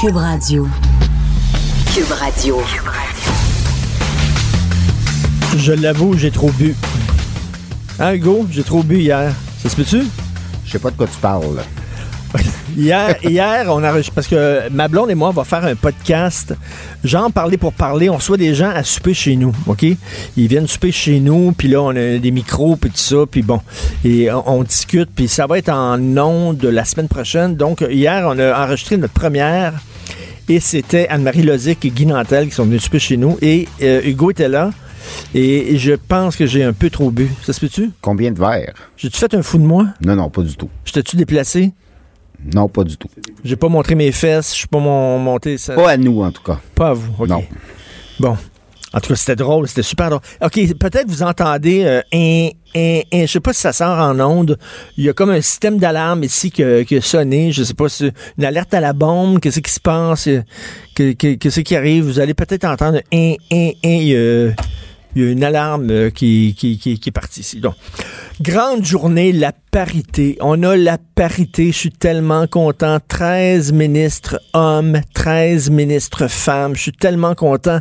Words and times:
Cube 0.00 0.16
Radio. 0.16 0.66
Cube 1.94 2.10
Radio. 2.12 2.58
Je 5.58 5.72
l'avoue, 5.72 6.16
j'ai 6.16 6.30
trop 6.30 6.50
bu. 6.52 6.74
Hein, 7.98 8.14
Hugo? 8.14 8.46
J'ai 8.50 8.62
trop 8.62 8.82
bu 8.82 8.98
hier. 9.00 9.34
Ça 9.62 9.68
se 9.68 9.76
peut-tu? 9.76 10.04
Je 10.64 10.72
sais 10.72 10.78
pas 10.78 10.90
de 10.90 10.96
quoi 10.96 11.06
tu 11.06 11.18
parles. 11.18 11.62
Hier, 12.76 13.16
hier, 13.24 13.66
on 13.68 13.82
a 13.82 13.92
parce 14.14 14.28
que 14.28 14.68
ma 14.70 14.88
blonde 14.88 15.10
et 15.10 15.14
moi, 15.14 15.30
on 15.30 15.32
va 15.32 15.44
faire 15.44 15.64
un 15.64 15.74
podcast, 15.74 16.54
genre 17.02 17.30
parler 17.32 17.56
pour 17.56 17.72
parler. 17.72 18.08
On 18.08 18.16
reçoit 18.16 18.36
des 18.36 18.54
gens 18.54 18.70
à 18.70 18.84
souper 18.84 19.14
chez 19.14 19.36
nous, 19.36 19.54
ok? 19.66 19.84
Ils 20.36 20.46
viennent 20.46 20.66
souper 20.66 20.92
chez 20.92 21.20
nous, 21.20 21.52
puis 21.52 21.68
là 21.68 21.82
on 21.82 21.90
a 21.90 22.18
des 22.18 22.30
micros, 22.30 22.76
puis 22.76 22.90
tout 22.90 22.96
ça, 22.96 23.16
puis 23.30 23.42
bon, 23.42 23.60
et 24.04 24.30
on, 24.30 24.62
discute, 24.62 25.10
puis 25.14 25.26
ça 25.26 25.46
va 25.46 25.58
être 25.58 25.70
en 25.70 25.98
nom 25.98 26.52
de 26.52 26.68
la 26.68 26.84
semaine 26.84 27.08
prochaine. 27.08 27.56
Donc 27.56 27.84
hier, 27.90 28.24
on 28.26 28.38
a 28.38 28.64
enregistré 28.64 28.96
notre 28.96 29.14
première, 29.14 29.74
et 30.48 30.60
c'était 30.60 31.08
Anne-Marie 31.08 31.42
Lozic 31.42 31.84
et 31.84 31.90
Guy 31.90 32.06
Nantel 32.06 32.48
qui 32.48 32.54
sont 32.54 32.64
venus 32.64 32.82
souper 32.82 33.00
chez 33.00 33.16
nous, 33.16 33.36
et 33.42 33.68
euh, 33.82 34.00
Hugo 34.04 34.30
était 34.30 34.48
là. 34.48 34.70
Et 35.34 35.76
je 35.76 35.92
pense 35.92 36.36
que 36.36 36.46
j'ai 36.46 36.62
un 36.62 36.72
peu 36.72 36.88
trop 36.88 37.10
bu. 37.10 37.30
Ça 37.42 37.52
se 37.52 37.60
peut-tu? 37.60 37.90
Combien 38.00 38.30
de 38.30 38.38
verres? 38.38 38.74
J'ai-tu 38.96 39.18
fait 39.18 39.34
un 39.34 39.42
fou 39.42 39.58
de 39.58 39.64
moi? 39.64 39.86
Non, 40.02 40.14
non, 40.14 40.30
pas 40.30 40.42
du 40.42 40.54
tout. 40.56 40.70
Je 40.84 40.92
t'ai-tu 40.92 41.16
déplacé? 41.16 41.72
Non, 42.54 42.68
pas 42.68 42.84
du 42.84 42.96
tout. 42.96 43.08
J'ai 43.44 43.56
pas 43.56 43.68
montré 43.68 43.94
mes 43.94 44.12
fesses, 44.12 44.52
je 44.52 44.58
suis 44.58 44.68
pas 44.68 44.78
mon, 44.78 45.18
monté 45.18 45.58
ça. 45.58 45.74
Pas 45.74 45.90
à 45.90 45.96
nous, 45.96 46.22
en 46.22 46.32
tout 46.32 46.42
cas. 46.42 46.58
Pas 46.74 46.90
à 46.90 46.92
vous, 46.94 47.12
OK. 47.18 47.28
Non. 47.28 47.44
Bon. 48.18 48.36
En 48.92 48.98
tout 48.98 49.10
cas, 49.10 49.16
c'était 49.16 49.36
drôle, 49.36 49.68
c'était 49.68 49.84
super 49.84 50.10
drôle. 50.10 50.22
OK, 50.42 50.54
peut-être 50.76 51.06
vous 51.06 51.22
entendez 51.22 51.84
euh, 51.84 52.00
un, 52.12 52.48
un, 52.74 53.00
un, 53.12 53.20
je 53.20 53.26
sais 53.26 53.40
pas 53.40 53.52
si 53.52 53.60
ça 53.60 53.72
sort 53.72 53.98
en 54.00 54.18
onde. 54.18 54.58
Il 54.96 55.04
y 55.04 55.08
a 55.08 55.12
comme 55.12 55.30
un 55.30 55.40
système 55.40 55.78
d'alarme 55.78 56.24
ici 56.24 56.50
qui 56.50 56.64
a 56.64 57.00
sonné. 57.00 57.52
Je 57.52 57.62
sais 57.62 57.74
pas 57.74 57.88
si 57.88 58.10
une 58.36 58.44
alerte 58.44 58.74
à 58.74 58.80
la 58.80 58.92
bombe, 58.92 59.38
qu'est-ce 59.38 59.60
qui 59.60 59.70
se 59.70 59.78
passe, 59.78 60.28
qu'est-ce 60.96 61.60
qui 61.60 61.76
arrive? 61.76 62.04
Vous 62.04 62.18
allez 62.18 62.34
peut-être 62.34 62.64
entendre 62.64 63.00
un, 63.12 63.34
un, 63.52 63.70
un, 63.84 64.52
il 65.14 65.22
y 65.22 65.26
a 65.26 65.30
une 65.30 65.42
alarme 65.44 65.90
euh, 65.90 66.10
qui, 66.10 66.54
qui, 66.56 66.78
qui, 66.78 67.00
est 67.04 67.12
partie 67.12 67.40
ici. 67.40 67.60
Donc, 67.60 67.74
grande 68.40 68.84
journée, 68.84 69.32
la 69.32 69.52
parité. 69.52 70.36
On 70.40 70.62
a 70.62 70.76
la 70.76 70.98
parité. 71.14 71.72
Je 71.72 71.76
suis 71.76 71.90
tellement 71.90 72.46
content. 72.46 72.98
13 73.08 73.72
ministres 73.72 74.40
hommes, 74.52 75.00
13 75.14 75.70
ministres 75.70 76.28
femmes. 76.28 76.76
Je 76.76 76.82
suis 76.82 76.92
tellement 76.92 77.34
content. 77.34 77.80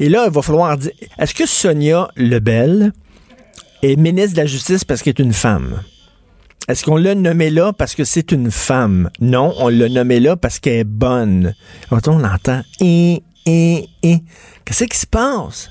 Et 0.00 0.08
là, 0.08 0.24
il 0.26 0.32
va 0.32 0.42
falloir 0.42 0.76
dire, 0.76 0.92
est-ce 1.18 1.34
que 1.34 1.46
Sonia 1.46 2.08
Lebel 2.16 2.92
est 3.82 3.96
ministre 3.96 4.32
de 4.32 4.40
la 4.42 4.46
Justice 4.46 4.84
parce 4.84 5.02
qu'elle 5.02 5.14
est 5.18 5.22
une 5.22 5.32
femme? 5.32 5.80
Est-ce 6.68 6.84
qu'on 6.84 6.96
l'a 6.96 7.14
nommée 7.14 7.50
là 7.50 7.72
parce 7.72 7.94
que 7.94 8.04
c'est 8.04 8.32
une 8.32 8.50
femme? 8.50 9.08
Non, 9.20 9.54
on 9.58 9.68
l'a 9.68 9.88
nommée 9.88 10.18
là 10.18 10.36
parce 10.36 10.58
qu'elle 10.58 10.80
est 10.80 10.84
bonne. 10.84 11.54
on 11.90 12.24
entend 12.24 12.62
et, 12.80 13.22
et, 13.46 13.88
et. 14.02 14.18
Qu'est-ce 14.64 14.84
qui 14.84 14.98
se 14.98 15.06
passe? 15.06 15.70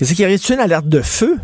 Qu'est-ce 0.00 0.14
qui 0.14 0.24
arrive? 0.24 0.40
Tu 0.40 0.54
une 0.54 0.60
alerte 0.60 0.88
de 0.88 1.02
feu? 1.02 1.38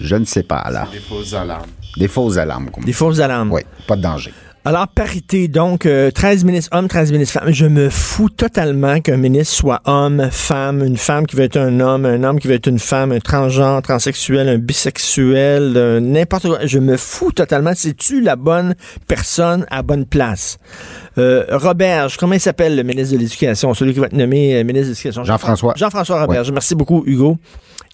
Je 0.00 0.16
ne 0.16 0.24
sais 0.24 0.42
pas, 0.42 0.68
là. 0.68 0.88
Des 0.90 0.98
fausses 0.98 1.32
alarmes. 1.32 1.70
Des 1.96 2.08
fausses 2.08 2.36
alarmes. 2.36 2.70
Des 2.84 2.92
fausses 2.92 3.20
alarmes. 3.20 3.52
Oui, 3.52 3.60
pas 3.86 3.94
de 3.94 4.02
danger. 4.02 4.34
Alors, 4.64 4.86
parité, 4.86 5.48
donc, 5.48 5.80
13 5.80 5.88
euh, 5.88 6.46
ministres 6.46 6.76
hommes, 6.76 6.86
13 6.86 7.10
ministres 7.10 7.40
femmes. 7.40 7.52
Je 7.52 7.66
me 7.66 7.90
fous 7.90 8.28
totalement 8.28 9.00
qu'un 9.00 9.16
ministre 9.16 9.52
soit 9.52 9.80
homme, 9.86 10.28
femme, 10.30 10.84
une 10.84 10.96
femme 10.96 11.26
qui 11.26 11.34
veut 11.34 11.42
être 11.42 11.56
un 11.56 11.80
homme, 11.80 12.04
un 12.04 12.22
homme 12.22 12.38
qui 12.38 12.46
veut 12.46 12.54
être 12.54 12.68
une 12.68 12.78
femme, 12.78 13.10
un 13.10 13.18
transgenre, 13.18 13.82
transsexuel, 13.82 14.48
un 14.48 14.58
bisexuel, 14.58 15.98
n'importe 16.00 16.46
quoi. 16.46 16.64
Je 16.64 16.78
me 16.78 16.96
fous 16.96 17.32
totalement. 17.32 17.72
C'est-tu 17.74 18.20
la 18.20 18.36
bonne 18.36 18.76
personne 19.08 19.66
à 19.68 19.82
bonne 19.82 20.06
place? 20.06 20.58
Euh, 21.18 21.44
Roberge, 21.50 22.16
comment 22.16 22.34
il 22.34 22.40
s'appelle 22.40 22.76
le 22.76 22.84
ministre 22.84 23.16
de 23.16 23.18
l'Éducation? 23.18 23.74
Celui 23.74 23.94
qui 23.94 23.98
va 23.98 24.06
être 24.06 24.12
nommé 24.12 24.54
euh, 24.54 24.62
ministre 24.62 24.90
de 24.90 24.92
l'Éducation. 24.92 25.24
Jean-François. 25.24 25.74
Jean-François 25.76 26.20
Roberge. 26.20 26.52
Merci 26.52 26.76
beaucoup, 26.76 27.02
Hugo. 27.04 27.36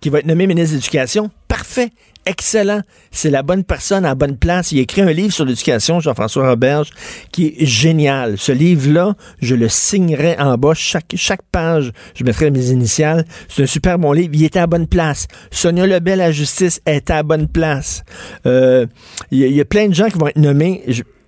Qui 0.01 0.11
va 0.11 0.21
être 0.21 0.27
nommé 0.27 0.47
ministre 0.47 0.73
de 0.73 0.77
l'Éducation. 0.77 1.31
Parfait 1.49 1.91
excellent. 2.29 2.83
C'est 3.11 3.31
la 3.31 3.43
bonne 3.43 3.65
personne 3.65 4.05
à 4.05 4.09
la 4.09 4.15
bonne 4.15 4.37
place. 4.37 4.71
Il 4.71 4.79
a 4.79 4.83
écrit 4.83 5.01
un 5.01 5.13
livre 5.13 5.33
sur 5.33 5.45
l'éducation, 5.45 5.99
Jean-François 5.99 6.49
Roberge, 6.49 6.91
qui 7.33 7.47
est 7.47 7.67
génial. 7.67 8.39
Ce 8.39 8.53
livre-là, 8.53 9.17
je 9.41 9.55
le 9.55 9.69
signerai 9.69 10.37
en 10.39 10.57
bas. 10.57 10.75
Chaque, 10.75 11.15
chaque 11.17 11.43
page, 11.51 11.93
je 12.15 12.25
mettrai 12.25 12.51
mes 12.51 12.71
initiales. 12.71 13.25
C'est 13.49 13.63
un 13.63 13.67
super 13.67 13.99
bon 13.99 14.13
livre. 14.13 14.31
Il 14.35 14.45
était 14.45 14.59
à 14.59 14.63
la 14.63 14.67
bonne 14.67 14.87
place. 14.87 15.27
Sonia 15.51 15.87
Lebel 15.87 16.21
à 16.21 16.31
justice 16.31 16.81
était 16.87 17.15
à 17.15 17.17
la 17.17 17.23
bonne 17.23 17.49
place. 17.49 18.05
Euh, 18.47 18.87
il 19.31 19.41
y, 19.41 19.61
a 19.61 19.65
plein 19.65 19.89
de 19.89 19.95
gens 19.95 20.09
qui 20.09 20.19
vont 20.19 20.29
être 20.29 20.39
nommés. 20.39 20.85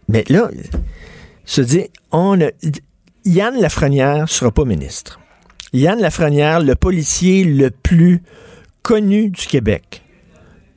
mais 0.08 0.24
là, 0.28 0.50
se 1.44 1.62
dit, 1.62 1.86
on 2.12 2.40
a, 2.40 2.50
Yann 3.24 3.58
Lafrenière 3.58 4.28
sera 4.28 4.50
pas 4.50 4.64
ministre. 4.64 5.18
Yann 5.72 6.00
Lafrenière, 6.00 6.60
le 6.60 6.74
policier 6.74 7.44
le 7.44 7.70
plus 7.70 8.22
connu 8.82 9.30
du 9.30 9.46
Québec 9.46 10.02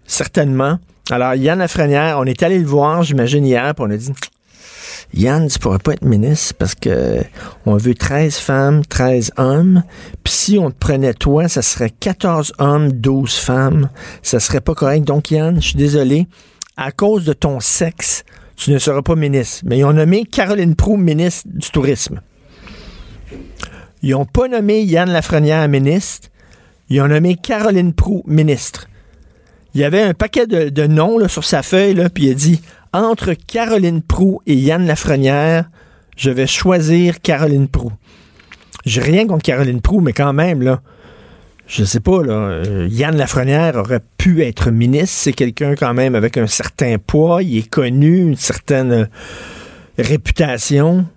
certainement. 0.06 0.80
Alors, 1.09 1.36
Yann 1.36 1.59
Lafrenière, 1.59 2.18
on 2.19 2.25
est 2.25 2.44
allé 2.44 2.59
le 2.59 2.66
voir, 2.66 3.03
j'imagine, 3.03 3.46
hier, 3.46 3.74
puis 3.75 3.86
on 3.88 3.91
a 3.91 3.97
dit 3.97 4.12
Yann, 5.14 5.47
tu 5.47 5.59
pourrais 5.59 5.80
pas 5.80 5.94
être 5.94 6.06
ministre 6.06 6.56
parce 6.58 6.75
que 6.75 7.24
on 7.66 7.75
veut 7.78 7.94
13 7.94 8.38
femmes, 8.38 8.86
13 8.86 9.34
hommes. 9.38 9.84
Puis 10.24 10.34
si 10.34 10.59
on 10.59 10.72
te 10.72 10.78
prenait 10.78 11.13
toi, 11.13 11.47
ça 11.47 11.62
serait 11.62 11.92
14 11.92 12.53
hommes, 12.58 12.92
12 12.92 13.36
femmes. 13.36 13.90
Ça 14.24 14.40
serait 14.40 14.62
pas 14.62 14.74
correct. 14.74 15.03
Donc, 15.03 15.30
Yann, 15.30 15.62
je 15.62 15.68
suis 15.68 15.78
désolé. 15.78 16.28
À 16.78 16.92
cause 16.92 17.25
de 17.25 17.34
ton 17.34 17.59
sexe, 17.59 18.24
tu 18.56 18.72
ne 18.72 18.80
seras 18.80 19.03
pas 19.03 19.16
ministre. 19.16 19.63
Mais 19.66 19.80
ils 19.80 19.84
ont 19.84 19.94
nommé 19.94 20.25
Caroline 20.25 20.75
Proux 20.75 20.97
ministre 20.97 21.47
du 21.53 21.69
Tourisme. 21.69 22.22
Ils 24.02 24.12
n'ont 24.12 24.25
pas 24.25 24.47
nommé 24.47 24.81
Yann 24.81 25.12
Lafrenière 25.12 25.68
ministre. 25.68 26.30
Ils 26.89 27.01
ont 27.01 27.07
nommé 27.07 27.35
Caroline 27.35 27.94
Proux 27.94 28.23
ministre 28.27 28.88
il 29.73 29.81
y 29.81 29.83
avait 29.83 30.01
un 30.01 30.13
paquet 30.13 30.45
de, 30.45 30.88
noms 30.88 31.27
sur 31.27 31.44
sa 31.44 31.63
feuille, 31.63 31.95
là, 31.95 32.09
puis 32.09 32.25
il 32.25 32.31
a 32.31 32.33
dit 32.35 32.61
entre 32.91 33.33
Caroline 33.33 34.03
Prou 34.03 34.41
et 34.45 34.55
Yann 34.55 34.85
Lafrenière, 34.85 35.69
je 36.16 36.29
vais 36.29 36.45
choisir 36.45 37.21
Caroline 37.21 37.67
Prou. 37.67 37.91
J'ai 38.85 39.01
rien 39.01 39.25
contre 39.25 39.44
Caroline 39.44 39.81
Prou, 39.81 39.99
mais 39.99 40.13
quand 40.13 40.33
même, 40.33 40.61
là, 40.61 40.81
je 41.66 41.83
sais 41.83 42.01
pas, 42.01 42.21
là, 42.21 42.33
euh, 42.33 42.88
Yann 42.91 43.15
Lafrenière 43.15 43.77
aurait 43.77 44.01
pu 44.17 44.44
être 44.44 44.69
ministre. 44.69 45.17
C'est 45.21 45.33
quelqu'un 45.33 45.75
quand 45.75 45.94
même 45.95 46.13
avec 46.13 46.38
un 46.38 46.45
certain 46.45 46.97
poids, 47.00 47.41
il 47.41 47.57
est 47.57 47.69
connu, 47.69 48.17
une 48.17 48.35
certaine 48.35 48.91
euh, 48.91 49.05
réputation. 49.97 51.07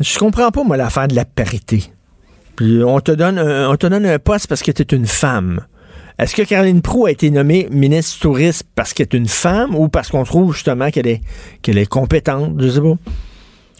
Je 0.00 0.18
comprends 0.18 0.50
pas, 0.50 0.62
moi, 0.62 0.76
l'affaire 0.76 1.08
de 1.08 1.14
la 1.14 1.24
parité. 1.24 1.93
Puis 2.56 2.82
on 2.84 3.00
te 3.00 3.12
donne 3.12 3.38
on 3.38 3.76
te 3.76 3.86
donne 3.86 4.06
un 4.06 4.18
poste 4.18 4.46
parce 4.46 4.62
que 4.62 4.70
tu 4.70 4.82
es 4.82 4.96
une 4.96 5.06
femme. 5.06 5.60
Est-ce 6.16 6.36
que 6.36 6.42
Caroline 6.42 6.80
Proux 6.80 7.06
a 7.06 7.10
été 7.10 7.28
nommée 7.30 7.66
ministre 7.72 8.14
du 8.14 8.20
Tourisme 8.20 8.68
parce 8.76 8.94
qu'elle 8.94 9.08
est 9.12 9.16
une 9.16 9.26
femme 9.26 9.74
ou 9.74 9.88
parce 9.88 10.10
qu'on 10.10 10.22
trouve 10.22 10.54
justement 10.54 10.90
qu'elle 10.90 11.08
est, 11.08 11.20
qu'elle 11.60 11.76
est 11.76 11.86
compétente? 11.86 12.54
Je 12.60 12.68
sais 12.68 12.80
pas. 12.80 12.94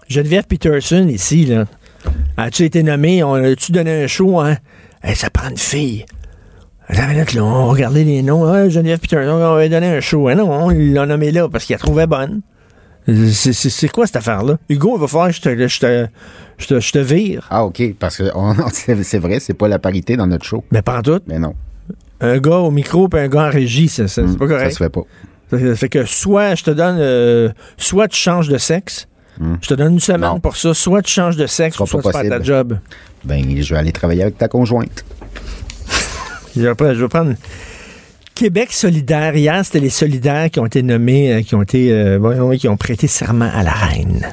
Geneviève 0.08 0.44
Peterson, 0.44 1.06
ici, 1.08 1.46
là, 1.46 1.66
as-tu 2.36 2.64
été 2.64 2.82
nommée? 2.82 3.22
On 3.22 3.34
a-tu 3.34 3.70
donné 3.70 4.02
un 4.02 4.06
show, 4.08 4.40
hein? 4.40 4.56
ça 5.14 5.30
prend 5.30 5.48
une 5.48 5.56
fille. 5.56 6.04
Attends 6.88 7.10
une 7.10 7.18
là, 7.18 7.44
on 7.44 7.68
regardait 7.68 8.04
les 8.04 8.22
noms. 8.22 8.44
Ah, 8.44 8.68
Geneviève 8.68 8.98
Peterson, 8.98 9.30
on 9.30 9.54
va 9.54 9.68
donner 9.68 9.86
un 9.86 10.00
show. 10.00 10.28
Hein, 10.28 10.34
non, 10.34 10.50
on 10.50 10.70
l'a 10.70 11.06
nommée 11.06 11.30
là 11.30 11.48
parce 11.48 11.64
qu'il 11.64 11.74
la 11.74 11.78
trouvait 11.78 12.08
bonne. 12.08 12.42
C'est 13.06 13.88
quoi 13.88 14.06
cette 14.06 14.16
affaire-là? 14.16 14.58
Hugo, 14.68 14.96
il 14.96 15.00
va 15.00 15.06
falloir 15.06 15.28
que 15.28 15.34
je 15.34 15.40
te, 15.42 15.68
je 16.58 16.66
te, 16.66 16.80
je 16.80 16.92
te, 16.92 16.98
vire. 16.98 17.46
Ah, 17.50 17.64
OK, 17.64 17.82
parce 17.98 18.16
que 18.16 18.24
c'est 19.02 19.18
vrai, 19.18 19.40
c'est 19.40 19.54
pas 19.54 19.68
la 19.68 19.78
parité 19.78 20.16
dans 20.16 20.26
notre 20.26 20.44
show. 20.44 20.64
Mais 20.72 20.82
pas 20.82 20.98
en 20.98 21.02
tout. 21.02 21.20
Mais 21.26 21.38
non 21.38 21.54
un 22.24 22.38
gars 22.38 22.58
au 22.58 22.70
micro 22.70 23.08
et 23.14 23.20
un 23.20 23.28
gars 23.28 23.46
en 23.46 23.50
régie, 23.50 23.88
c'est 23.88 24.04
hmm, 24.18 24.36
pas 24.36 24.46
correct. 24.46 24.70
Ça 24.70 24.78
se 24.78 24.84
fait 24.84 24.90
pas. 24.90 25.02
Ça 25.50 25.76
fait 25.76 25.88
que 25.88 26.04
soit 26.04 26.54
je 26.54 26.64
te 26.64 26.70
donne, 26.70 26.96
euh, 26.98 27.50
soit 27.76 28.08
tu 28.08 28.16
changes 28.16 28.48
de 28.48 28.58
sexe, 28.58 29.06
hmm. 29.38 29.54
je 29.60 29.68
te 29.68 29.74
donne 29.74 29.94
une 29.94 30.00
semaine 30.00 30.40
pour 30.40 30.56
ça, 30.56 30.74
soit 30.74 31.02
tu 31.02 31.12
changes 31.12 31.36
de 31.36 31.46
sexe, 31.46 31.76
soit 31.76 31.86
tu 31.86 32.10
perds 32.10 32.28
ta 32.28 32.42
job. 32.42 32.78
Ben, 33.24 33.44
je 33.62 33.74
vais 33.74 33.80
aller 33.80 33.92
travailler 33.92 34.22
avec 34.22 34.38
ta 34.38 34.48
conjointe. 34.48 35.04
je, 36.56 36.62
vais 36.62 36.74
prendre, 37.08 37.34
Québec 38.34 38.72
solidaire. 38.72 39.36
Hier, 39.36 39.64
c'était 39.64 39.80
les 39.80 39.90
solidaires 39.90 40.50
qui 40.50 40.58
ont 40.58 40.66
été 40.66 40.82
nommés, 40.82 41.32
euh, 41.32 41.42
qui 41.42 41.54
ont 41.54 41.62
été, 41.62 41.92
euh, 41.92 42.56
qui 42.56 42.68
ont 42.68 42.76
prêté 42.76 43.06
serment 43.06 43.50
à 43.52 43.62
la 43.62 43.72
reine. 43.72 44.32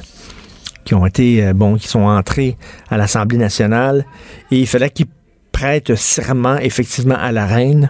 qui 0.84 0.94
ont 0.96 1.06
été, 1.06 1.44
euh, 1.46 1.52
bon, 1.52 1.76
qui 1.76 1.86
sont 1.86 2.00
entrés 2.00 2.56
à 2.90 2.96
l'Assemblée 2.96 3.38
nationale. 3.38 4.04
Et 4.50 4.58
il 4.58 4.66
fallait 4.66 4.90
qu'ils 4.90 5.06
prêtent 5.52 5.94
serment, 5.94 6.58
effectivement, 6.58 7.14
à 7.14 7.30
la 7.30 7.46
reine. 7.46 7.88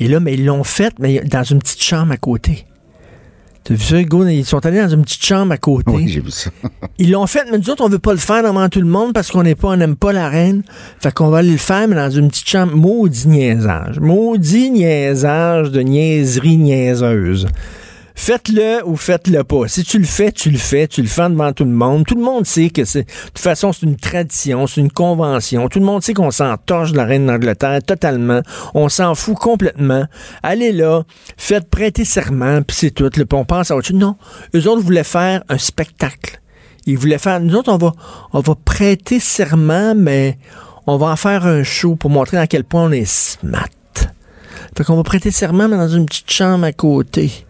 Et 0.00 0.08
là, 0.08 0.18
mais 0.18 0.34
ils 0.34 0.44
l'ont 0.44 0.64
fait, 0.64 0.92
mais 0.98 1.20
dans 1.20 1.44
une 1.44 1.60
petite 1.60 1.80
chambre 1.80 2.10
à 2.10 2.16
côté. 2.16 2.66
T'as 3.64 3.74
vu 3.74 3.84
ça, 3.84 4.00
Hugo? 4.00 4.26
Ils 4.26 4.44
sont 4.44 4.64
allés 4.66 4.80
dans 4.80 4.88
une 4.88 5.02
petite 5.02 5.24
chambre 5.24 5.52
à 5.52 5.56
côté. 5.56 5.92
Oui, 5.92 6.08
j'ai 6.08 6.20
vu 6.20 6.32
ça. 6.32 6.50
Ils 6.98 7.12
l'ont 7.12 7.28
fait, 7.28 7.44
mais 7.50 7.58
nous 7.58 7.70
autres, 7.70 7.84
on 7.84 7.88
veut 7.88 8.00
pas 8.00 8.12
le 8.12 8.18
faire 8.18 8.42
devant 8.42 8.68
tout 8.68 8.80
le 8.80 8.86
monde 8.86 9.12
parce 9.12 9.30
qu'on 9.30 9.44
n'est 9.44 9.54
pas, 9.54 9.68
on 9.68 9.76
n'aime 9.76 9.94
pas 9.94 10.12
la 10.12 10.28
reine. 10.28 10.62
Fait 10.98 11.12
qu'on 11.14 11.28
va 11.28 11.38
aller 11.38 11.52
le 11.52 11.58
faire, 11.58 11.86
mais 11.86 11.94
dans 11.94 12.10
une 12.10 12.28
petite 12.28 12.48
chambre. 12.48 12.74
Maudit 12.74 13.28
niaisage. 13.28 14.00
Maudit 14.00 14.70
niaisage 14.70 15.70
de 15.70 15.80
niaiserie 15.80 16.56
niaiseuse. 16.56 17.46
Faites-le 18.14 18.86
ou 18.86 18.96
faites-le 18.96 19.42
pas. 19.44 19.68
Si 19.68 19.84
tu 19.84 19.98
le 19.98 20.04
fais, 20.04 20.32
tu 20.32 20.50
le 20.50 20.58
fais, 20.58 20.86
tu 20.86 21.02
le 21.02 21.08
fais 21.08 21.28
devant 21.28 21.52
tout 21.52 21.64
le 21.64 21.70
monde. 21.70 22.04
Tout 22.06 22.14
le 22.14 22.22
monde 22.22 22.46
sait 22.46 22.70
que 22.70 22.84
c'est, 22.84 23.02
de 23.02 23.10
toute 23.26 23.38
façon, 23.38 23.72
c'est 23.72 23.86
une 23.86 23.96
tradition, 23.96 24.66
c'est 24.66 24.80
une 24.80 24.90
convention. 24.90 25.68
Tout 25.68 25.78
le 25.78 25.86
monde 25.86 26.02
sait 26.02 26.14
qu'on 26.14 26.30
s'en 26.30 26.56
torche 26.56 26.92
de 26.92 26.96
la 26.96 27.04
reine 27.04 27.26
d'Angleterre 27.26 27.82
totalement. 27.82 28.42
On 28.74 28.88
s'en 28.88 29.14
fout 29.14 29.36
complètement. 29.36 30.04
Allez 30.42 30.72
là, 30.72 31.02
faites 31.36 31.68
prêter 31.70 32.04
serment, 32.04 32.62
puis 32.62 32.76
c'est 32.76 32.90
tout. 32.90 33.08
Puis 33.10 33.24
on 33.32 33.44
pense 33.44 33.70
à 33.70 33.76
autre. 33.76 33.92
Non, 33.92 34.16
eux 34.54 34.68
autres 34.68 34.82
voulaient 34.82 35.04
faire 35.04 35.42
un 35.48 35.58
spectacle. 35.58 36.40
Ils 36.86 36.98
voulaient 36.98 37.18
faire, 37.18 37.40
nous 37.40 37.54
autres, 37.54 37.72
on 37.72 37.78
va, 37.78 37.92
on 38.32 38.40
va 38.40 38.54
prêter 38.54 39.20
serment, 39.20 39.94
mais 39.94 40.38
on 40.86 40.96
va 40.96 41.06
en 41.06 41.16
faire 41.16 41.46
un 41.46 41.62
show 41.62 41.94
pour 41.94 42.10
montrer 42.10 42.38
à 42.38 42.46
quel 42.46 42.64
point 42.64 42.84
on 42.84 42.92
est 42.92 43.04
smart. 43.04 43.68
Fait 44.76 44.84
qu'on 44.84 44.96
va 44.96 45.02
prêter 45.02 45.30
serment, 45.30 45.68
mais 45.68 45.76
dans 45.76 45.88
une 45.88 46.06
petite 46.06 46.30
chambre 46.30 46.64
à 46.64 46.72
côté. 46.72 47.46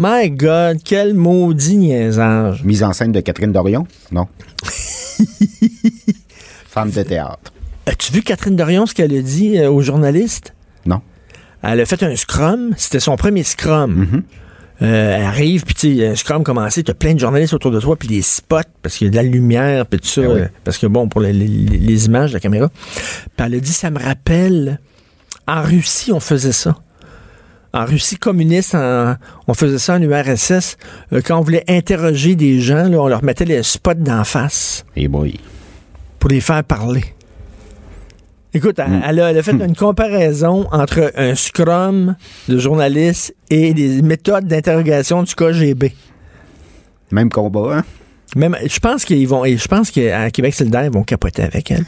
My 0.00 0.30
God, 0.30 0.78
quel 0.84 1.12
maudit 1.14 1.76
niaisage. 1.76 2.62
Mise 2.62 2.84
en 2.84 2.92
scène 2.92 3.10
de 3.10 3.18
Catherine 3.20 3.50
Dorion? 3.50 3.84
Non. 4.12 4.28
Femme 6.68 6.90
de 6.92 7.02
théâtre? 7.02 7.52
As-tu 7.86 8.12
vu 8.12 8.22
Catherine 8.22 8.54
Dorion, 8.54 8.86
ce 8.86 8.94
qu'elle 8.94 9.12
a 9.16 9.20
dit 9.22 9.58
euh, 9.58 9.68
aux 9.70 9.82
journalistes? 9.82 10.54
Non. 10.86 11.00
Elle 11.62 11.80
a 11.80 11.86
fait 11.86 12.00
un 12.04 12.14
scrum. 12.14 12.74
C'était 12.76 13.00
son 13.00 13.16
premier 13.16 13.42
scrum. 13.42 14.04
Mm-hmm. 14.04 14.22
Euh, 14.82 15.16
elle 15.16 15.24
arrive, 15.24 15.64
puis 15.64 15.74
tu 15.74 15.96
sais, 15.98 16.06
un 16.06 16.14
scrum 16.14 16.44
commencé, 16.44 16.84
t'as 16.84 16.94
plein 16.94 17.14
de 17.14 17.18
journalistes 17.18 17.52
autour 17.54 17.72
de 17.72 17.80
toi, 17.80 17.96
puis 17.96 18.06
des 18.06 18.22
spots, 18.22 18.58
parce 18.80 18.96
qu'il 18.96 19.06
y 19.06 19.08
a 19.08 19.10
de 19.10 19.16
la 19.16 19.24
lumière, 19.24 19.84
puis 19.86 19.98
tout 19.98 20.06
ça, 20.06 20.20
oui. 20.20 20.42
euh, 20.42 20.46
parce 20.62 20.78
que 20.78 20.86
bon, 20.86 21.08
pour 21.08 21.20
les, 21.20 21.32
les- 21.32 21.48
les 21.48 22.06
images 22.06 22.30
de 22.30 22.34
la 22.34 22.40
caméra. 22.40 22.68
Puis 22.68 23.44
elle 23.44 23.54
a 23.56 23.58
dit, 23.58 23.72
ça 23.72 23.90
me 23.90 23.98
rappelle, 23.98 24.78
en 25.48 25.62
Russie, 25.62 26.12
on 26.12 26.20
faisait 26.20 26.52
ça. 26.52 26.76
En 27.74 27.84
Russie 27.84 28.16
communiste, 28.16 28.74
en- 28.74 29.14
on 29.46 29.54
faisait 29.54 29.78
ça 29.78 29.94
en 29.96 30.02
URSS. 30.02 30.76
euh, 31.12 31.20
quand 31.24 31.38
on 31.38 31.42
voulait 31.42 31.64
interroger 31.68 32.34
des 32.34 32.60
gens, 32.60 32.88
là, 32.88 32.98
on 33.00 33.08
leur 33.08 33.22
mettait 33.22 33.44
les 33.44 33.62
spots 33.62 33.94
d'en 33.94 34.24
face 34.24 34.84
Eh 34.96 35.06
boy. 35.08 35.38
pour 36.18 36.30
les 36.30 36.40
faire 36.40 36.64
parler. 36.64 37.04
Écoute, 38.54 38.78
elle, 38.78 38.90
Mm. 38.90 39.02
elle 39.06 39.20
a, 39.20 39.30
elle 39.30 39.38
a 39.38 39.42
fait 39.42 39.52
une 39.52 39.76
comparaison 39.76 40.66
entre 40.72 41.12
un 41.16 41.34
scrum 41.34 42.16
de 42.48 42.58
journalistes 42.58 43.34
et 43.50 43.74
les 43.74 44.00
méthodes 44.00 44.46
d'interrogation 44.46 45.22
du 45.22 45.34
KGB. 45.34 45.92
Même 47.10 47.28
combat, 47.30 47.78
hein? 47.78 47.84
Même, 48.36 48.56
je 48.66 48.78
pense 48.78 49.04
qu'ils 49.04 49.28
vont, 49.28 49.44
et 49.44 49.56
je 49.58 49.68
pense 49.68 49.90
qu'à 49.90 50.30
Québec 50.30 50.54
solidaire, 50.54 50.84
ils 50.84 50.90
vont 50.90 51.02
capoter 51.02 51.42
avec 51.42 51.70
elle. 51.70 51.84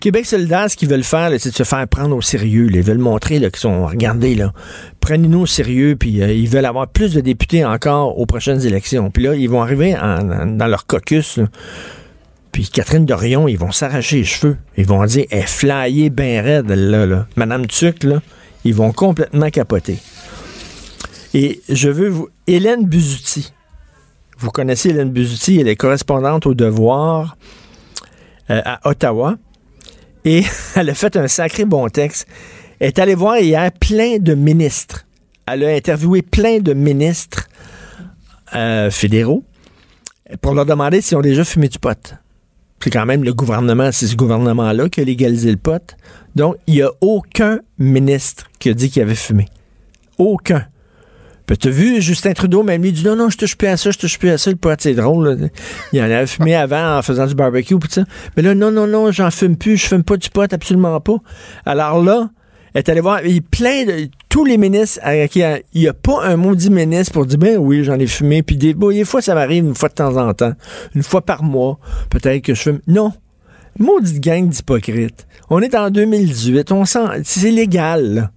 Québec 0.00 0.26
solidaire, 0.26 0.70
ce 0.70 0.76
qu'ils 0.76 0.88
veulent 0.88 1.02
faire, 1.02 1.30
c'est 1.38 1.50
de 1.50 1.54
se 1.54 1.64
faire 1.64 1.86
prendre 1.88 2.16
au 2.16 2.20
sérieux. 2.20 2.68
Ils 2.72 2.82
veulent 2.82 2.98
montrer 2.98 3.38
qu'ils 3.40 3.56
sont, 3.56 3.86
regardez, 3.86 4.34
là, 4.34 4.52
prenez-nous 5.00 5.40
au 5.40 5.46
sérieux, 5.46 5.96
puis 5.98 6.22
euh, 6.22 6.32
ils 6.32 6.48
veulent 6.48 6.66
avoir 6.66 6.88
plus 6.88 7.14
de 7.14 7.20
députés 7.20 7.64
encore 7.64 8.18
aux 8.18 8.26
prochaines 8.26 8.64
élections. 8.64 9.10
Puis 9.10 9.24
là, 9.24 9.34
ils 9.34 9.48
vont 9.48 9.62
arriver 9.62 9.94
dans 9.94 10.66
leur 10.66 10.86
caucus, 10.86 11.40
puis 12.52 12.68
Catherine 12.68 13.04
Dorion, 13.04 13.48
ils 13.48 13.58
vont 13.58 13.72
s'arracher 13.72 14.16
les 14.16 14.24
cheveux. 14.24 14.56
Ils 14.76 14.86
vont 14.86 15.04
dire, 15.04 15.26
elle 15.30 15.46
flyée 15.46 16.10
bien 16.10 16.42
raide, 16.42 16.68
là, 16.70 17.06
là. 17.06 17.26
Madame 17.36 17.66
Tuc, 17.66 18.04
là, 18.04 18.20
ils 18.64 18.74
vont 18.74 18.92
complètement 18.92 19.50
capoter. 19.50 19.98
Et 21.34 21.60
je 21.68 21.88
veux 21.88 22.08
vous... 22.08 22.28
Hélène 22.46 22.86
Buzuti, 22.86 23.52
vous 24.38 24.50
connaissez 24.50 24.90
Hélène 24.90 25.10
Buzuti, 25.10 25.58
elle 25.60 25.68
est 25.68 25.76
correspondante 25.76 26.46
au 26.46 26.54
Devoir 26.54 27.36
euh, 28.50 28.62
à 28.64 28.88
Ottawa. 28.88 29.36
Et 30.24 30.44
elle 30.76 30.90
a 30.90 30.94
fait 30.94 31.16
un 31.16 31.28
sacré 31.28 31.64
bon 31.64 31.88
texte. 31.88 32.26
Elle 32.80 32.88
est 32.88 32.98
allée 32.98 33.14
voir 33.14 33.38
hier 33.38 33.70
plein 33.72 34.18
de 34.18 34.34
ministres. 34.34 35.06
Elle 35.46 35.64
a 35.64 35.74
interviewé 35.74 36.22
plein 36.22 36.58
de 36.58 36.74
ministres 36.74 37.48
euh, 38.54 38.90
fédéraux 38.90 39.44
pour 40.40 40.54
leur 40.54 40.66
demander 40.66 41.00
s'ils 41.00 41.16
ont 41.16 41.22
déjà 41.22 41.44
fumé 41.44 41.68
du 41.68 41.78
pot. 41.78 42.14
C'est 42.82 42.90
quand 42.90 43.06
même 43.06 43.24
le 43.24 43.34
gouvernement, 43.34 43.90
c'est 43.92 44.06
ce 44.06 44.16
gouvernement-là 44.16 44.88
qui 44.88 45.00
a 45.00 45.04
légalisé 45.04 45.50
le 45.50 45.56
pot. 45.56 45.96
Donc, 46.36 46.56
il 46.66 46.74
n'y 46.74 46.82
a 46.82 46.90
aucun 47.00 47.58
ministre 47.78 48.48
qui 48.58 48.68
a 48.68 48.74
dit 48.74 48.88
qu'il 48.88 49.02
avait 49.02 49.14
fumé. 49.14 49.46
Aucun. 50.16 50.64
Puis 51.48 51.56
t'as 51.56 51.70
vu, 51.70 52.02
Justin 52.02 52.34
Trudeau, 52.34 52.62
même 52.62 52.82
lui, 52.82 52.90
il 52.90 52.92
dit 52.92 53.04
non, 53.06 53.16
non, 53.16 53.30
je 53.30 53.38
touche 53.38 53.56
plus 53.56 53.68
à 53.68 53.78
ça, 53.78 53.90
je 53.90 53.96
touche 53.96 54.18
plus 54.18 54.28
à 54.28 54.36
ça, 54.36 54.50
le 54.50 54.56
pot, 54.56 54.78
c'est 54.78 54.92
drôle. 54.92 55.30
là. 55.30 55.48
Il 55.94 56.00
en 56.02 56.04
avait 56.04 56.26
fumé 56.26 56.54
avant 56.54 56.98
en 56.98 57.02
faisant 57.02 57.26
du 57.26 57.34
barbecue, 57.34 57.78
pis 57.78 57.88
ça. 57.90 58.04
Mais 58.36 58.42
là, 58.42 58.54
non, 58.54 58.70
non, 58.70 58.86
non, 58.86 59.10
j'en 59.10 59.30
fume 59.30 59.56
plus, 59.56 59.78
je 59.78 59.86
fume 59.86 60.04
pas 60.04 60.18
du 60.18 60.28
pot, 60.28 60.52
absolument 60.52 61.00
pas. 61.00 61.16
Alors 61.64 62.04
là, 62.04 62.28
elle 62.74 62.80
est 62.80 62.88
allée 62.90 63.00
voir, 63.00 63.24
il 63.24 63.38
a 63.38 63.40
plein 63.50 63.86
de, 63.86 64.10
tous 64.28 64.44
les 64.44 64.58
ministres, 64.58 65.00
qui 65.28 65.40
il 65.40 65.80
n'y 65.80 65.88
a 65.88 65.94
pas 65.94 66.22
un 66.22 66.36
maudit 66.36 66.68
ministre 66.68 67.14
pour 67.14 67.24
dire, 67.24 67.38
ben 67.38 67.56
oui, 67.56 67.82
j'en 67.82 67.98
ai 67.98 68.06
fumé, 68.06 68.42
puis 68.42 68.58
des, 68.58 68.74
bon, 68.74 68.90
des 68.90 69.06
fois, 69.06 69.22
ça 69.22 69.34
m'arrive 69.34 69.64
une 69.64 69.74
fois 69.74 69.88
de 69.88 69.94
temps 69.94 70.18
en 70.18 70.34
temps, 70.34 70.52
une 70.94 71.02
fois 71.02 71.22
par 71.22 71.42
mois, 71.42 71.78
peut-être 72.10 72.44
que 72.44 72.54
je 72.54 72.60
fume. 72.60 72.80
Non. 72.86 73.14
Maudite 73.78 74.20
gang 74.20 74.50
d'hypocrites. 74.50 75.26
On 75.48 75.62
est 75.62 75.74
en 75.74 75.88
2018, 75.88 76.72
on 76.72 76.84
sent, 76.84 77.06
c'est 77.24 77.50
légal, 77.50 78.14
là. 78.14 78.30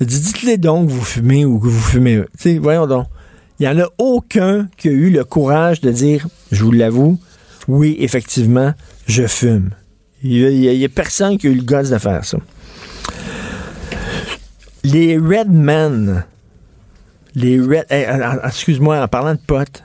Dites-les 0.00 0.58
donc 0.58 0.88
que 0.88 0.92
vous 0.92 1.04
fumez 1.04 1.44
ou 1.44 1.58
que 1.58 1.66
vous 1.66 1.80
fumez. 1.80 2.22
Voyons 2.60 2.86
donc. 2.86 3.06
Il 3.58 3.68
n'y 3.68 3.74
en 3.74 3.84
a 3.84 3.88
aucun 3.98 4.68
qui 4.76 4.88
a 4.88 4.92
eu 4.92 5.10
le 5.10 5.24
courage 5.24 5.80
de 5.80 5.90
dire, 5.90 6.28
je 6.52 6.62
vous 6.62 6.70
l'avoue, 6.70 7.18
oui, 7.66 7.96
effectivement, 7.98 8.72
je 9.06 9.26
fume. 9.26 9.70
Il 10.22 10.48
n'y 10.48 10.84
a, 10.84 10.88
personne 10.88 11.38
qui 11.38 11.48
a 11.48 11.50
eu 11.50 11.54
le 11.54 11.62
gosse 11.62 11.90
de 11.90 11.98
faire 11.98 12.24
ça. 12.24 12.38
Les 14.84 15.18
Red 15.18 15.50
Men, 15.50 16.24
les 17.34 17.58
Red, 17.58 17.86
eh, 17.90 18.06
eh, 18.08 18.46
excuse-moi, 18.46 19.02
en 19.02 19.08
parlant 19.08 19.34
de 19.34 19.40
potes, 19.44 19.82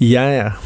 hier, 0.00 0.60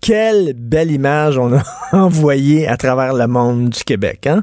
quelle 0.00 0.54
belle 0.54 0.90
image 0.90 1.36
on 1.36 1.52
a 1.52 1.62
envoyée 1.92 2.66
à 2.66 2.78
travers 2.78 3.12
le 3.12 3.26
monde 3.26 3.68
du 3.68 3.84
Québec, 3.84 4.26
hein? 4.26 4.42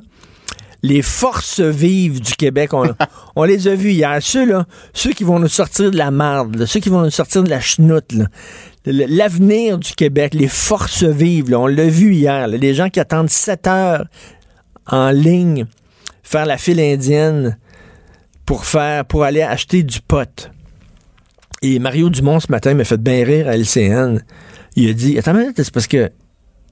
Les 0.84 1.02
forces 1.02 1.62
vives 1.62 2.22
du 2.22 2.34
Québec, 2.36 2.74
on, 2.74 2.94
on 3.36 3.44
les 3.46 3.68
a 3.68 3.76
vus 3.76 3.92
hier. 3.92 4.18
Ceux, 4.22 4.46
là, 4.46 4.66
ceux 4.94 5.14
qui 5.14 5.24
vont 5.24 5.40
nous 5.40 5.48
sortir 5.48 5.90
de 5.90 5.98
la 5.98 6.12
marde, 6.12 6.58
là, 6.58 6.66
ceux 6.68 6.82
qui 6.82 6.90
vont 6.90 7.02
nous 7.02 7.10
sortir 7.10 7.44
de 7.44 7.50
la 7.50 7.62
chenoute, 7.62 8.14
l'avenir 8.86 9.78
du 9.78 9.94
Québec, 9.94 10.34
les 10.34 10.50
forces 10.50 11.04
vives, 11.04 11.50
là, 11.50 11.60
on 11.60 11.68
l'a 11.68 11.88
vu 11.88 12.14
hier. 12.14 12.48
les 12.48 12.74
gens 12.74 12.90
qui 12.90 13.00
attendent 13.00 13.30
7 13.30 13.68
heures 13.68 14.06
en 14.86 15.10
ligne, 15.10 15.66
faire 16.22 16.46
la 16.46 16.58
file 16.58 16.82
indienne 16.82 17.58
pour 18.46 18.66
faire 18.66 19.06
pour 19.06 19.24
aller 19.24 19.42
acheter 19.42 19.84
du 19.84 20.02
pot. 20.02 20.52
Et 21.62 21.80
Mario 21.80 22.10
Dumont 22.10 22.42
ce 22.42 22.52
matin 22.52 22.74
m'a 22.74 22.84
fait 22.84 23.02
bien 23.02 23.24
rire 23.24 23.48
à 23.48 23.56
LCN. 23.56 24.22
Il 24.76 24.90
a 24.90 24.94
dit 24.94 25.18
Attends 25.18 25.34
c'est 25.56 25.72
parce 25.72 25.88
que 25.88 26.10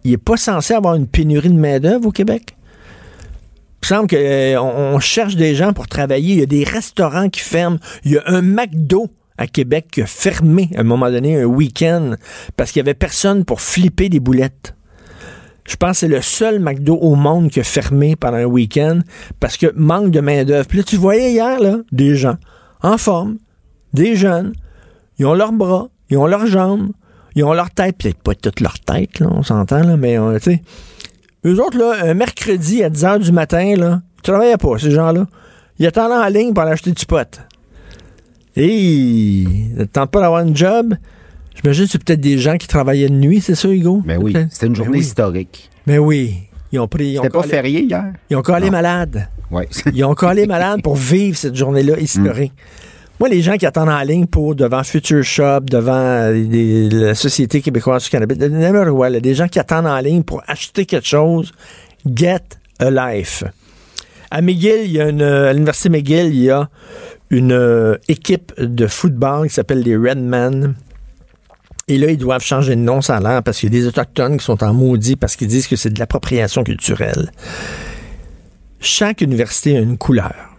il 0.04 0.12
est 0.12 0.18
pas 0.18 0.36
censé 0.36 0.74
avoir 0.74 0.96
une 0.96 1.08
pénurie 1.08 1.50
de 1.50 1.58
main-d'œuvre 1.58 2.08
au 2.08 2.12
Québec? 2.12 2.58
Il 3.82 3.88
semble 3.88 4.08
qu'on 4.08 4.60
on 4.60 5.00
cherche 5.00 5.36
des 5.36 5.56
gens 5.56 5.74
pour 5.74 5.88
travailler. 5.88 6.34
Il 6.34 6.40
y 6.40 6.44
a 6.44 6.48
des 6.48 6.64
restaurants 6.64 7.30
qui 7.30 7.42
ferment. 7.42 7.78
Il 8.06 8.12
y 8.12 8.18
a 8.18 8.24
un 8.28 8.42
McDo 8.42 9.10
à 9.38 9.48
Québec 9.48 9.88
qui 9.92 10.02
a 10.02 10.06
fermé 10.06 10.70
à 10.76 10.82
un 10.82 10.84
moment 10.84 11.10
donné 11.10 11.42
un 11.42 11.46
week-end 11.46 12.16
parce 12.58 12.72
qu'il 12.72 12.84
n'y 12.84 12.90
avait 12.90 12.98
personne 12.98 13.44
pour 13.44 13.60
flipper 13.60 14.08
des 14.08 14.20
boulettes. 14.20 14.76
Je 15.68 15.76
pense 15.76 15.92
que 15.92 15.98
c'est 15.98 16.08
le 16.08 16.22
seul 16.22 16.60
McDo 16.60 16.96
au 16.96 17.16
monde 17.16 17.50
qui 17.50 17.60
a 17.60 17.64
fermé 17.64 18.16
pendant 18.16 18.38
un 18.38 18.46
week-end 18.46 19.00
parce 19.40 19.58
que 19.58 19.72
manque 19.76 20.12
de 20.12 20.20
main-d'œuvre. 20.20 20.68
Puis 20.68 20.80
là, 20.80 20.84
tu 20.84 20.98
voyais 20.98 21.32
hier, 21.32 21.60
là, 21.60 21.78
des 21.92 22.16
gens 22.16 22.38
en 22.82 22.98
forme, 22.98 23.38
des 23.94 24.16
jeunes, 24.16 24.54
ils 25.20 25.26
ont 25.26 25.34
leurs 25.34 25.52
bras, 25.52 25.90
ils 26.10 26.18
ont 26.18 26.26
leurs 26.26 26.48
jambes, 26.48 26.90
ils 27.36 27.44
ont 27.44 27.54
leur 27.54 27.70
tête, 27.72 27.98
peut-être 27.98 28.22
pas 28.22 28.36
toute 28.36 28.60
leur 28.60 28.80
tête, 28.80 29.20
là, 29.20 29.28
on 29.32 29.44
s'entend, 29.44 29.84
là, 29.84 29.98
mais 29.98 30.18
euh, 30.18 30.38
tu 30.40 30.52
sais. 30.52 30.62
Eux 31.46 31.60
autres, 31.60 31.78
là, 31.78 31.96
un 32.04 32.14
mercredi 32.14 32.84
à 32.84 32.90
10 32.90 33.04
h 33.04 33.20
du 33.20 33.32
matin, 33.32 33.76
là, 33.76 34.02
ils 34.18 34.22
travaillaient 34.22 34.58
pas, 34.58 34.78
ces 34.78 34.92
gens-là. 34.92 35.26
Ils 35.80 35.88
attendaient 35.88 36.14
en 36.14 36.28
ligne 36.28 36.54
pour 36.54 36.62
aller 36.64 36.74
acheter 36.74 36.92
du 36.92 37.06
pot. 37.06 37.42
Et 38.56 38.68
ils 38.68 39.76
ne 39.76 39.86
tentent 39.86 40.12
pas 40.12 40.22
d'avoir 40.22 40.42
une 40.42 40.56
job? 40.56 40.94
J'imagine 41.56 41.86
que 41.86 41.92
c'est 41.92 42.04
peut-être 42.04 42.22
des 42.22 42.38
gens 42.38 42.58
qui 42.58 42.68
travaillaient 42.68 43.10
de 43.10 43.16
nuit, 43.16 43.42
c'est 43.42 43.56
ça, 43.56 43.70
Hugo? 43.70 44.02
Ben 44.06 44.22
oui, 44.22 44.36
c'était 44.50 44.68
une 44.68 44.76
journée 44.76 44.92
Ben 44.92 44.98
oui. 45.00 45.06
historique. 45.06 45.70
Mais 45.88 45.98
oui. 45.98 46.36
Ils 46.72 46.80
ont 46.80 46.88
pris. 46.88 47.16
C'était 47.16 47.30
pas 47.30 47.44
férié 47.44 47.82
hier? 47.82 48.14
ils 48.30 48.38
ont 48.38 48.42
collé 48.42 48.70
malade. 48.70 49.28
Oui. 49.50 49.64
Ils 49.94 50.06
ont 50.06 50.14
collé 50.16 50.46
malade 50.48 50.82
pour 50.82 50.96
vivre 50.96 51.38
cette 51.38 51.56
journée-là 51.56 52.00
historique. 52.00 52.54
Moi, 53.22 53.30
les 53.30 53.44
gens 53.44 53.56
qui 53.56 53.68
attendent 53.68 53.90
en 53.90 54.02
ligne 54.02 54.26
pour 54.26 54.56
devant 54.56 54.84
Future 54.84 55.24
Shop, 55.24 55.60
devant 55.70 55.94
euh, 55.94 56.90
la 56.92 57.14
Société 57.14 57.62
québécoise 57.62 58.06
du 58.06 58.10
cannabis, 58.10 58.36
des 58.36 59.36
gens 59.36 59.48
qui 59.48 59.60
attendent 59.60 59.86
en 59.86 60.00
ligne 60.00 60.24
pour 60.24 60.42
acheter 60.48 60.88
quelque 60.88 61.06
chose, 61.06 61.52
get 62.04 62.42
a 62.80 62.90
life. 62.90 63.44
À 64.32 64.42
McGill, 64.42 64.86
il 64.86 64.94
y 64.94 65.00
a 65.00 65.08
une, 65.08 65.22
à 65.22 65.54
l'Université 65.54 65.90
McGill, 65.90 66.34
il 66.34 66.40
y 66.46 66.50
a 66.50 66.68
une 67.30 67.52
euh, 67.52 67.96
équipe 68.08 68.60
de 68.60 68.88
football 68.88 69.50
qui 69.50 69.54
s'appelle 69.54 69.84
les 69.84 69.96
Redmen. 69.96 70.74
Et 71.88 72.00
là, 72.00 72.10
ils 72.10 72.18
doivent 72.18 72.44
changer 72.44 72.76
de 72.76 72.82
nom, 72.82 73.02
ça 73.02 73.18
a 73.18 73.20
l'air, 73.20 73.44
parce 73.44 73.60
qu'il 73.60 73.72
y 73.72 73.78
a 73.78 73.82
des 73.82 73.88
Autochtones 73.88 74.40
qui 74.40 74.46
sont 74.46 74.64
en 74.64 74.74
maudit 74.74 75.16
parce 75.16 75.36
qu'ils 75.36 75.48
disent 75.48 75.68
que 75.68 75.76
c'est 75.76 75.92
de 75.92 76.00
l'appropriation 76.00 76.64
culturelle. 76.64 77.32
Chaque 78.80 79.22
université 79.22 79.78
a 79.78 79.80
une 79.80 80.00
couleur. 80.00 80.51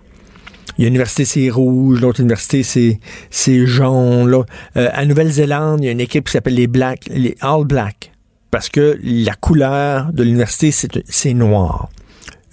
Il 0.78 0.82
y 0.82 0.84
a 0.84 0.88
une 0.88 0.94
université, 0.94 1.24
c'est 1.24 1.50
rouge, 1.50 2.00
l'autre 2.00 2.20
université, 2.20 2.62
c'est, 2.62 3.66
jaune. 3.66 4.28
Là. 4.30 4.42
Euh, 4.76 4.88
à 4.92 5.04
Nouvelle-Zélande, 5.04 5.80
il 5.82 5.86
y 5.86 5.88
a 5.88 5.92
une 5.92 6.00
équipe 6.00 6.26
qui 6.26 6.32
s'appelle 6.32 6.54
les 6.54 6.66
Black, 6.66 7.04
les 7.10 7.36
All 7.40 7.64
Black, 7.64 8.12
parce 8.50 8.68
que 8.68 8.98
la 9.02 9.34
couleur 9.34 10.12
de 10.12 10.22
l'université, 10.22 10.70
c'est, 10.72 11.34
noir. 11.34 11.90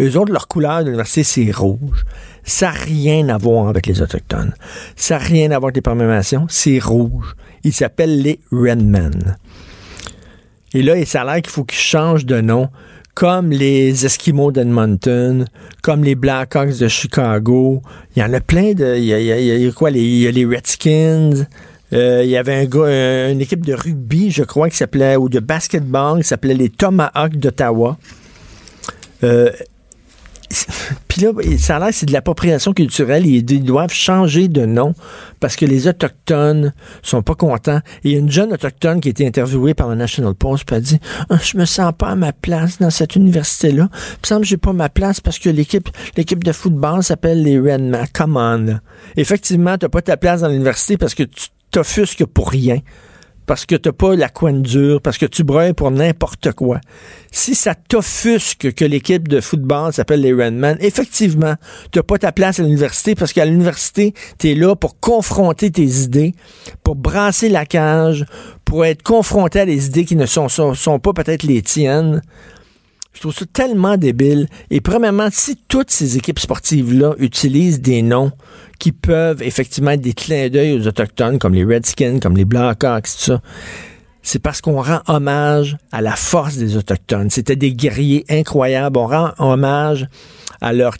Eux 0.01 0.17
autres, 0.17 0.31
leur 0.31 0.47
couleur 0.47 0.79
de 0.79 0.85
l'université, 0.85 1.23
c'est 1.23 1.51
rouge. 1.51 2.05
Ça 2.43 2.67
n'a 2.67 2.71
rien 2.71 3.29
à 3.29 3.37
voir 3.37 3.67
avec 3.67 3.85
les 3.85 4.01
Autochtones. 4.01 4.53
Ça 4.95 5.17
n'a 5.17 5.23
rien 5.23 5.51
à 5.51 5.59
voir 5.59 5.65
avec 5.65 5.75
les 5.75 5.81
Premières 5.81 6.07
Nations. 6.07 6.47
C'est 6.49 6.79
rouge. 6.79 7.35
Ils 7.63 7.73
s'appellent 7.73 8.21
les 8.21 8.39
Redmen. 8.51 9.37
Et 10.73 10.83
là, 10.83 11.03
ça 11.05 11.21
a 11.21 11.25
l'air 11.25 11.41
qu'il 11.41 11.51
faut 11.51 11.63
qu'ils 11.63 11.79
changent 11.79 12.25
de 12.25 12.41
nom, 12.41 12.69
comme 13.19 13.51
les 13.51 14.05
Esquimaux 14.05 14.49
d'Edmonton, 14.49 15.43
comme 15.81 16.05
les 16.05 16.15
Blackhawks 16.15 16.77
de 16.77 16.87
Chicago. 16.87 17.81
Il 18.15 18.21
y 18.21 18.23
en 18.23 18.31
a 18.31 18.39
plein 18.39 18.71
de... 18.71 18.95
Il 18.95 19.03
y 19.03 19.67
a, 19.67 19.71
quoi? 19.73 19.89
Les, 19.89 20.01
il 20.01 20.21
y 20.21 20.27
a 20.27 20.31
les 20.31 20.45
Redskins. 20.45 21.45
Euh, 21.91 22.21
il 22.23 22.29
y 22.29 22.37
avait 22.37 22.55
un 22.55 22.63
gars, 22.63 23.29
une 23.29 23.41
équipe 23.41 23.65
de 23.65 23.73
rugby, 23.73 24.31
je 24.31 24.43
crois, 24.43 24.69
qui 24.69 24.77
s'appelait, 24.77 25.17
ou 25.17 25.27
de 25.27 25.41
basketball, 25.41 26.21
qui 26.21 26.29
s'appelait 26.29 26.53
les 26.53 26.69
Tomahawks 26.69 27.35
d'Ottawa. 27.35 27.97
Euh, 29.25 29.51
là, 31.21 31.31
ça 31.57 31.77
a 31.77 31.79
l'air 31.79 31.89
c'est 31.91 32.05
de 32.05 32.13
l'appropriation 32.13 32.73
culturelle. 32.73 33.25
Ils, 33.25 33.43
doivent 33.63 33.93
changer 33.93 34.47
de 34.47 34.65
nom 34.65 34.93
parce 35.39 35.55
que 35.55 35.65
les 35.65 35.87
Autochtones 35.87 36.73
sont 37.01 37.21
pas 37.21 37.35
contents. 37.35 37.81
Et 38.03 38.09
il 38.09 38.11
y 38.11 38.15
a 38.15 38.19
une 38.19 38.31
jeune 38.31 38.53
Autochtone 38.53 39.01
qui 39.01 39.09
a 39.09 39.11
été 39.11 39.27
interviewée 39.27 39.73
par 39.73 39.89
le 39.89 39.95
National 39.95 40.33
Post 40.33 40.65
puis 40.65 40.75
elle 40.75 40.81
dit 40.81 40.99
Ah, 41.29 41.37
Je 41.41 41.57
me 41.57 41.65
sens 41.65 41.93
pas 41.97 42.09
à 42.09 42.15
ma 42.15 42.33
place 42.33 42.79
dans 42.79 42.89
cette 42.89 43.15
université-là. 43.15 43.89
Il 43.91 44.19
me 44.23 44.27
semble 44.27 44.41
que 44.41 44.47
j'ai 44.47 44.57
pas 44.57 44.73
ma 44.73 44.89
place 44.89 45.21
parce 45.21 45.39
que 45.39 45.49
l'équipe 45.49 45.89
l'équipe 46.15 46.43
de 46.43 46.51
football 46.51 47.03
s'appelle 47.03 47.43
les 47.43 47.59
Redmen. 47.59 48.05
Come 48.13 48.37
on. 48.37 48.79
Effectivement, 49.15 49.77
t'as 49.77 49.89
pas 49.89 50.01
ta 50.01 50.17
place 50.17 50.41
dans 50.41 50.49
l'université 50.49 50.97
parce 50.97 51.13
que 51.13 51.23
tu 51.23 51.47
t'offusques 51.71 52.25
pour 52.25 52.49
rien 52.49 52.79
parce 53.49 53.65
que 53.65 53.75
t'as 53.75 53.91
pas 53.91 54.15
la 54.15 54.29
coin 54.29 54.53
dure, 54.53 55.01
parce 55.01 55.17
que 55.17 55.25
tu 55.25 55.43
brûles 55.43 55.73
pour 55.73 55.89
n'importe 55.89 56.51
quoi. 56.51 56.79
Si 57.31 57.55
ça 57.55 57.73
t'offusque 57.73 58.75
que 58.75 58.85
l'équipe 58.85 59.27
de 59.27 59.41
football 59.41 59.91
s'appelle 59.91 60.21
les 60.21 60.33
Redmen, 60.33 60.77
effectivement, 60.81 61.55
t'as 61.91 62.03
pas 62.03 62.19
ta 62.19 62.31
place 62.31 62.59
à 62.59 62.61
l'université 62.61 63.15
parce 63.15 63.33
qu'à 63.33 63.45
l'université, 63.45 64.13
t'es 64.37 64.53
là 64.53 64.75
pour 64.75 64.99
confronter 64.99 65.71
tes 65.71 65.87
idées, 66.03 66.35
pour 66.83 66.95
brasser 66.95 67.49
la 67.49 67.65
cage, 67.65 68.23
pour 68.65 68.85
être 68.85 69.01
confronté 69.01 69.61
à 69.61 69.65
des 69.65 69.87
idées 69.87 70.05
qui 70.05 70.15
ne 70.15 70.27
sont 70.27 70.99
pas 71.01 71.13
peut-être 71.13 71.41
les 71.41 71.63
tiennes. 71.63 72.21
Je 73.13 73.21
trouve 73.21 73.33
ça 73.33 73.45
tellement 73.51 73.97
débile. 73.97 74.47
Et 74.69 74.79
premièrement, 74.79 75.29
si 75.31 75.57
toutes 75.67 75.89
ces 75.89 76.17
équipes 76.17 76.37
sportives-là 76.37 77.15
utilisent 77.17 77.81
des 77.81 78.03
noms 78.03 78.31
qui 78.79 78.91
peuvent 78.93 79.43
effectivement 79.43 79.91
être 79.91 80.01
des 80.01 80.13
clins 80.13 80.49
d'œil 80.49 80.79
aux 80.79 80.87
Autochtones, 80.87 81.37
comme 81.37 81.53
les 81.53 81.65
Redskins, 81.65 82.19
comme 82.19 82.35
les 82.35 82.45
Blackhawks, 82.45 83.03
tout 83.03 83.23
ça, 83.23 83.41
c'est 84.21 84.39
parce 84.39 84.61
qu'on 84.61 84.81
rend 84.81 85.01
hommage 85.07 85.77
à 85.91 86.01
la 86.01 86.15
force 86.15 86.57
des 86.57 86.77
Autochtones. 86.77 87.29
C'était 87.29 87.55
des 87.55 87.73
guerriers 87.73 88.25
incroyables. 88.29 88.97
On 88.97 89.07
rend 89.07 89.31
hommage 89.39 90.07
à 90.61 90.73
leur 90.73 90.95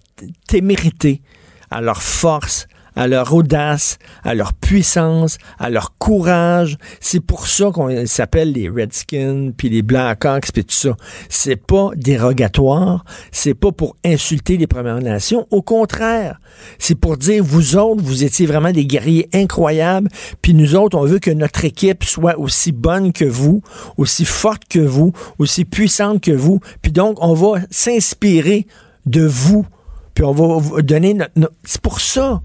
témérité, 0.47 1.21
à 1.69 1.81
leur 1.81 2.01
force, 2.01 2.67
à 2.95 3.07
leur 3.07 3.33
audace, 3.33 3.97
à 4.23 4.33
leur 4.35 4.53
puissance, 4.53 5.37
à 5.57 5.69
leur 5.69 5.97
courage. 5.97 6.77
C'est 6.99 7.19
pour 7.19 7.47
ça 7.47 7.71
qu'on 7.71 8.05
s'appelle 8.05 8.51
les 8.53 8.69
Redskins, 8.69 9.51
puis 9.55 9.69
les 9.69 9.81
Blackhawks, 9.81 10.51
puis 10.51 10.63
tout 10.65 10.75
ça. 10.75 10.95
C'est 11.29 11.55
pas 11.55 11.91
dérogatoire, 11.95 13.03
c'est 13.31 13.53
pas 13.53 13.71
pour 13.71 13.95
insulter 14.05 14.57
les 14.57 14.67
Premières 14.67 15.01
Nations. 15.01 15.47
Au 15.51 15.61
contraire, 15.61 16.39
c'est 16.77 16.95
pour 16.95 17.17
dire, 17.17 17.43
vous 17.43 17.75
autres, 17.77 18.03
vous 18.03 18.23
étiez 18.23 18.45
vraiment 18.45 18.71
des 18.71 18.85
guerriers 18.85 19.29
incroyables, 19.33 20.09
puis 20.41 20.53
nous 20.53 20.75
autres, 20.75 20.97
on 20.97 21.05
veut 21.05 21.19
que 21.19 21.31
notre 21.31 21.65
équipe 21.65 22.03
soit 22.03 22.37
aussi 22.37 22.71
bonne 22.71 23.13
que 23.13 23.25
vous, 23.25 23.61
aussi 23.97 24.25
forte 24.25 24.63
que 24.69 24.79
vous, 24.79 25.13
aussi 25.37 25.65
puissante 25.65 26.21
que 26.21 26.31
vous, 26.31 26.59
puis 26.81 26.91
donc, 26.91 27.17
on 27.21 27.33
va 27.33 27.61
s'inspirer 27.69 28.67
de 29.05 29.25
vous, 29.25 29.65
puis 30.13 30.23
on 30.23 30.31
va 30.33 30.57
vous 30.59 30.81
donner 30.81 31.13
notre... 31.13 31.31
notre- 31.35 31.53
C'est 31.63 31.81
pour 31.81 32.01
ça. 32.01 32.41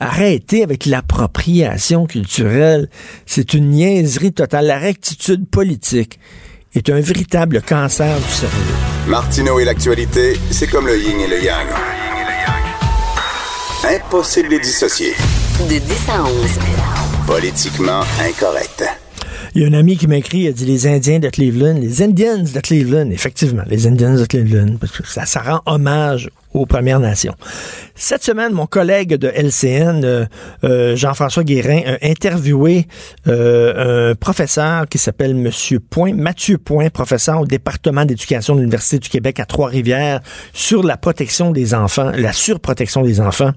Arrêtez 0.00 0.62
avec 0.62 0.86
l'appropriation 0.86 2.06
culturelle. 2.06 2.88
C'est 3.24 3.54
une 3.54 3.70
niaiserie 3.70 4.32
totale. 4.32 4.66
La 4.66 4.78
rectitude 4.78 5.48
politique 5.48 6.18
est 6.74 6.90
un 6.90 7.00
véritable 7.00 7.62
cancer 7.62 8.16
du 8.16 8.32
cerveau. 8.32 8.56
Martineau 9.08 9.58
et 9.60 9.64
l'actualité, 9.64 10.38
c'est 10.50 10.66
comme 10.66 10.86
le 10.86 10.98
yin 10.98 11.20
et 11.20 11.28
le 11.28 11.42
yang. 11.42 11.66
Impossible 13.84 14.48
de 14.48 14.54
les 14.54 14.60
dissocier. 14.60 15.14
De 15.70 15.78
10 15.78 16.08
à 16.10 16.24
11. 16.24 16.30
Politiquement 17.26 18.00
incorrect. 18.20 19.05
Il 19.56 19.62
y 19.62 19.64
a 19.64 19.68
un 19.68 19.72
ami 19.72 19.96
qui 19.96 20.06
m'a 20.06 20.18
écrit, 20.18 20.40
il 20.40 20.48
a 20.48 20.52
dit 20.52 20.66
les 20.66 20.86
Indiens 20.86 21.18
de 21.18 21.30
Cleveland, 21.30 21.78
les 21.80 22.02
Indians 22.02 22.42
de 22.42 22.60
Cleveland, 22.60 23.08
effectivement, 23.08 23.62
les 23.66 23.86
Indians 23.86 24.14
de 24.14 24.26
Cleveland, 24.26 24.76
parce 24.78 24.92
que 24.92 25.08
ça, 25.08 25.24
ça 25.24 25.40
rend 25.40 25.62
hommage 25.64 26.28
aux 26.52 26.66
Premières 26.66 27.00
Nations. 27.00 27.34
Cette 27.94 28.22
semaine, 28.22 28.52
mon 28.52 28.66
collègue 28.66 29.14
de 29.14 29.28
LCN, 29.28 30.04
euh, 30.04 30.26
euh, 30.64 30.94
Jean-François 30.94 31.42
Guérin, 31.42 31.80
a 31.86 32.06
interviewé 32.06 32.86
euh, 33.28 34.10
un 34.10 34.14
professeur 34.14 34.86
qui 34.90 34.98
s'appelle 34.98 35.34
Monsieur 35.34 35.80
Point, 35.80 36.12
Mathieu 36.12 36.58
Point, 36.58 36.90
professeur 36.90 37.40
au 37.40 37.46
département 37.46 38.04
d'éducation 38.04 38.56
de 38.56 38.60
l'Université 38.60 38.98
du 38.98 39.08
Québec 39.08 39.40
à 39.40 39.46
Trois-Rivières, 39.46 40.20
sur 40.52 40.82
la 40.82 40.98
protection 40.98 41.50
des 41.50 41.72
enfants, 41.72 42.12
la 42.14 42.34
surprotection 42.34 43.00
des 43.00 43.22
enfants. 43.22 43.52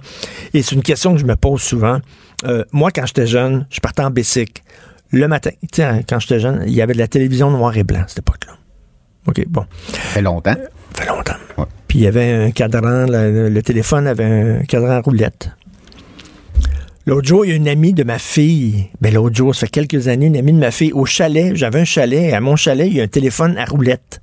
Et 0.54 0.62
c'est 0.62 0.76
une 0.76 0.82
question 0.82 1.12
que 1.12 1.20
je 1.20 1.26
me 1.26 1.36
pose 1.36 1.62
souvent. 1.62 2.00
Moi, 2.72 2.90
quand 2.92 3.06
j'étais 3.06 3.28
jeune, 3.28 3.68
je 3.70 3.82
partais 3.82 4.02
en 4.02 4.12
bicycle 4.12 4.64
le 5.12 5.28
matin. 5.28 5.52
Tu 5.62 5.68
sais, 5.74 5.84
hein, 5.84 6.02
quand 6.08 6.20
j'étais 6.20 6.40
jeune, 6.40 6.64
il 6.68 6.74
y 6.74 6.82
avait 6.82 6.94
de 6.94 7.00
la 7.00 7.08
télévision 7.08 7.52
noir 7.52 7.76
et 7.78 7.84
blanc 7.84 8.02
à 8.02 8.08
cette 8.08 8.20
époque-là. 8.20 8.54
OK, 9.28 9.46
bon. 9.48 9.66
Ça 9.92 10.00
fait 10.00 10.22
longtemps. 10.22 10.56
Ça 10.96 11.04
fait 11.04 11.10
longtemps. 11.10 11.36
Ouais. 11.58 11.66
Puis 11.88 12.00
il 12.00 12.02
y 12.04 12.08
avait 12.08 12.32
un 12.32 12.52
cadran, 12.52 13.06
le, 13.08 13.50
le 13.50 13.62
téléphone 13.62 14.08
avait 14.08 14.24
un 14.24 14.64
cadran 14.64 15.02
roulette. 15.02 15.52
L'autre 17.06 17.28
jour, 17.28 17.44
il 17.44 17.50
y 17.50 17.52
a 17.54 17.56
une 17.56 17.68
amie 17.68 17.94
de 17.94 18.04
ma 18.04 18.20
fille. 18.20 18.90
Ben, 19.02 19.12
l'autre 19.12 19.36
jour, 19.36 19.56
ça 19.56 19.62
fait 19.62 19.70
quelques 19.70 20.08
années, 20.08 20.28
une 20.28 20.38
amie 20.38 20.54
de 20.54 20.60
ma 20.60 20.70
fille 20.70 20.92
au 20.94 21.06
chalet. 21.06 21.56
J'avais 21.56 21.80
un 21.80 21.86
chalet. 21.86 22.34
À 22.34 22.40
mon 22.40 22.56
chalet, 22.56 22.88
il 22.88 22.98
y 22.98 23.02
a 23.02 23.04
un 23.04 23.08
téléphone 23.08 23.58
à 23.58 23.66
roulette. 23.66 24.22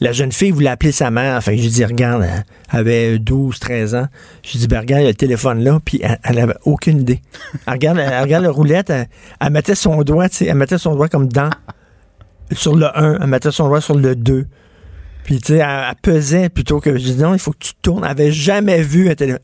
La 0.00 0.12
jeune 0.12 0.32
fille 0.32 0.50
voulait 0.50 0.70
appeler 0.70 0.92
sa 0.92 1.10
mère. 1.10 1.42
Fait 1.42 1.56
que 1.56 1.62
j'ai 1.62 1.68
dit, 1.68 1.84
regarde, 1.84 2.26
elle 2.72 2.78
avait 2.78 3.18
12, 3.18 3.58
13 3.58 3.94
ans. 3.94 4.06
J'ai 4.42 4.58
dit, 4.58 4.66
ben, 4.66 4.80
regarde, 4.80 5.02
il 5.02 5.04
y 5.04 5.08
a 5.08 5.10
le 5.10 5.16
téléphone 5.16 5.62
là. 5.62 5.78
Puis 5.84 6.00
elle, 6.02 6.18
elle 6.24 6.38
avait 6.38 6.56
aucune 6.64 7.00
idée. 7.00 7.20
Elle 7.66 7.74
regarde, 7.74 7.98
elle 7.98 8.22
regarde 8.22 8.44
la 8.44 8.50
roulette. 8.50 8.90
Elle, 8.90 9.06
elle 9.40 9.50
mettait 9.50 9.74
son 9.74 10.02
doigt, 10.02 10.28
tu 10.28 10.36
sais, 10.36 10.46
elle 10.46 10.56
mettait 10.56 10.78
son 10.78 10.94
doigt 10.94 11.08
comme 11.08 11.28
dans, 11.28 11.50
sur 12.52 12.74
le 12.74 12.86
1. 12.98 13.20
Elle 13.20 13.26
mettait 13.28 13.52
son 13.52 13.68
doigt 13.68 13.80
sur 13.80 13.94
le 13.94 14.16
2. 14.16 14.46
Puis, 15.22 15.38
tu 15.38 15.54
sais, 15.54 15.58
elle, 15.58 15.86
elle 15.88 15.94
pesait 16.02 16.48
plutôt 16.48 16.80
que. 16.80 16.98
Je 16.98 17.12
dis, 17.12 17.16
non, 17.16 17.32
il 17.32 17.40
faut 17.40 17.52
que 17.52 17.58
tu 17.58 17.72
tournes. 17.80 18.04
Elle 18.04 18.10
avait 18.10 18.32
jamais 18.32 18.82
vu 18.82 19.08
un 19.08 19.14
téléphone. 19.14 19.40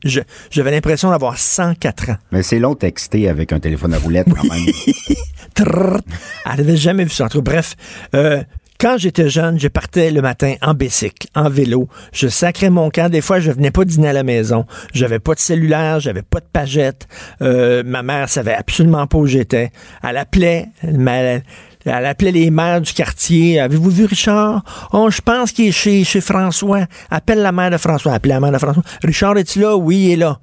J'avais 0.50 0.70
l'impression 0.72 1.10
d'avoir 1.10 1.38
104 1.38 2.10
ans. 2.10 2.16
Mais 2.32 2.42
c'est 2.42 2.58
long 2.58 2.74
de 2.74 2.78
texter 2.78 3.28
avec 3.28 3.52
un 3.52 3.60
téléphone 3.60 3.94
à 3.94 3.98
roulette 3.98 4.26
quand 4.28 4.44
même. 4.52 4.66
Elle 6.44 6.56
n'avait 6.56 6.76
jamais 6.76 7.04
vu 7.04 7.10
ça. 7.10 7.26
En 7.26 7.28
tout 7.28 7.42
cas, 7.42 7.52
bref, 7.52 7.76
euh, 8.14 8.42
quand 8.80 8.96
j'étais 8.98 9.28
jeune, 9.28 9.58
je 9.60 9.68
partais 9.68 10.10
le 10.10 10.22
matin 10.22 10.54
en 10.62 10.72
bicycle, 10.74 11.28
en 11.34 11.50
vélo. 11.50 11.88
Je 12.12 12.28
sacrais 12.28 12.70
mon 12.70 12.88
camp. 12.90 13.10
Des 13.10 13.20
fois, 13.20 13.38
je 13.38 13.50
venais 13.50 13.70
pas 13.70 13.84
dîner 13.84 14.08
à 14.08 14.12
la 14.12 14.22
maison. 14.22 14.64
J'avais 14.94 15.18
pas 15.18 15.34
de 15.34 15.40
cellulaire, 15.40 16.00
j'avais 16.00 16.22
pas 16.22 16.40
de 16.40 16.46
pagette. 16.50 17.06
Euh, 17.42 17.82
ma 17.84 18.02
mère 18.02 18.28
savait 18.28 18.54
absolument 18.54 19.06
pas 19.06 19.18
où 19.18 19.26
j'étais. 19.26 19.70
Elle 20.02 20.16
appelait, 20.16 20.66
ma- 20.82 21.40
elle 21.84 22.06
appelait 22.06 22.32
les 22.32 22.50
maires 22.50 22.80
du 22.80 22.92
quartier. 22.92 23.60
Avez-vous 23.60 23.90
vu 23.90 24.04
Richard? 24.06 24.62
Oh, 24.92 25.10
je 25.10 25.20
pense 25.20 25.52
qu'il 25.52 25.66
est 25.68 25.72
chez, 25.72 26.04
chez 26.04 26.20
François. 26.20 26.86
Appelle 27.10 27.40
la 27.40 27.52
mère 27.52 27.70
de 27.70 27.76
François. 27.76 28.14
Appelle 28.14 28.30
la 28.32 28.40
mère 28.40 28.52
de 28.52 28.58
François. 28.58 28.82
Richard, 29.02 29.36
es-tu 29.36 29.60
là? 29.60 29.76
Oui, 29.76 29.96
il 30.06 30.12
est 30.12 30.16
là. 30.16 30.38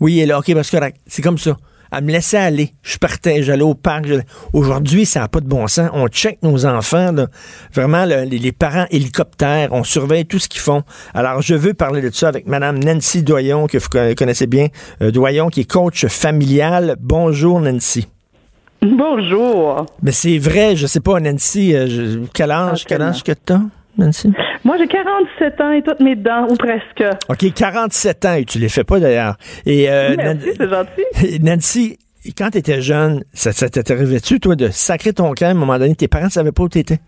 Oui, 0.00 0.14
il 0.14 0.20
est 0.20 0.26
là. 0.26 0.38
OK, 0.38 0.52
parce 0.54 0.70
que 0.70 0.76
c'est 1.06 1.22
comme 1.22 1.38
ça. 1.38 1.56
À 1.90 2.00
me 2.00 2.10
laisser 2.12 2.36
aller. 2.36 2.74
Je 2.82 2.98
partais, 2.98 3.42
j'allais 3.42 3.62
au 3.62 3.74
parc. 3.74 4.06
Aujourd'hui, 4.52 5.06
ça 5.06 5.20
n'a 5.20 5.28
pas 5.28 5.40
de 5.40 5.46
bon 5.48 5.66
sens. 5.66 5.90
On 5.92 6.08
check 6.08 6.38
nos 6.42 6.66
enfants, 6.66 7.12
là. 7.12 7.26
vraiment, 7.72 8.04
les, 8.04 8.52
parents 8.52 8.86
hélicoptères, 8.90 9.68
on 9.72 9.84
surveille 9.84 10.26
tout 10.26 10.38
ce 10.38 10.48
qu'ils 10.48 10.60
font. 10.60 10.82
Alors, 11.14 11.42
je 11.42 11.54
veux 11.54 11.74
parler 11.74 12.00
de 12.02 12.10
ça 12.10 12.28
avec 12.28 12.46
Madame 12.46 12.78
Nancy 12.78 13.22
Doyon, 13.22 13.66
que 13.66 13.78
vous 13.78 13.88
conna- 13.88 14.14
connaissez 14.14 14.46
bien, 14.46 14.68
euh, 15.02 15.10
Doyon, 15.10 15.48
qui 15.48 15.60
est 15.60 15.70
coach 15.70 16.06
familial. 16.06 16.96
Bonjour, 17.00 17.60
Nancy. 17.60 18.08
Bonjour. 18.82 19.86
Mais 20.02 20.12
c'est 20.12 20.38
vrai, 20.38 20.76
je 20.76 20.86
sais 20.86 21.00
pas, 21.00 21.18
Nancy, 21.20 21.74
euh, 21.74 21.86
je- 21.88 22.18
quel 22.32 22.50
âge, 22.50 22.84
quel 22.86 23.02
âge 23.02 23.22
que 23.24 23.32
t'as, 23.32 23.60
Nancy? 23.98 24.32
Moi, 24.64 24.76
j'ai 24.78 24.86
47 24.86 25.60
ans 25.60 25.72
et 25.72 25.82
toutes 25.82 26.00
mes 26.00 26.16
dents, 26.16 26.46
ou 26.48 26.54
presque. 26.56 27.04
OK, 27.28 27.52
47 27.54 28.24
ans, 28.24 28.34
et 28.34 28.44
tu 28.44 28.58
les 28.58 28.68
fais 28.68 28.84
pas 28.84 29.00
d'ailleurs. 29.00 29.36
Et 29.66 29.90
euh, 29.90 30.14
Merci, 30.16 30.46
Nan- 30.46 30.54
c'est 30.58 30.68
gentil. 30.70 31.40
Nancy, 31.42 31.98
quand 32.36 32.50
tu 32.50 32.58
étais 32.58 32.80
jeune, 32.80 33.22
ça, 33.32 33.52
ça 33.52 33.68
t'arrivait-tu, 33.68 34.40
toi, 34.40 34.54
de 34.56 34.68
sacrer 34.68 35.12
ton 35.12 35.32
camp 35.34 35.46
à 35.46 35.50
un 35.50 35.54
moment 35.54 35.78
donné? 35.78 35.94
Tes 35.94 36.08
parents 36.08 36.26
ne 36.26 36.30
savaient 36.30 36.52
pas 36.52 36.62
où 36.64 36.68
tu 36.68 36.78
étais? 36.78 36.98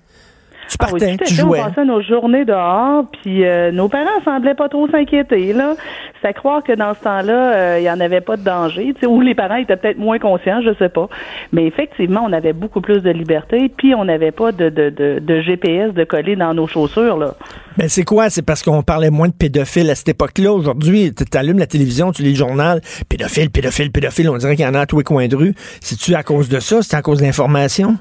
Tu 0.70 0.76
Ah 0.78 0.86
oui, 0.92 1.00
partais, 1.00 1.16
tu 1.24 1.34
jouais. 1.34 1.60
On 1.60 1.68
passait 1.68 1.84
nos 1.84 2.00
journées 2.00 2.44
dehors, 2.44 3.04
puis 3.22 3.44
euh, 3.44 3.72
nos 3.72 3.88
parents 3.88 4.22
semblaient 4.24 4.54
pas 4.54 4.68
trop 4.68 4.88
s'inquiéter. 4.88 5.52
là. 5.52 5.74
C'est 6.22 6.28
à 6.28 6.32
croire 6.32 6.62
que 6.62 6.72
dans 6.72 6.94
ce 6.94 7.00
temps-là, 7.00 7.54
euh, 7.54 7.76
il 7.80 7.84
y 7.84 7.90
en 7.90 7.98
avait 7.98 8.20
pas 8.20 8.36
de 8.36 8.44
danger, 8.44 8.92
tu 8.94 9.00
sais, 9.00 9.06
ou 9.06 9.20
les 9.20 9.34
parents 9.34 9.56
étaient 9.56 9.76
peut-être 9.76 9.98
moins 9.98 10.18
conscients, 10.18 10.60
je 10.62 10.72
sais 10.78 10.88
pas. 10.88 11.08
Mais 11.52 11.66
effectivement, 11.66 12.22
on 12.24 12.32
avait 12.32 12.52
beaucoup 12.52 12.80
plus 12.80 13.00
de 13.02 13.10
liberté, 13.10 13.70
puis 13.76 13.94
on 13.94 14.04
n'avait 14.04 14.30
pas 14.30 14.52
de, 14.52 14.68
de, 14.68 14.90
de, 14.90 15.18
de 15.20 15.40
GPS 15.40 15.92
de 15.92 16.04
coller 16.04 16.36
dans 16.36 16.54
nos 16.54 16.66
chaussures. 16.66 17.16
là. 17.18 17.34
Mais 17.78 17.88
c'est 17.88 18.04
quoi? 18.04 18.30
C'est 18.30 18.42
parce 18.42 18.62
qu'on 18.62 18.82
parlait 18.82 19.10
moins 19.10 19.28
de 19.28 19.32
pédophiles 19.32 19.90
à 19.90 19.94
cette 19.94 20.10
époque-là. 20.10 20.52
Aujourd'hui, 20.52 21.12
tu 21.14 21.38
allumes 21.38 21.58
la 21.58 21.66
télévision, 21.66 22.12
tu 22.12 22.22
lis 22.22 22.30
le 22.30 22.36
journal, 22.36 22.80
pédophile, 23.08 23.50
pédophile, 23.50 23.90
pédophile, 23.90 24.28
on 24.28 24.36
dirait 24.36 24.54
qu'il 24.56 24.64
y 24.64 24.68
en 24.68 24.74
a 24.74 24.80
à 24.80 24.86
tous 24.86 24.98
les 24.98 25.04
coins 25.04 25.26
de 25.28 25.36
rue. 25.36 25.54
C'est-tu 25.80 26.14
à 26.14 26.22
cause 26.22 26.48
de 26.48 26.60
ça? 26.60 26.82
C'est 26.82 26.96
à 26.96 27.02
cause 27.02 27.18
de 27.18 27.24
l'information? 27.24 27.96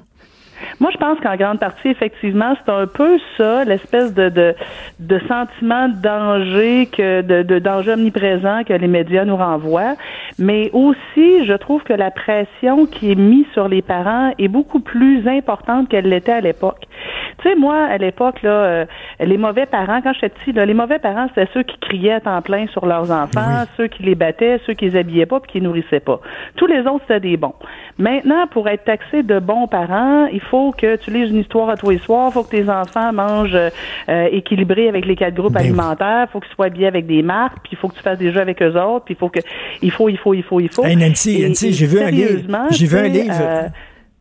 Moi, 0.80 0.92
je 0.92 0.98
pense 0.98 1.20
qu'en 1.20 1.36
grande 1.36 1.60
partie, 1.60 1.90
effectivement, 1.90 2.56
c'est 2.56 2.72
un 2.72 2.88
peu 2.88 3.20
ça, 3.38 3.66
l'espèce 3.66 4.14
de, 4.14 4.30
de, 5.00 5.20
sentiment 5.28 5.90
de 5.90 6.02
danger, 6.02 6.88
que 6.88 7.22
de, 7.22 7.44
de 7.44 7.60
danger 7.60 7.92
omniprésent 7.92 8.64
que 8.64 8.74
les 8.74 8.88
médias 8.88 9.26
nous 9.26 9.36
renvoient. 9.36 9.96
Mais 10.38 10.70
aussi, 10.72 11.46
je 11.46 11.54
trouve 11.54 11.84
que 11.84 11.92
la 11.92 12.12
pression 12.12 12.86
qui 12.86 13.12
est 13.12 13.16
mise 13.16 13.46
sur 13.54 13.68
les 13.68 13.82
parents 13.82 14.32
est 14.40 14.48
beaucoup 14.48 14.80
plus 14.80 15.28
importante 15.28 15.90
qu'elle 15.90 16.08
l'était 16.08 16.32
à 16.32 16.42
l'époque. 16.42 16.88
Tu 17.42 17.50
sais, 17.50 17.56
moi, 17.56 17.86
à 17.86 17.98
l'époque, 17.98 18.42
là, 18.42 18.50
euh, 18.50 18.86
les 19.20 19.38
mauvais 19.38 19.66
parents, 19.66 20.02
quand 20.02 20.12
j'étais 20.14 20.30
petit, 20.30 20.52
là, 20.52 20.66
les 20.66 20.74
mauvais 20.74 21.00
parents, 21.00 21.28
c'était 21.34 21.50
ceux 21.54 21.64
qui 21.64 21.78
criaient 21.80 22.14
à 22.14 22.20
temps 22.20 22.42
plein 22.42 22.68
sur 22.68 22.86
leurs 22.86 23.12
enfants, 23.12 23.64
ceux 23.78 23.88
qui 23.88 24.04
les 24.04 24.16
battaient, 24.16 24.60
ceux 24.66 24.74
qui 24.74 24.90
les 24.90 24.98
habillaient 24.98 25.26
pas 25.26 25.40
puis 25.40 25.52
qui 25.54 25.60
les 25.60 25.66
nourrissaient 25.66 26.00
pas. 26.02 26.20
Tous 26.56 26.68
les 26.68 26.80
autres, 26.82 27.02
c'était 27.08 27.20
des 27.22 27.38
bons. 27.38 27.54
Maintenant, 27.98 28.48
pour 28.48 28.68
être 28.68 28.84
taxé 28.86 29.24
de 29.24 29.40
bons 29.40 29.68
parents, 29.68 30.26
il 30.28 30.42
faut 30.42 30.72
que 30.72 30.96
tu 30.98 31.12
lises 31.12 31.30
une 31.32 31.38
histoire 31.40 31.70
à 31.70 31.78
tous 31.78 31.90
les 31.90 31.98
soirs, 32.00 32.28
il 32.30 32.34
faut 32.34 32.44
que 32.44 32.50
tes 32.52 32.70
enfants 32.70 33.12
mangent 33.14 33.56
euh, 33.56 34.28
équilibré 34.32 34.88
avec 34.90 35.06
les 35.06 35.16
quatre 35.16 35.34
groupes 35.36 35.54
Ben 35.54 35.62
alimentaires, 35.62 36.28
il 36.30 36.32
faut 36.32 36.40
qu'ils 36.40 36.54
soient 36.54 36.66
habillés 36.68 36.88
avec 36.88 37.06
des 37.08 37.22
marques, 37.22 37.58
puis 37.64 37.72
il 37.74 37.78
faut 37.78 37.88
que 37.88 37.96
tu 37.96 38.02
fasses 38.02 38.18
des 38.20 38.32
jeux 38.32 38.42
avec 38.42 38.62
eux 38.62 38.76
autres, 38.80 39.06
puis 39.06 39.14
il 39.16 39.18
faut 39.18 39.30
que 39.30 39.40
il 39.82 39.92
faut, 39.92 40.10
il 40.10 40.18
faut, 40.18 40.34
il 40.34 40.44
faut, 40.44 40.60
il 40.60 40.70
faut. 40.70 40.84
Hey, 40.86 40.96
Nancy, 40.96 41.46
Nancy, 41.48 41.74
j'ai 41.74 41.86
vu 41.86 42.00
un 42.00 42.12
livre. 42.12 42.42
J'ai 42.72 42.86
vu 42.86 42.98
un 42.98 43.08
livre. 43.08 43.34
euh, 43.40 43.68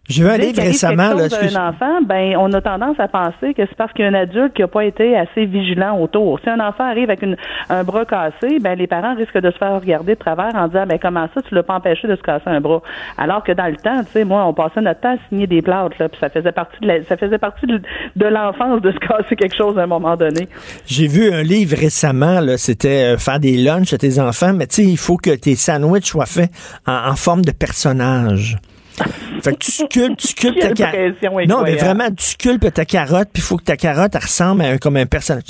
J'ai 0.09 0.25
vu 0.25 0.31
un 0.31 0.39
livre 0.39 0.63
récemment. 0.63 1.13
Là, 1.15 1.27
excuse- 1.27 1.53
d'un 1.53 1.69
enfant, 1.69 2.01
ben, 2.03 2.35
on 2.39 2.51
a 2.55 2.61
tendance 2.63 2.99
à 2.99 3.09
penser 3.09 3.53
que 3.55 3.63
c'est 3.67 3.75
parce 3.77 3.93
qu'il 3.93 4.05
y 4.05 4.09
a 4.09 4.11
un 4.11 4.15
adulte 4.15 4.55
qui 4.55 4.63
n'a 4.63 4.69
pas 4.69 4.85
été 4.85 5.17
assez 5.17 5.45
vigilant 5.45 6.01
autour. 6.01 6.41
Si 6.43 6.49
un 6.49 6.61
enfant 6.61 6.85
arrive 6.85 7.11
avec 7.11 7.21
une, 7.23 7.37
un 7.69 7.85
bras 7.85 8.07
cassé, 8.07 8.59
ben, 8.61 8.75
les 8.79 8.87
parents 8.87 9.15
risquent 9.15 9.39
de 9.39 9.51
se 9.51 9.59
faire 9.59 9.79
regarder 9.79 10.15
de 10.15 10.19
travers 10.19 10.55
en 10.55 10.67
disant, 10.69 10.87
ben, 10.87 10.99
comment 11.01 11.29
ça, 11.35 11.43
tu 11.43 11.55
l'as 11.55 11.63
pas 11.63 11.75
empêché 11.75 12.09
de 12.09 12.17
se 12.17 12.23
casser 12.23 12.45
un 12.47 12.61
bras? 12.61 12.81
Alors 13.19 13.45
que 13.45 13.53
dans 13.53 13.67
le 13.67 13.77
temps, 13.77 14.01
tu 14.05 14.13
sais, 14.13 14.25
moi, 14.25 14.47
on 14.47 14.55
passait 14.55 14.81
notre 14.81 15.01
temps 15.01 15.15
à 15.15 15.29
signer 15.29 15.47
des 15.47 15.61
plâtres, 15.61 15.97
là, 16.01 16.09
puis 16.09 16.19
ça 16.19 16.31
faisait 16.31 16.53
partie 16.53 16.81
de 16.81 16.87
la- 16.87 17.05
ça 17.05 17.17
faisait 17.19 17.39
partie 17.39 17.67
de, 17.67 17.81
de 18.17 18.27
l'enfance 18.27 18.81
de 18.81 18.91
se 18.93 18.99
casser 19.07 19.37
quelque 19.37 19.57
chose 19.57 19.79
à 19.79 19.83
un 19.83 19.87
moment 19.87 20.17
donné. 20.17 20.49
J'ai 20.87 21.07
vu 21.07 21.31
un 21.31 21.43
livre 21.43 21.77
récemment, 21.77 22.41
là, 22.41 22.57
c'était 22.57 23.15
euh, 23.15 23.19
faire 23.19 23.41
des 23.41 23.59
lunchs 23.59 23.93
à 23.93 23.99
tes 23.99 24.19
enfants, 24.19 24.55
mais 24.55 24.67
tu 24.67 24.77
sais, 24.77 24.85
il 24.85 24.97
faut 24.97 25.19
que 25.19 25.35
tes 25.37 25.55
sandwichs 25.55 26.07
soient 26.07 26.25
faits 26.27 26.51
en, 26.87 27.11
en 27.11 27.15
forme 27.17 27.43
de 27.43 27.53
personnage. 27.53 28.57
Fait 29.43 29.53
que 29.53 29.59
tu 29.59 29.71
sculptes, 29.73 30.19
tu 30.19 30.29
sculptes 30.29 30.61
ta 30.61 30.69
carotte. 30.75 30.95
Non, 31.47 31.63
mais 31.63 31.77
vraiment, 31.85 32.11
tu 32.11 32.25
sculptes 32.25 32.73
ta 32.75 32.85
carotte, 32.85 33.29
puis 33.33 33.41
il 33.43 33.47
faut 33.47 33.57
que 33.57 33.65
ta 33.65 33.77
carotte 33.77 34.15
ressemble 34.17 34.63
à 34.63 34.69
un, 34.71 34.79
comme 34.79 34.97
un 34.97 35.07
personnage. 35.07 35.45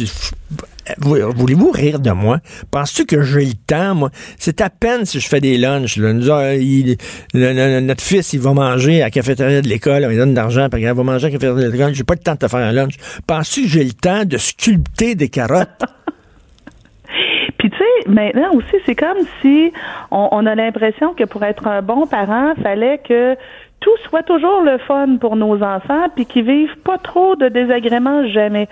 Voulez-vous 0.98 1.70
rire 1.70 1.98
de 2.00 2.10
moi? 2.12 2.38
Penses-tu 2.70 3.04
que 3.04 3.22
j'ai 3.22 3.44
le 3.44 3.52
temps, 3.66 3.94
moi? 3.94 4.10
C'est 4.38 4.60
à 4.62 4.70
peine 4.70 5.04
si 5.04 5.20
je 5.20 5.28
fais 5.28 5.40
des 5.40 5.58
lunchs. 5.58 5.96
Là. 5.98 6.12
Nous, 6.14 6.30
euh, 6.30 6.54
il- 6.54 6.96
le- 7.34 7.52
le- 7.52 7.80
notre 7.80 8.02
fils, 8.02 8.32
il 8.32 8.40
va 8.40 8.52
manger 8.54 9.02
à 9.02 9.06
la 9.06 9.10
cafétéria 9.10 9.60
de 9.60 9.68
l'école, 9.68 10.04
on 10.06 10.08
lui 10.08 10.16
donne 10.16 10.30
de 10.30 10.36
l'argent, 10.36 10.66
il 10.74 10.86
va 10.86 10.94
manger 11.02 11.26
à 11.26 11.28
la 11.28 11.36
cafétéria 11.38 11.66
de 11.66 11.70
l'école. 11.72 11.94
J'ai 11.94 12.04
pas 12.04 12.14
le 12.14 12.20
temps 12.20 12.32
de 12.34 12.38
te 12.38 12.48
faire 12.48 12.60
un 12.60 12.72
lunch. 12.72 12.94
Penses-tu 13.26 13.62
que 13.62 13.68
j'ai 13.68 13.84
le 13.84 13.92
temps 13.92 14.24
de 14.24 14.38
sculpter 14.38 15.14
des 15.14 15.28
carottes? 15.28 15.68
Maintenant 18.08 18.54
aussi, 18.54 18.76
c'est 18.86 18.94
comme 18.94 19.18
si 19.40 19.72
on, 20.10 20.28
on 20.32 20.46
a 20.46 20.54
l'impression 20.54 21.12
que 21.12 21.24
pour 21.24 21.44
être 21.44 21.66
un 21.66 21.82
bon 21.82 22.06
parent, 22.06 22.54
fallait 22.62 22.98
que 22.98 23.36
tout 23.80 23.96
soit 24.08 24.22
toujours 24.24 24.62
le 24.62 24.78
fun 24.78 25.16
pour 25.20 25.36
nos 25.36 25.62
enfants, 25.62 26.06
puis 26.14 26.26
qu'ils 26.26 26.44
vivent 26.44 26.76
pas 26.84 26.98
trop 26.98 27.36
de 27.36 27.48
désagréments 27.48 28.26
jamais. 28.26 28.68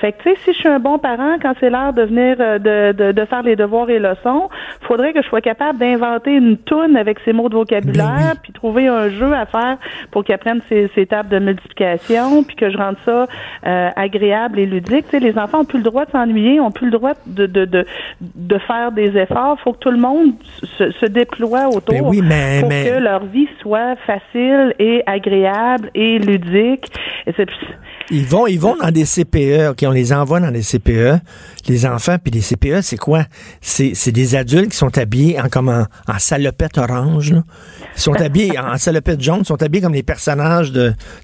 Fait 0.00 0.12
que 0.12 0.22
tu 0.22 0.30
sais, 0.30 0.36
si 0.44 0.52
je 0.52 0.58
suis 0.58 0.68
un 0.68 0.78
bon 0.78 0.98
parent, 0.98 1.36
quand 1.40 1.54
c'est 1.60 1.70
l'heure 1.70 1.92
de 1.94 2.02
venir 2.02 2.36
euh, 2.40 2.58
de, 2.58 2.92
de, 3.06 3.12
de 3.12 3.24
faire 3.24 3.42
les 3.42 3.56
devoirs 3.56 3.88
et 3.88 3.98
leçons, 3.98 4.50
faudrait 4.82 5.12
que 5.14 5.22
je 5.22 5.28
sois 5.28 5.40
capable 5.40 5.78
d'inventer 5.78 6.32
une 6.32 6.58
toune 6.58 6.96
avec 6.96 7.18
ces 7.24 7.32
mots 7.32 7.48
de 7.48 7.54
vocabulaire, 7.54 8.34
puis 8.42 8.52
trouver 8.52 8.86
un 8.88 9.08
jeu 9.08 9.32
à 9.32 9.46
faire 9.46 9.78
pour 10.10 10.24
qu'ils 10.24 10.34
apprennent 10.34 10.60
ces, 10.68 10.90
ces 10.94 11.06
tables 11.06 11.28
de 11.30 11.38
multiplication, 11.38 12.42
puis 12.44 12.56
que 12.56 12.70
je 12.70 12.76
rende 12.76 12.96
ça 13.04 13.26
euh, 13.66 13.88
agréable 13.96 14.58
et 14.58 14.66
ludique. 14.66 15.04
Tu 15.06 15.10
sais, 15.12 15.20
les 15.20 15.38
enfants 15.38 15.60
ont 15.60 15.64
plus 15.64 15.78
le 15.78 15.84
droit 15.84 16.04
de 16.04 16.10
s'ennuyer, 16.10 16.60
ont 16.60 16.70
plus 16.70 16.86
le 16.86 16.92
droit 16.92 17.12
de, 17.26 17.46
de, 17.46 17.64
de, 17.64 17.86
de 18.20 18.58
faire 18.58 18.92
des 18.92 19.16
efforts. 19.16 19.58
faut 19.60 19.72
que 19.72 19.78
tout 19.78 19.90
le 19.90 19.98
monde 19.98 20.32
se, 20.78 20.90
se 20.90 21.06
déploie 21.06 21.68
autour 21.68 21.94
Ben 21.94 22.02
oui, 22.04 22.20
mais- 22.22 22.58
pour 22.60 22.68
mais- 22.68 22.84
que 22.90 22.98
leur 22.98 23.24
vie 23.24 23.48
soit 23.60 23.96
facile 24.06 24.49
et 24.78 25.02
agréable 25.06 25.90
et 25.94 26.18
ludique. 26.18 26.90
Et 27.26 27.32
Ils 28.10 28.24
vont, 28.24 28.46
ils 28.46 28.58
vont 28.58 28.76
dans 28.76 28.90
des 28.90 29.04
CPE, 29.04 29.70
OK, 29.70 29.84
on 29.84 29.90
les 29.90 30.12
envoie 30.12 30.40
dans 30.40 30.50
des 30.50 30.62
CPE, 30.62 31.20
les 31.68 31.86
enfants, 31.86 32.16
puis 32.22 32.32
les 32.32 32.40
CPE, 32.40 32.82
c'est 32.82 32.96
quoi? 32.96 33.24
C'est, 33.60 34.12
des 34.12 34.34
adultes 34.34 34.70
qui 34.70 34.76
sont 34.76 34.96
habillés 34.98 35.40
en, 35.40 35.48
comme 35.48 35.68
en, 35.68 36.18
salopette 36.18 36.78
orange. 36.78 37.34
Ils 37.96 38.00
sont 38.00 38.20
habillés 38.20 38.58
en 38.58 38.76
salopette 38.78 39.20
jaune, 39.20 39.40
ils 39.40 39.46
sont 39.46 39.62
habillés 39.62 39.82
comme 39.82 39.94
les 39.94 40.02
personnages 40.02 40.72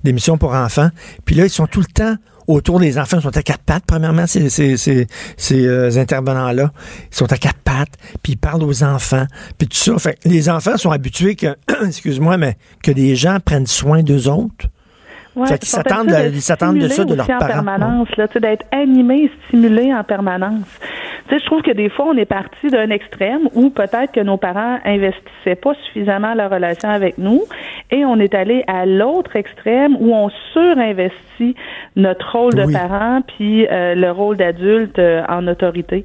d'émissions 0.04 0.38
pour 0.38 0.54
enfants. 0.54 0.88
Puis 1.24 1.34
là, 1.34 1.44
ils 1.44 1.50
sont 1.50 1.66
tout 1.66 1.80
le 1.80 1.86
temps 1.86 2.16
autour 2.46 2.80
des 2.80 2.98
enfants. 2.98 3.18
Ils 3.18 3.22
sont 3.22 3.36
à 3.36 3.42
quatre 3.42 3.62
pattes, 3.62 3.84
premièrement, 3.86 4.26
ces, 4.26 4.48
ces, 4.50 4.76
ces, 4.76 5.06
ces, 5.36 5.66
euh, 5.66 5.90
intervenants-là. 5.96 6.70
Ils 7.12 7.16
sont 7.16 7.32
à 7.32 7.36
quatre 7.36 7.58
pattes, 7.64 7.94
puis 8.22 8.32
ils 8.34 8.38
parlent 8.38 8.62
aux 8.62 8.82
enfants, 8.84 9.26
puis 9.58 9.68
tout 9.68 9.76
ça. 9.76 9.98
Fait 9.98 10.18
les 10.24 10.48
enfants 10.48 10.76
sont 10.76 10.90
habitués 10.90 11.34
que, 11.36 11.56
excuse-moi, 11.86 12.36
mais 12.36 12.56
que 12.82 12.90
des 12.92 13.16
gens 13.16 13.38
prennent 13.44 13.66
soin 13.66 14.02
d'eux 14.02 14.28
autres. 14.28 14.66
Ouais, 15.34 15.46
Fait 15.48 15.58
qu'ils 15.58 15.68
s'attendent 15.68 16.06
de- 16.08 16.30
ils 16.32 16.40
s'attendent 16.40 16.78
de 16.78 16.88
ça 16.88 17.04
de 17.04 17.14
leurs 17.14 17.26
aussi 17.26 17.34
en 17.34 17.38
parents. 17.38 17.52
permanence, 17.52 18.08
d'être 18.40 18.64
animé, 18.72 19.30
stimulé 19.48 19.92
en 19.92 20.02
permanence. 20.02 20.64
Tu 21.28 21.34
sais, 21.34 21.40
je 21.40 21.46
trouve 21.46 21.62
que 21.62 21.72
des 21.72 21.88
fois, 21.88 22.06
on 22.08 22.16
est 22.16 22.24
parti 22.24 22.68
d'un 22.68 22.90
extrême 22.90 23.48
où 23.54 23.70
peut-être 23.70 24.12
que 24.12 24.20
nos 24.20 24.36
parents 24.36 24.78
investissaient 24.84 25.56
pas 25.60 25.74
suffisamment 25.86 26.34
leur 26.34 26.50
relation 26.50 26.88
avec 26.88 27.18
nous 27.18 27.42
et 27.90 28.04
on 28.04 28.18
est 28.20 28.34
allé 28.34 28.62
à 28.68 28.86
l'autre 28.86 29.34
extrême 29.36 29.96
où 29.98 30.14
on 30.14 30.28
surinvestit 30.52 31.56
notre 31.96 32.32
rôle 32.32 32.54
de 32.54 32.64
Oui. 32.64 32.72
parent 32.72 33.20
puis 33.36 33.66
euh, 33.66 33.94
le 33.94 34.10
rôle 34.10 34.36
d'adulte 34.36 34.98
euh, 34.98 35.22
en 35.28 35.46
autorité. 35.48 36.04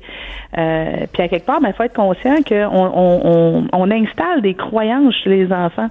Euh, 0.58 1.06
puis 1.14 1.24
à 1.24 1.28
quelque 1.28 1.46
part, 1.46 1.60
il 1.66 1.74
faut 1.74 1.84
être 1.84 1.94
conscient 1.94 2.38
qu'on 2.48 2.66
on, 2.66 3.22
on, 3.24 3.68
on 3.72 3.92
installe 3.92 4.42
des 4.42 4.54
croyances 4.54 5.16
chez 5.24 5.30
les 5.30 5.54
enfants 5.54 5.88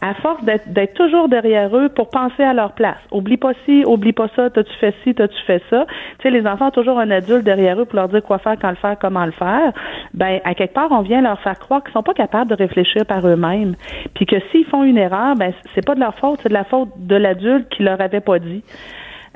à 0.00 0.14
force 0.14 0.44
d'être 0.44 0.68
d'être 0.72 0.94
toujours 0.94 1.28
derrière 1.28 1.74
eux 1.76 1.88
pour 1.88 2.10
penser 2.10 2.42
à 2.42 2.52
leur 2.52 2.72
place. 2.72 2.98
Oublie 3.10 3.36
pas 3.36 3.52
ci, 3.64 3.84
oublie 3.86 4.12
pas 4.12 4.28
ça, 4.36 4.50
t'as-tu 4.50 4.72
fait 4.78 4.94
ci, 5.02 5.14
t'as-tu 5.14 5.40
fait 5.46 5.62
ça? 5.70 5.86
Tu 6.18 6.22
sais, 6.22 6.30
les 6.30 6.46
enfants 6.46 6.68
ont 6.68 6.70
toujours 6.70 6.98
un 6.98 7.10
adulte 7.10 7.44
derrière 7.44 7.80
eux 7.80 7.84
pour 7.84 7.96
leur 7.96 8.08
dire 8.08 8.22
quoi 8.22 8.38
faire, 8.38 8.56
quand 8.60 8.65
le 8.70 8.76
faire, 8.76 8.96
comment 9.00 9.24
le 9.26 9.32
faire. 9.32 9.72
Ben, 10.14 10.40
à 10.44 10.54
quelque 10.54 10.74
part, 10.74 10.88
on 10.90 11.02
vient 11.02 11.20
leur 11.20 11.40
faire 11.40 11.58
croire 11.58 11.82
qu'ils 11.82 11.92
sont 11.92 12.02
pas 12.02 12.14
capables 12.14 12.50
de 12.50 12.54
réfléchir 12.56 13.04
par 13.06 13.26
eux-mêmes. 13.26 13.74
Puis 14.14 14.26
que 14.26 14.36
s'ils 14.50 14.66
font 14.66 14.84
une 14.84 14.98
erreur, 14.98 15.34
ben, 15.36 15.52
c'est 15.74 15.84
pas 15.84 15.94
de 15.94 16.00
leur 16.00 16.14
faute, 16.16 16.40
c'est 16.42 16.48
de 16.48 16.54
la 16.54 16.64
faute 16.64 16.88
de 16.98 17.16
l'adulte 17.16 17.68
qui 17.70 17.82
leur 17.82 18.00
avait 18.00 18.20
pas 18.20 18.38
dit. 18.38 18.62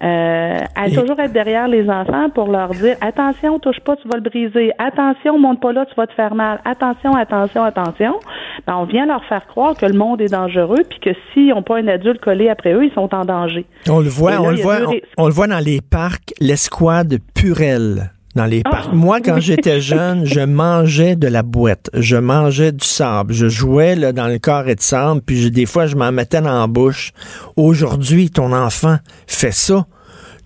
Euh, 0.03 0.57
à 0.77 0.87
Et- 0.88 0.95
toujours 0.95 1.21
être 1.21 1.35
derrière 1.35 1.69
les 1.69 1.87
enfants 1.90 2.31
pour 2.31 2.49
leur 2.51 2.71
dire 2.71 2.97
attention, 3.03 3.59
touche 3.59 3.81
pas, 3.81 3.97
tu 3.97 4.09
vas 4.09 4.16
le 4.16 4.23
briser. 4.23 4.73
Attention, 4.79 5.38
monte 5.38 5.61
pas 5.61 5.75
là, 5.75 5.85
tu 5.85 5.95
vas 5.95 6.07
te 6.07 6.14
faire 6.14 6.35
mal. 6.35 6.59
Attention, 6.64 7.14
attention, 7.14 7.62
attention. 7.64 8.14
Ben, 8.66 8.77
on 8.77 8.85
vient 8.85 9.05
leur 9.05 9.23
faire 9.27 9.47
croire 9.47 9.77
que 9.77 9.85
le 9.85 9.93
monde 9.93 10.23
est 10.23 10.33
dangereux, 10.33 10.85
puis 10.88 11.01
que 11.01 11.11
s'ils 11.35 11.49
n'ont 11.51 11.62
pas 11.62 11.77
un 11.77 11.88
adulte 11.88 12.19
collé 12.23 12.49
après 12.49 12.73
eux, 12.73 12.87
ils 12.87 12.93
sont 12.95 13.14
en 13.14 13.27
danger. 13.27 13.66
On 13.90 14.01
le 14.01 14.09
voit, 14.09 14.31
Et 14.33 14.35
là, 14.37 14.40
on 14.40 14.45
il 14.45 14.51
le 14.53 14.57
y 14.57 14.61
a 14.61 14.64
voit, 14.64 14.79
deux 14.79 14.87
on, 14.87 14.90
risques. 14.90 15.05
on 15.19 15.27
le 15.27 15.33
voit 15.35 15.47
dans 15.49 15.62
les 15.62 15.81
parcs, 15.83 16.33
l'escouade 16.40 17.19
Purel. 17.35 18.11
Dans 18.37 18.45
les 18.47 18.62
Ah, 18.64 18.71
parcs. 18.71 18.93
Moi, 18.93 19.21
quand 19.21 19.40
j'étais 19.40 19.81
jeune, 19.93 20.25
je 20.25 20.40
mangeais 20.40 21.16
de 21.16 21.27
la 21.27 21.43
boîte. 21.43 21.90
Je 21.95 22.16
mangeais 22.16 22.71
du 22.73 22.87
sable. 22.87 23.33
Je 23.35 23.49
jouais 23.49 23.97
là, 23.97 24.12
dans 24.12 24.29
le 24.29 24.38
carré 24.38 24.75
de 24.77 24.81
sable, 24.81 25.21
puis 25.21 25.43
je- 25.43 25.49
des 25.49 25.66
fois, 25.66 25.87
je 25.87 25.97
m'en 25.97 26.12
mettais 26.12 26.40
dans 26.40 26.61
la 26.61 26.66
bouche. 26.69 27.12
Aujourd'hui, 27.57 28.31
ton 28.31 28.53
enfant 28.53 28.99
fait 29.27 29.53
ça. 29.53 29.87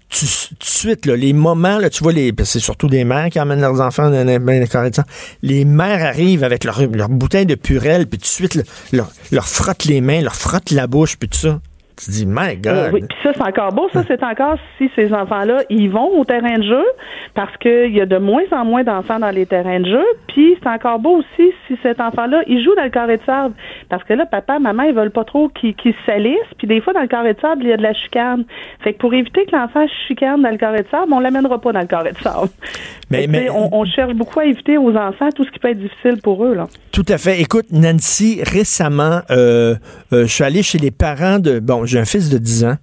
Tu, 0.09 0.27
tout 0.27 0.55
de 0.61 0.64
suite, 0.64 1.07
là, 1.07 1.16
les 1.16 1.33
moments, 1.33 1.79
là, 1.79 1.90
tu 1.90 2.03
vois, 2.05 2.12
les, 2.12 2.33
que 2.33 2.44
c'est 2.44 2.61
surtout 2.61 2.88
des 2.88 3.05
mères 3.05 3.31
qui 3.31 3.40
emmènent 3.40 3.61
leurs 3.61 3.81
enfants 3.81 4.11
dans 4.11 4.25
les, 4.27 4.38
dans 4.38 4.47
les 4.47 4.68
carrés 4.68 4.90
de 4.90 4.94
sable. 4.94 5.09
Les 5.42 5.64
mères 5.64 6.05
arrivent 6.05 6.44
avec 6.44 6.62
leur, 6.64 6.81
leur 6.87 7.09
bouteille 7.09 7.47
de 7.47 7.55
purelle, 7.57 8.07
puis 8.07 8.18
tout 8.18 8.23
de 8.25 8.29
suite, 8.29 8.55
là, 8.55 8.62
leur, 8.92 9.11
leur 9.33 9.49
frottent 9.49 9.87
les 9.87 10.01
mains, 10.01 10.20
leur 10.20 10.37
frottent 10.37 10.70
la 10.70 10.87
bouche, 10.87 11.16
puis 11.16 11.29
tout 11.29 11.38
ça. 11.38 11.61
Tu 11.96 12.11
dis, 12.11 12.26
my 12.26 12.57
God. 12.57 12.72
Euh, 12.72 12.90
oui, 12.92 13.00
puis 13.09 13.18
ça, 13.22 13.30
c'est 13.35 13.42
encore 13.42 13.72
beau. 13.72 13.88
Ça, 13.92 14.02
c'est 14.07 14.22
encore 14.24 14.57
si 14.78 14.90
ces 14.96 15.12
enfants-là, 15.12 15.62
ils 15.70 15.88
vont 15.88 16.18
au 16.18 16.24
terrain 16.24 16.59
de 16.59 16.64
jeu 16.64 16.85
parce 17.35 17.57
qu'il 17.59 17.94
y 17.94 18.00
a 18.00 18.07
de 18.07 18.18
moins 18.18 18.42
en 18.50 18.64
moins 18.64 18.83
d'enfants 18.83 19.20
dans 19.20 19.30
les 19.30 19.46
terrains 19.46 19.80
de 19.80 19.88
jeu. 19.88 20.04
Puis 20.26 20.57
c'est 20.61 20.68
encore 20.68 20.98
beau 20.98 21.18
aussi 21.18 21.52
si 21.68 21.78
cet 21.83 22.00
enfant-là, 22.00 22.42
il 22.48 22.62
joue 22.64 22.74
dans 22.74 22.83
le 22.83 22.90
carré 22.90 23.18
de 23.18 23.22
sable. 23.24 23.54
Parce 23.88 24.02
que 24.04 24.12
là, 24.12 24.26
papa, 24.26 24.59
maman, 24.59 24.83
ils 24.83 24.94
veulent 24.94 25.11
pas 25.12 25.24
trop 25.24 25.48
qu'il 25.48 25.74
qu'il 25.76 25.92
se 25.92 25.98
salisse. 26.04 26.35
Puis 26.59 26.66
des 26.66 26.80
fois, 26.80 26.92
dans 26.92 27.02
le 27.02 27.07
carré 27.07 27.35
de 27.35 27.40
sable, 27.40 27.62
il 27.62 27.70
y 27.70 27.72
a 27.72 27.76
de 27.76 27.83
la 27.83 27.94
chicane. 27.94 28.44
Fait 28.83 28.92
que 28.92 28.98
pour 28.98 29.14
éviter 29.14 29.44
que 29.46 29.54
l'enfant 29.54 29.87
chicane 30.09 30.42
dans 30.42 30.50
le 30.50 30.59
carré 30.59 30.83
de 30.83 30.88
sable, 30.90 31.12
on 31.12 31.20
l'amènera 31.20 31.61
pas 31.61 31.72
dans 31.72 31.80
le 31.80 31.87
carré 31.87 32.12
de 32.12 32.18
sable. 32.18 32.48
Mais- 33.11 33.28
on 33.50 33.85
cherche 33.85 34.14
beaucoup 34.14 34.40
à 34.40 34.46
éviter 34.46 34.78
aux 34.78 34.96
enfants 34.96 35.28
tout 35.35 35.44
ce 35.44 35.50
qui 35.50 35.59
peut 35.59 35.70
être 35.70 35.78
difficile 35.78 36.20
pour 36.22 36.44
eux. 36.44 36.54
Là. 36.54 36.66
Tout 36.90 37.04
à 37.09 37.18
fait. 37.18 37.40
Écoute, 37.40 37.66
Nancy, 37.70 38.40
récemment, 38.42 39.20
euh, 39.30 39.74
euh, 40.12 40.22
je 40.22 40.33
suis 40.33 40.44
allé 40.44 40.62
chez 40.62 40.78
les 40.78 40.90
parents 40.90 41.38
de... 41.38 41.59
Bon, 41.61 41.84
j'ai 41.87 41.99
un 41.99 42.05
fils 42.05 42.29
de 42.29 42.38
10 42.38 42.64
ans, 42.64 42.77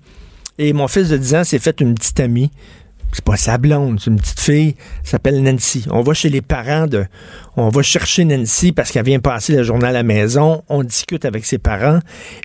et 0.58 0.74
mon 0.74 0.88
fils 0.88 1.10
de 1.10 1.18
10 1.18 1.36
ans 1.36 1.44
s'est 1.44 1.60
fait 1.60 1.80
une 1.82 1.96
petite 1.96 2.20
amie. 2.20 2.52
C'est 3.14 3.26
pas 3.26 3.36
sa 3.36 3.58
blonde, 3.58 4.00
c'est 4.00 4.10
une 4.10 4.16
petite 4.20 4.40
fille, 4.40 4.76
elle 5.04 5.10
s'appelle 5.10 5.44
Nancy. 5.44 5.86
On 5.92 6.02
va 6.02 6.14
chez 6.14 6.30
les 6.30 6.40
parents 6.42 6.88
de... 6.88 7.06
On 7.58 7.68
va 7.68 7.82
chercher 7.82 8.24
Nancy 8.24 8.72
parce 8.72 8.90
qu'elle 8.90 9.04
vient 9.04 9.20
passer 9.20 9.54
la 9.54 9.64
journée 9.64 9.88
à 9.88 9.92
la 9.92 10.04
maison. 10.04 10.64
On 10.70 10.82
discute 10.82 11.26
avec 11.26 11.44
ses 11.46 11.58
parents, 11.58 12.00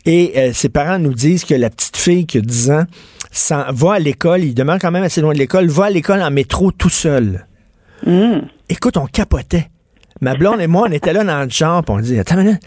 et 0.07 0.33
euh, 0.37 0.53
ses 0.53 0.69
parents 0.69 0.99
nous 0.99 1.15
disent 1.15 1.45
que 1.45 1.55
la 1.55 1.71
petite 1.71 1.97
fille 1.97 2.27
qui 2.27 2.39
a 2.39 2.41
10 2.41 2.71
ans 2.73 2.85
s'en- 3.31 3.73
va 3.73 3.93
à 3.95 3.99
l'école, 4.01 4.43
il 4.43 4.55
demeure 4.55 4.79
quand 4.81 4.91
même 4.91 5.05
assez 5.05 5.21
loin 5.21 5.35
de 5.35 5.39
l'école, 5.39 5.69
va 5.69 5.85
à 5.85 5.91
l'école 5.91 6.21
en 6.21 6.33
métro 6.33 6.73
tout 6.73 6.89
seul. 6.91 7.47
Écoute, 8.69 8.97
on 8.97 9.07
capotait. 9.07 9.69
Ma 10.21 10.35
blonde 10.35 10.61
et 10.61 10.67
moi, 10.67 10.87
on 10.89 10.93
était 10.93 11.13
là 11.13 11.23
dans 11.23 11.45
le 11.45 11.51
champ, 11.51 11.83
on 11.89 12.01
dit, 12.01 12.19
attends 12.19 12.39
une 12.41 12.47
minute, 12.47 12.63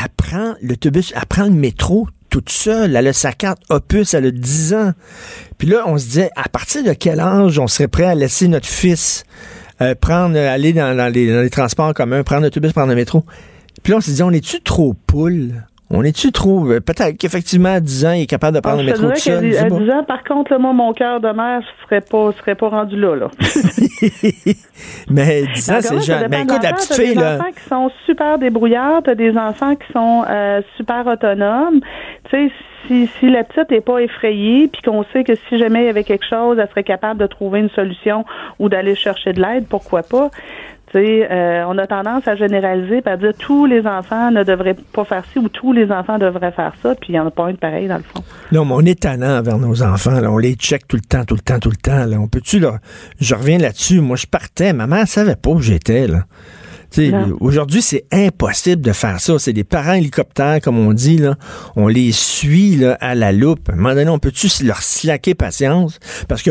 elle 0.00 0.08
prend 0.16 0.54
l'autobus, 0.62 1.12
elle 1.14 1.26
prend 1.26 1.44
le 1.44 1.50
métro 1.50 2.08
toute 2.36 2.50
seule, 2.50 2.94
elle 2.94 3.06
a 3.06 3.14
sa 3.14 3.32
carte 3.32 3.62
Opus, 3.70 4.12
elle 4.12 4.26
a 4.26 4.30
10 4.30 4.74
ans. 4.74 4.92
Puis 5.56 5.68
là, 5.68 5.84
on 5.86 5.96
se 5.96 6.04
disait, 6.04 6.30
à 6.36 6.50
partir 6.50 6.84
de 6.84 6.92
quel 6.92 7.18
âge 7.18 7.58
on 7.58 7.66
serait 7.66 7.88
prêt 7.88 8.04
à 8.04 8.14
laisser 8.14 8.46
notre 8.46 8.66
fils 8.66 9.24
euh, 9.80 9.94
prendre, 9.94 10.36
aller 10.36 10.74
dans, 10.74 11.10
les, 11.10 11.32
dans 11.32 11.40
les 11.40 11.48
transports 11.48 11.94
communs, 11.94 12.24
prendre 12.24 12.42
l'autobus, 12.42 12.74
prendre 12.74 12.90
le 12.90 12.94
métro? 12.94 13.24
Puis 13.82 13.92
là, 13.92 13.96
on 13.96 14.00
s'est 14.02 14.12
dit, 14.12 14.22
on 14.22 14.32
est-tu 14.32 14.60
trop 14.60 14.92
poule? 15.06 15.64
On 15.90 16.02
est-tu 16.02 16.32
trop... 16.32 16.66
euh, 16.66 16.80
Peut-être 16.80 17.16
qu'effectivement, 17.16 17.68
à 17.74 17.80
10 17.80 18.06
ans, 18.06 18.12
il 18.12 18.22
est 18.22 18.26
capable 18.26 18.56
de 18.56 18.60
prendre 18.60 18.78
Ah, 18.80 18.82
le 18.82 18.86
métro 18.90 19.08
tout 19.10 19.16
seul. 19.16 19.56
à 19.56 19.64
pas. 19.66 19.78
10 19.78 19.90
ans, 19.90 20.04
par 20.04 20.24
contre, 20.24 20.52
là, 20.52 20.58
moi, 20.58 20.72
mon 20.72 20.92
cœur 20.92 21.20
de 21.20 21.28
mère 21.28 21.60
serait 21.84 22.00
pas, 22.00 22.32
serait 22.38 22.56
pas 22.56 22.68
rendu 22.68 22.96
là. 23.00 23.14
là. 23.14 23.30
Mais 25.10 25.46
10 25.54 25.70
ans, 25.70 25.78
c'est 25.80 26.00
jeune. 26.02 26.26
Mais 26.30 26.44
de 26.44 26.50
écoute, 26.50 26.62
la 26.62 26.72
petite 26.72 26.94
fille, 26.94 27.14
des 27.14 27.20
là... 27.20 27.36
enfants 27.36 27.52
qui 27.56 27.68
sont 27.68 27.90
super 28.04 28.38
débrouillards, 28.38 29.02
t'as 29.04 29.14
des 29.14 29.36
enfants 29.36 29.76
qui 29.76 29.92
sont 29.92 30.24
euh, 30.28 30.60
super 30.76 31.06
autonomes. 31.06 31.80
Tu 32.30 32.48
sais, 32.48 32.52
si, 32.86 33.08
si 33.18 33.30
la 33.30 33.44
petite 33.44 33.70
est 33.72 33.80
pas 33.80 33.98
effrayée, 33.98 34.68
puis 34.68 34.82
qu'on 34.82 35.04
sait 35.12 35.24
que 35.24 35.34
si 35.48 35.58
jamais 35.58 35.82
il 35.82 35.86
y 35.86 35.88
avait 35.88 36.04
quelque 36.04 36.26
chose, 36.28 36.58
elle 36.60 36.68
serait 36.68 36.84
capable 36.84 37.20
de 37.20 37.26
trouver 37.26 37.60
une 37.60 37.70
solution 37.70 38.24
ou 38.58 38.68
d'aller 38.68 38.94
chercher 38.94 39.32
de 39.32 39.40
l'aide, 39.40 39.66
pourquoi 39.68 40.02
pas? 40.02 40.30
Euh, 40.94 41.64
on 41.68 41.76
a 41.78 41.86
tendance 41.86 42.26
à 42.26 42.36
généraliser, 42.36 43.02
puis 43.02 43.12
à 43.12 43.16
dire 43.16 43.32
tous 43.38 43.66
les 43.66 43.86
enfants 43.86 44.30
ne 44.30 44.44
devraient 44.44 44.76
pas 44.92 45.04
faire 45.04 45.24
ci 45.32 45.38
ou 45.38 45.48
tous 45.48 45.72
les 45.72 45.90
enfants 45.90 46.18
devraient 46.18 46.52
faire 46.52 46.72
ça, 46.82 46.94
puis 46.94 47.10
il 47.10 47.12
n'y 47.12 47.20
en 47.20 47.26
a 47.26 47.30
pas 47.30 47.46
un 47.46 47.52
de 47.52 47.56
pareil 47.56 47.88
dans 47.88 47.96
le 47.96 48.02
fond. 48.02 48.22
Non, 48.52 48.64
mais 48.64 48.72
on 48.74 48.80
est 48.80 49.00
tannant 49.00 49.38
envers 49.38 49.58
nos 49.58 49.82
enfants. 49.82 50.18
On 50.24 50.38
les 50.38 50.54
check 50.54 50.86
tout 50.88 50.96
le 50.96 51.02
temps, 51.02 51.24
tout 51.24 51.34
le 51.34 51.40
temps, 51.40 51.58
tout 51.58 51.70
le 51.70 51.76
temps. 51.76 52.06
On 52.18 52.28
peut-tu, 52.28 52.60
là, 52.60 52.78
je 53.20 53.34
reviens 53.34 53.58
là-dessus. 53.58 54.00
Moi, 54.00 54.16
je 54.16 54.26
partais. 54.26 54.72
Maman, 54.72 54.96
elle 55.00 55.06
savait 55.06 55.36
pas 55.36 55.50
où 55.50 55.60
j'étais. 55.60 56.06
Aujourd'hui, 57.40 57.82
c'est 57.82 58.04
impossible 58.12 58.82
de 58.82 58.92
faire 58.92 59.20
ça. 59.20 59.38
C'est 59.38 59.52
des 59.52 59.64
parents 59.64 59.94
hélicoptères, 59.94 60.60
comme 60.62 60.78
on 60.78 60.92
dit. 60.92 61.18
Là. 61.18 61.34
On 61.76 61.88
les 61.88 62.12
suit 62.12 62.76
là, 62.76 62.96
à 63.00 63.14
la 63.14 63.32
loupe. 63.32 63.68
À 63.68 63.72
un 63.72 63.76
moment 63.76 63.94
donné, 63.94 64.10
on 64.10 64.18
peut-tu 64.18 64.48
leur 64.64 64.78
slacker 64.78 65.34
patience? 65.34 65.98
Parce 66.28 66.42
que 66.42 66.50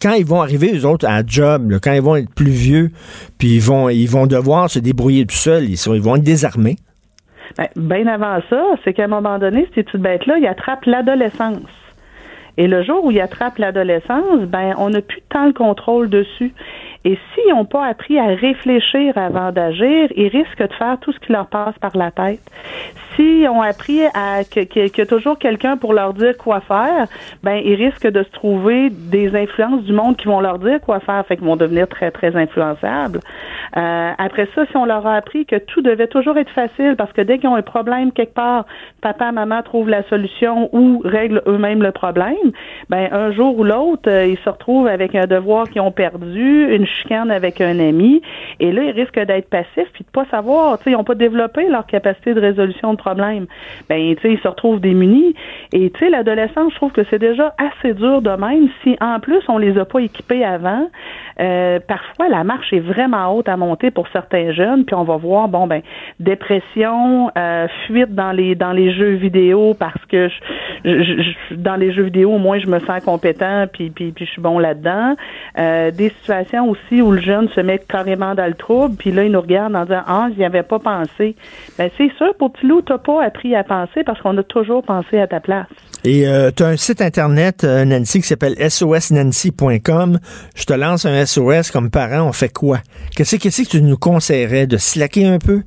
quand 0.00 0.12
ils 0.12 0.26
vont 0.26 0.42
arriver, 0.42 0.76
eux 0.76 0.86
autres, 0.86 1.06
à 1.06 1.22
job, 1.24 1.70
là, 1.70 1.78
quand 1.80 1.92
ils 1.92 2.02
vont 2.02 2.16
être 2.16 2.32
plus 2.34 2.50
vieux, 2.50 2.90
puis 3.38 3.56
ils 3.56 3.62
vont, 3.62 3.88
ils 3.88 4.08
vont 4.08 4.26
devoir 4.26 4.70
se 4.70 4.78
débrouiller 4.78 5.26
tout 5.26 5.36
seuls, 5.36 5.64
ils, 5.64 6.00
vont 6.00 6.16
être 6.16 6.22
désarmés. 6.22 6.76
Ben, 7.56 7.68
bien 7.76 8.06
avant 8.06 8.40
ça, 8.50 8.62
c'est 8.84 8.92
qu'à 8.92 9.04
un 9.04 9.08
moment 9.08 9.38
donné, 9.38 9.68
ces 9.74 9.82
petites 9.82 10.00
bêtes-là, 10.00 10.38
ils 10.38 10.46
attrapent 10.46 10.84
l'adolescence. 10.84 11.60
Et 12.58 12.68
le 12.68 12.82
jour 12.82 13.04
où 13.04 13.10
ils 13.10 13.20
attrapent 13.20 13.58
l'adolescence, 13.58 14.40
ben, 14.48 14.74
on 14.78 14.90
n'a 14.90 15.02
plus 15.02 15.20
tant 15.28 15.46
le 15.46 15.52
contrôle 15.52 16.08
dessus. 16.08 16.54
Et 17.06 17.16
s'ils 17.32 17.54
n'ont 17.54 17.64
pas 17.64 17.86
appris 17.86 18.18
à 18.18 18.26
réfléchir 18.26 19.16
avant 19.16 19.52
d'agir, 19.52 20.08
ils 20.16 20.26
risquent 20.26 20.66
de 20.66 20.72
faire 20.72 20.98
tout 21.00 21.12
ce 21.12 21.20
qui 21.20 21.30
leur 21.30 21.46
passe 21.46 21.78
par 21.80 21.96
la 21.96 22.10
tête. 22.10 22.40
S'ils 23.14 23.48
ont 23.48 23.62
appris 23.62 24.00
à 24.12 24.42
qu'il 24.42 24.66
y 24.74 25.00
a 25.00 25.06
toujours 25.06 25.38
quelqu'un 25.38 25.76
pour 25.76 25.94
leur 25.94 26.14
dire 26.14 26.36
quoi 26.36 26.60
faire, 26.60 27.06
ben 27.44 27.62
ils 27.64 27.76
risquent 27.76 28.08
de 28.08 28.24
se 28.24 28.30
trouver 28.30 28.90
des 28.90 29.36
influences 29.36 29.84
du 29.84 29.92
monde 29.92 30.16
qui 30.16 30.26
vont 30.26 30.40
leur 30.40 30.58
dire 30.58 30.80
quoi 30.80 30.98
faire, 30.98 31.24
fait 31.26 31.36
qu'ils 31.36 31.46
vont 31.46 31.54
devenir 31.54 31.86
très 31.86 32.10
très 32.10 32.34
influençables. 32.34 33.20
Euh, 33.76 34.10
après 34.18 34.48
ça, 34.54 34.66
si 34.66 34.76
on 34.76 34.84
leur 34.84 35.06
a 35.06 35.14
appris 35.14 35.46
que 35.46 35.56
tout 35.56 35.82
devait 35.82 36.08
toujours 36.08 36.36
être 36.38 36.50
facile, 36.50 36.96
parce 36.98 37.12
que 37.12 37.22
dès 37.22 37.38
qu'ils 37.38 37.48
ont 37.48 37.54
un 37.54 37.62
problème 37.62 38.10
quelque 38.10 38.34
part, 38.34 38.66
papa, 39.00 39.30
maman 39.30 39.62
trouvent 39.62 39.88
la 39.88 40.02
solution 40.08 40.68
ou 40.72 41.00
règlent 41.04 41.42
eux-mêmes 41.46 41.84
le 41.84 41.92
problème, 41.92 42.50
ben 42.90 43.08
un 43.12 43.30
jour 43.30 43.56
ou 43.58 43.62
l'autre, 43.62 44.10
euh, 44.10 44.26
ils 44.26 44.38
se 44.38 44.50
retrouvent 44.50 44.88
avec 44.88 45.14
un 45.14 45.26
devoir 45.26 45.70
qu'ils 45.70 45.82
ont 45.82 45.92
perdu, 45.92 46.74
une 46.74 46.86
chicane 47.02 47.30
avec 47.30 47.60
un 47.60 47.78
ami, 47.78 48.22
et 48.60 48.72
là 48.72 48.82
ils 48.82 48.90
risquent 48.90 49.20
d'être 49.24 49.48
passifs 49.50 49.90
puis 49.92 50.04
de 50.04 50.10
pas 50.10 50.24
savoir, 50.30 50.78
tu 50.78 50.84
sais, 50.84 50.90
ils 50.92 50.96
ont 50.96 51.04
pas 51.04 51.14
développé 51.14 51.68
leur 51.68 51.86
capacité 51.86 52.34
de 52.34 52.40
résolution 52.40 52.92
de 52.92 52.98
problèmes. 52.98 53.46
Ben 53.88 54.14
tu 54.16 54.22
sais, 54.22 54.32
ils 54.34 54.40
se 54.40 54.48
retrouvent 54.48 54.80
démunis. 54.80 55.34
Et 55.72 55.90
tu 55.90 55.98
sais, 55.98 56.10
l'adolescence, 56.10 56.72
je 56.72 56.76
trouve 56.76 56.92
que 56.92 57.02
c'est 57.10 57.18
déjà 57.18 57.54
assez 57.58 57.94
dur 57.94 58.22
de 58.22 58.30
même 58.30 58.68
si 58.82 58.96
en 59.00 59.20
plus 59.20 59.42
on 59.48 59.58
les 59.58 59.78
a 59.78 59.84
pas 59.84 60.00
équipés 60.00 60.44
avant. 60.44 60.88
Euh, 61.38 61.78
parfois 61.86 62.28
la 62.30 62.44
marche 62.44 62.72
est 62.72 62.80
vraiment 62.80 63.34
haute 63.36 63.48
à 63.48 63.56
monter 63.56 63.90
pour 63.90 64.08
certains 64.08 64.52
jeunes, 64.52 64.84
puis 64.84 64.94
on 64.94 65.04
va 65.04 65.16
voir 65.16 65.48
bon 65.48 65.66
ben 65.66 65.82
dépression, 66.40 67.30
euh, 67.36 67.66
fuite 67.86 68.14
dans 68.14 68.32
les 68.32 68.54
dans 68.54 68.72
les 68.72 68.92
jeux 68.92 69.14
vidéo 69.14 69.74
parce 69.78 70.02
que 70.06 70.28
je, 70.84 71.02
je- 71.02 71.22
je- 71.22 71.54
dans 71.56 71.76
les 71.76 71.92
jeux 71.92 72.04
vidéo 72.04 72.32
au 72.32 72.38
moins 72.38 72.58
je 72.58 72.66
me 72.66 72.78
sens 72.80 73.04
compétent 73.04 73.66
puis 73.72 73.90
puis, 73.90 74.12
puis 74.12 74.24
je 74.26 74.30
suis 74.32 74.42
bon 74.42 74.58
là-dedans. 74.58 75.14
Euh, 75.58 75.90
des 75.90 76.10
situations 76.10 76.68
aussi 76.70 76.85
où 76.90 77.12
le 77.12 77.20
jeune 77.20 77.48
se 77.50 77.60
met 77.60 77.78
carrément 77.78 78.34
dans 78.34 78.46
le 78.46 78.54
trouble, 78.54 78.96
puis 78.96 79.12
là 79.12 79.24
il 79.24 79.32
nous 79.32 79.40
regarde 79.40 79.74
en 79.74 79.84
disant 79.84 80.02
ah 80.06 80.28
j'y 80.34 80.44
avais 80.44 80.62
pas 80.62 80.78
pensé. 80.78 81.36
Ben 81.78 81.90
c'est 81.96 82.10
sûr 82.16 82.34
pour 82.38 82.52
petit 82.52 82.66
loup 82.66 82.82
t'as 82.82 82.98
pas 82.98 83.24
appris 83.24 83.54
à 83.54 83.64
penser 83.64 84.04
parce 84.04 84.20
qu'on 84.20 84.36
a 84.38 84.42
toujours 84.42 84.82
pensé 84.82 85.18
à 85.18 85.26
ta 85.26 85.40
place. 85.40 85.66
Et 86.04 86.24
tu 86.56 86.62
as 86.62 86.66
un 86.66 86.76
site 86.76 87.02
internet, 87.02 87.64
euh, 87.64 87.84
Nancy, 87.84 88.20
qui 88.20 88.28
s'appelle 88.28 88.54
sosnancy.com. 88.70 90.18
Je 90.54 90.64
te 90.64 90.72
lance 90.72 91.04
un 91.04 91.26
SOS 91.26 91.70
comme 91.72 91.90
parent, 91.90 92.28
on 92.28 92.32
fait 92.32 92.52
quoi? 92.52 92.78
Qu'est-ce 93.16 93.36
qu'est-ce 93.36 93.62
que 93.62 93.68
tu 93.68 93.82
nous 93.82 93.96
conseillerais? 93.96 94.66
De 94.66 94.76
slacker 94.76 95.26
un 95.26 95.38
peu? 95.38 95.62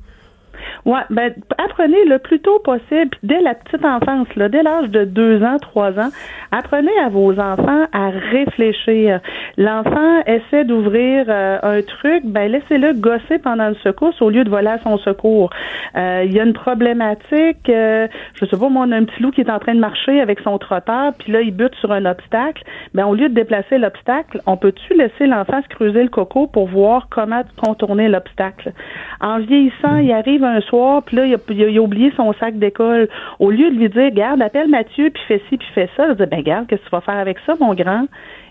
Ouais, 0.86 1.02
ben 1.10 1.34
apprenez 1.58 2.06
le 2.06 2.20
plus 2.20 2.39
tôt 2.39 2.60
possible, 2.60 3.12
dès 3.22 3.42
la 3.42 3.54
petite 3.54 3.84
enfance, 3.84 4.28
là, 4.36 4.50
dès 4.50 4.63
l'âge 4.63 4.89
de 4.89 5.04
deux 5.04 5.44
ans, 5.44 5.58
trois 5.60 5.92
ans, 6.00 6.10
apprenez 6.52 6.98
à 7.04 7.10
vos 7.10 7.38
enfants 7.39 7.86
à 7.92 8.10
réfléchir. 8.10 9.20
L'enfant 9.58 10.22
essaie 10.26 10.63
d'ouvrir 10.63 11.26
euh, 11.28 11.58
un 11.62 11.82
truc, 11.82 12.24
ben 12.26 12.52
laissez-le 12.52 12.94
gosser 12.94 13.39
pendant 13.39 13.70
une 13.70 13.76
secousse 13.76 14.22
au 14.22 14.30
lieu 14.30 14.44
de 14.44 14.50
voler 14.50 14.70
à 14.70 14.80
son 14.80 14.98
secours. 14.98 15.50
Euh, 15.98 16.24
Il 16.26 16.34
y 16.34 16.39
a 16.39 16.44
une 16.44 16.54
problématique, 16.54 17.70
euh, 17.70 18.08
je 18.36 18.46
sais 18.46 18.58
pas, 18.58 18.70
moi 18.70 18.86
on 18.88 18.92
a 18.92 18.98
un 18.98 19.04
petit 19.04 19.22
loup 19.22 19.32
qui 19.32 19.42
est 19.42 19.52
en 19.52 19.60
train 19.60 19.76
de 19.76 19.80
marcher 19.80 20.22
avec 20.22 20.39
son 20.39 20.58
trotteur, 20.58 21.13
puis 21.20 21.32
là 21.32 21.42
il 21.42 21.52
bute 21.52 21.76
sur 21.76 21.92
un 21.92 22.06
obstacle. 22.06 22.63
Ben 22.94 23.06
au 23.06 23.15
lieu 23.15 23.28
de 23.30 23.34
déplacer 23.34 23.78
l'obstacle, 23.78 24.42
on 24.46 24.56
peut-tu 24.56 24.94
laisser 24.94 25.28
l'enfant 25.28 25.62
se 25.62 25.68
creuser 25.68 26.04
le 26.04 26.10
coco 26.10 26.48
pour 26.48 26.68
voir 26.68 27.08
comment 27.10 27.42
contourner 27.63 28.08
l'obstacle? 28.08 28.72
En 29.20 29.39
vieillissant, 29.39 29.98
il 29.98 30.12
arrive 30.12 30.44
un 30.44 30.62
puis 31.06 31.18
là, 31.18 31.26
il 31.26 31.78
a, 31.78 31.82
oublié 31.82 32.12
son 32.16 32.34
sac 32.34 32.58
d'école. 32.58 33.08
Au 33.40 33.52
lieu 33.52 33.70
de 33.70 33.76
lui 33.76 33.90
dire, 33.90 34.12
garde, 34.12 34.42
appelle 34.42 34.68
Mathieu, 34.68 35.10
puis 35.10 35.24
fais 35.28 35.42
ci, 35.50 35.58
puis 35.58 35.68
fais 35.74 35.90
ça, 35.98 36.08
il 36.10 36.16
dit, 36.16 36.26
ben 36.26 36.42
garde, 36.42 36.68
qu'est-ce 36.68 36.82
que 36.82 36.90
tu 36.90 36.92
vas 36.92 37.02
faire 37.02 37.18
avec 37.18 37.38
ça, 37.46 37.56
mon 37.60 37.74
grand? 37.74 38.06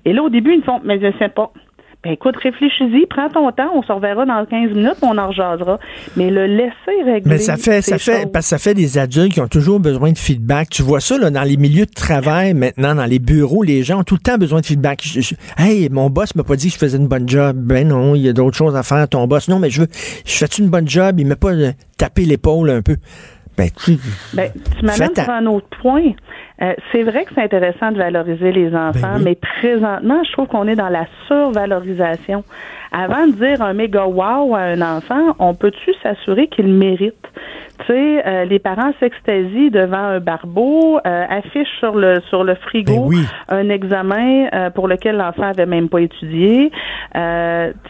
Et 0.04 0.12
là, 0.12 0.22
au 0.22 0.28
début, 0.28 0.52
ils 0.52 0.58
me 0.58 0.62
font, 0.62 0.80
mais 0.84 0.98
je 1.00 1.16
sais 1.18 1.28
pas. 1.28 1.52
Ben 2.04 2.12
écoute, 2.12 2.36
réfléchis-y, 2.36 3.06
prends 3.06 3.28
ton 3.28 3.50
temps, 3.50 3.70
on 3.74 3.82
se 3.82 3.90
reverra 3.90 4.24
dans 4.24 4.46
15 4.46 4.70
minutes, 4.70 4.94
on 5.02 5.18
en 5.18 5.26
rejasera. 5.28 5.80
Mais 6.16 6.30
le 6.30 6.46
laisser 6.46 7.02
régler. 7.04 7.22
Mais 7.24 7.38
ça 7.38 7.56
fait, 7.56 7.82
ça 7.82 7.98
fait, 7.98 8.22
choses- 8.22 8.32
parce 8.32 8.46
que 8.46 8.50
ça 8.50 8.58
fait 8.58 8.74
des 8.74 8.98
adultes 8.98 9.32
qui 9.32 9.40
ont 9.40 9.48
toujours 9.48 9.80
besoin 9.80 10.12
de 10.12 10.18
feedback. 10.18 10.68
Tu 10.70 10.82
vois 10.82 11.00
ça 11.00 11.18
là, 11.18 11.30
dans 11.30 11.42
les 11.42 11.56
milieux 11.56 11.86
de 11.86 11.90
travail 11.92 12.54
maintenant, 12.54 12.94
dans 12.94 13.04
les 13.04 13.18
bureaux, 13.18 13.64
les 13.64 13.82
gens 13.82 14.00
ont 14.00 14.04
tout 14.04 14.14
le 14.14 14.20
temps 14.20 14.38
besoin 14.38 14.60
de 14.60 14.66
feedback. 14.66 15.02
Je- 15.04 15.20
je- 15.20 15.34
hey, 15.56 15.88
mon 15.90 16.08
boss 16.08 16.36
m'a 16.36 16.44
pas 16.44 16.54
dit 16.54 16.68
que 16.68 16.74
je 16.74 16.78
faisais 16.78 16.98
une 16.98 17.08
bonne 17.08 17.28
job. 17.28 17.56
Ben 17.58 17.88
non, 17.88 18.14
il 18.14 18.22
y 18.22 18.28
a 18.28 18.32
d'autres 18.32 18.56
choses 18.56 18.76
à 18.76 18.84
faire. 18.84 19.08
Ton 19.08 19.26
boss, 19.26 19.48
non, 19.48 19.58
mais 19.58 19.68
je 19.68 19.80
veux, 19.80 19.88
je 20.24 20.32
fais 20.36 20.46
une 20.60 20.68
bonne 20.68 20.88
job? 20.88 21.18
Il 21.18 21.26
m'a 21.26 21.34
pas 21.36 21.50
euh, 21.52 21.72
tapé 21.96 22.24
l'épaule 22.26 22.70
un 22.70 22.80
peu. 22.80 22.96
Ben, 23.58 23.68
tu, 23.84 23.98
Ben, 24.34 24.50
tu 24.78 24.84
m'amènes 24.84 25.14
sur 25.14 25.28
un 25.30 25.46
autre 25.46 25.68
point. 25.82 26.12
Euh, 26.62 26.72
c'est 26.92 27.02
vrai 27.02 27.24
que 27.24 27.32
c'est 27.34 27.42
intéressant 27.42 27.92
de 27.92 27.98
valoriser 27.98 28.52
les 28.52 28.74
enfants, 28.74 29.00
Ben 29.02 29.16
oui. 29.18 29.22
mais 29.24 29.34
présentement, 29.34 30.22
je 30.24 30.32
trouve 30.32 30.46
qu'on 30.46 30.66
est 30.66 30.76
dans 30.76 30.88
la 30.88 31.06
survalorisation. 31.26 32.44
Avant 32.92 33.26
de 33.26 33.32
dire 33.32 33.60
un 33.62 33.74
méga 33.74 34.06
wow 34.06 34.54
à 34.54 34.60
un 34.60 34.80
enfant, 34.80 35.36
on 35.38 35.54
peut-tu 35.54 35.92
s'assurer 36.02 36.48
qu'il 36.48 36.68
mérite? 36.68 37.14
Tu 37.80 37.86
sais, 37.86 38.26
euh, 38.26 38.44
les 38.44 38.58
parents 38.58 38.92
s'extasient 39.00 39.70
devant 39.70 39.96
un 39.98 40.20
barbeau, 40.20 40.98
euh, 41.06 41.24
affichent 41.28 41.78
sur 41.78 41.94
le 41.94 42.20
sur 42.28 42.44
le 42.44 42.54
frigo 42.56 42.92
Ben 42.92 43.02
oui. 43.06 43.24
un 43.48 43.68
examen 43.68 44.46
euh, 44.52 44.70
pour 44.70 44.88
lequel 44.88 45.16
l'enfant 45.16 45.44
avait 45.44 45.66
même 45.66 45.88
pas 45.88 46.00
étudié. 46.00 46.70
Tu 47.14 47.18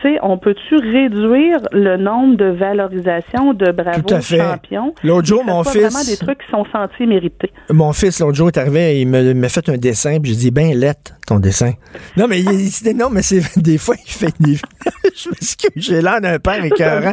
sais, 0.02 0.18
on 0.22 0.38
peut-tu 0.38 0.76
réduire 0.76 1.58
le 1.72 1.96
nombre 1.96 2.36
de 2.36 2.46
valorisations 2.46 3.52
de 3.54 3.70
bravo 3.72 4.02
Tout 4.02 4.14
à 4.14 4.20
fait. 4.20 4.38
champions? 4.38 4.94
L'autre 5.02 5.26
jour, 5.26 5.44
mon 5.44 5.64
fils- 5.64 5.82
vraiment 5.82 6.04
des 6.04 6.16
trucs 6.16 6.38
qui 6.44 6.50
sont 6.50 6.64
sentis 6.72 7.06
mérités. 7.06 7.50
Mon 7.70 7.92
fils, 7.92 8.20
l'autre 8.20 8.36
jour, 8.36 8.48
est 8.48 8.56
arrivé, 8.58 9.00
il 9.00 9.08
me- 9.08 9.34
m'a 9.34 9.48
fait 9.48 9.68
un 9.68 9.76
dessin, 9.76 10.18
puis 10.20 10.32
j'ai 10.32 10.36
dit, 10.38 10.50
ben, 10.50 10.72
lettre, 10.74 11.12
ton 11.26 11.38
dessin. 11.40 11.72
Non, 12.16 12.26
mais, 12.28 12.40
il, 12.40 12.50
il- 12.52 12.96
non, 12.96 13.08
mais 13.10 13.22
c'est, 13.22 13.40
des 13.60 13.78
fois, 13.78 13.94
il 14.06 14.10
fait 14.10 14.32
des, 14.40 14.54
je 15.16 15.28
m'excuse, 15.30 15.70
j'ai 15.76 16.00
l'air 16.00 16.20
d'un 16.20 16.38
père 16.38 16.64
écœurant. 16.64 17.12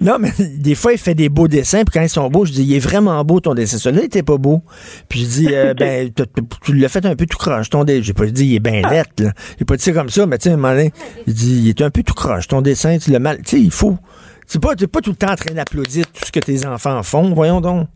Non, 0.00 0.16
mais 0.20 0.30
des 0.58 0.74
fois, 0.74 0.92
il 0.92 0.98
fait 0.98 1.14
des 1.14 1.28
beaux 1.28 1.48
dessins, 1.48 1.82
puis 1.84 1.92
quand 1.98 2.02
ils 2.04 2.08
sont 2.16 2.28
beaux, 2.28 2.44
je 2.44 2.52
dis, 2.52 2.64
il 2.64 2.74
est 2.74 2.80
vraiment 2.80 3.22
beau 3.24 3.40
ton 3.40 3.54
dessin. 3.54 3.78
Celui-là, 3.78 4.02
il 4.02 4.06
était 4.06 4.22
pas 4.22 4.36
beau. 4.36 4.62
Puis 5.08 5.20
je 5.20 5.26
dis, 5.26 5.48
euh, 5.52 5.74
ben, 5.78 6.10
tu 6.62 6.74
l'as 6.74 6.88
fait 6.88 7.04
un 7.06 7.14
peu 7.14 7.26
tout 7.26 7.38
croche, 7.38 7.70
ton 7.70 7.84
dessin. 7.84 8.02
J'ai 8.02 8.12
pas 8.12 8.26
dit, 8.26 8.46
il 8.46 8.54
est 8.56 8.60
ben 8.60 8.86
lettre, 8.86 9.22
là. 9.22 9.32
J'ai 9.58 9.64
pas 9.64 9.76
dit 9.76 9.82
ça 9.82 9.92
comme 9.92 10.08
ça, 10.08 10.26
mais 10.26 10.38
tu 10.38 10.44
sais, 10.44 10.50
un 10.50 10.56
moment 10.56 10.74
donné, 10.74 10.92
il 11.26 11.34
dit, 11.34 11.60
il 11.64 11.68
est 11.68 11.82
un 11.82 11.90
peu 11.90 12.02
tout 12.02 12.14
croche, 12.14 12.48
ton 12.48 12.62
dessin, 12.62 12.98
tu 12.98 13.10
l'as 13.10 13.18
mal. 13.18 13.38
Tu 13.38 13.44
sais, 13.46 13.60
il 13.60 13.70
faut. 13.70 13.96
C'est 14.46 14.62
pas, 14.62 14.74
pas 14.76 15.00
tout 15.00 15.10
le 15.10 15.16
temps 15.16 15.32
en 15.32 15.36
train 15.36 15.54
d'applaudir 15.54 16.06
tout 16.06 16.24
ce 16.24 16.30
que 16.30 16.40
tes 16.40 16.66
enfants 16.66 17.02
font, 17.02 17.32
voyons 17.34 17.60
donc. 17.60 17.88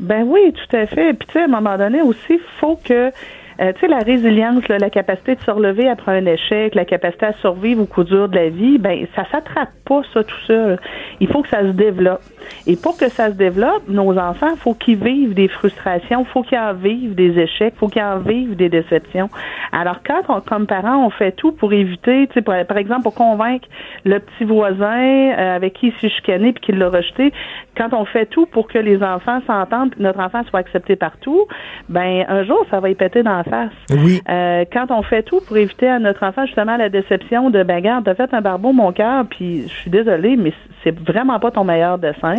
Ben 0.00 0.24
oui, 0.26 0.52
tout 0.52 0.76
à 0.76 0.86
fait. 0.86 1.12
Puis 1.14 1.26
tu 1.26 1.32
sais, 1.34 1.40
à 1.40 1.44
un 1.44 1.48
moment 1.48 1.76
donné 1.76 2.00
aussi, 2.02 2.38
faut 2.60 2.80
que 2.82 3.10
euh, 3.60 3.72
tu 3.72 3.80
sais, 3.80 3.88
la 3.88 3.98
résilience, 3.98 4.66
là, 4.68 4.78
la 4.78 4.90
capacité 4.90 5.34
de 5.34 5.40
se 5.40 5.50
relever 5.50 5.88
après 5.88 6.16
un 6.16 6.26
échec, 6.26 6.74
la 6.76 6.84
capacité 6.84 7.26
à 7.26 7.32
survivre 7.34 7.82
au 7.82 7.86
coup 7.86 8.04
dur 8.04 8.28
de 8.28 8.36
la 8.36 8.48
vie, 8.50 8.78
ben 8.78 9.06
ça 9.16 9.24
s'attrape 9.32 9.70
pas 9.84 10.02
ça 10.14 10.22
tout 10.22 10.40
seul. 10.46 10.78
Il 11.18 11.26
faut 11.26 11.42
que 11.42 11.48
ça 11.48 11.62
se 11.62 11.72
développe. 11.72 12.20
Et 12.66 12.76
pour 12.76 12.96
que 12.96 13.08
ça 13.08 13.30
se 13.30 13.34
développe, 13.34 13.88
nos 13.88 14.16
enfants, 14.16 14.54
faut 14.56 14.74
qu'ils 14.74 15.02
vivent 15.02 15.34
des 15.34 15.48
frustrations, 15.48 16.24
faut 16.24 16.42
qu'ils 16.42 16.58
en 16.58 16.72
vivent 16.72 17.14
des 17.16 17.38
échecs, 17.38 17.74
faut 17.76 17.88
qu'ils 17.88 18.02
en 18.02 18.18
vivent 18.18 18.54
des 18.54 18.68
déceptions. 18.68 19.28
Alors 19.72 20.02
quand 20.06 20.22
on, 20.28 20.40
comme 20.40 20.66
parents, 20.66 21.04
on 21.04 21.10
fait 21.10 21.32
tout 21.32 21.52
pour 21.52 21.72
éviter, 21.72 22.28
tu 22.28 22.34
sais, 22.34 22.42
par, 22.42 22.76
exemple, 22.76 23.02
pour 23.02 23.14
convaincre 23.14 23.66
le 24.04 24.20
petit 24.20 24.44
voisin 24.44 25.32
euh, 25.32 25.56
avec 25.56 25.74
qui 25.74 25.88
il 25.88 25.92
s'est 26.00 26.14
chicané 26.14 26.52
puis 26.52 26.62
qu'il 26.62 26.78
l'a 26.78 26.90
rejeté, 26.90 27.32
quand 27.76 27.92
on 27.92 28.04
fait 28.04 28.26
tout 28.26 28.46
pour 28.46 28.68
que 28.68 28.78
les 28.78 29.02
enfants 29.02 29.40
s'entendent, 29.46 29.94
notre 29.98 30.20
enfant 30.20 30.42
soit 30.48 30.60
accepté 30.60 30.96
partout, 30.96 31.46
ben 31.88 32.24
un 32.28 32.44
jour 32.44 32.64
ça 32.70 32.80
va 32.80 32.90
y 32.90 32.94
péter 32.94 33.22
dans 33.22 33.36
la 33.36 33.44
face. 33.48 33.72
Oui. 33.90 34.22
Euh, 34.28 34.64
quand 34.72 34.90
on 34.90 35.02
fait 35.02 35.22
tout 35.22 35.40
pour 35.46 35.56
éviter 35.56 35.88
à 35.88 35.98
notre 35.98 36.24
enfant 36.24 36.46
justement 36.46 36.76
la 36.76 36.88
déception 36.88 37.50
de 37.50 37.62
ben 37.62 37.76
regarde, 37.76 38.04
t'as 38.04 38.14
fait 38.14 38.32
un 38.32 38.40
barbeau 38.40 38.72
mon 38.72 38.92
cœur, 38.92 39.24
puis 39.28 39.64
je 39.68 39.72
suis 39.72 39.90
désolée, 39.90 40.36
mais 40.36 40.52
c'est 40.84 40.96
vraiment 40.98 41.38
pas 41.38 41.50
ton 41.50 41.64
meilleur 41.64 41.98
dessin. 41.98 42.36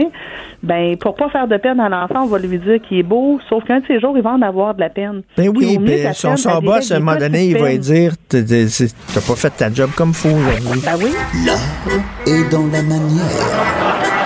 Ben 0.64 0.98
pour 0.98 1.16
pas 1.16 1.30
faire 1.30 1.48
de 1.48 1.58
peine 1.58 1.80
à 1.80 1.90
l'enfant, 1.90 2.24
on 2.24 2.28
va 2.28 2.40
lui 2.40 2.58
dire 2.58 2.82
qu'il 2.82 3.00
est 3.00 3.04
beau, 3.04 3.40
sauf 3.50 3.64
qu'un 3.66 3.80
de 3.80 3.86
ces 3.88 4.00
jours 4.00 4.16
il 4.16 4.24
va 4.24 4.32
en 4.32 4.42
avoir 4.42 4.76
de 4.76 4.80
la 4.80 4.90
peine. 4.90 5.22
Ben 5.38 5.50
oui, 5.56 5.78
ben, 5.78 6.14
son, 6.14 6.38
son 6.38 6.60
boss, 6.60 6.92
à 6.92 6.98
un 6.98 7.00
moment 7.00 7.18
donné, 7.18 7.46
il 7.46 7.58
va 7.58 7.70
lui 7.70 7.80
dire 7.80 8.14
T'as 8.30 9.22
pas 9.22 9.36
fait 9.36 9.50
ta 9.50 9.72
job 9.72 9.90
comme 9.96 10.14
faut 10.14 10.30
aujourd'hui. 10.30 10.82
Ben 10.84 10.98
oui. 10.98 11.12
L'art 11.46 11.60
est 12.26 12.52
dans 12.52 12.68
la 12.68 12.84
manière. 12.84 14.20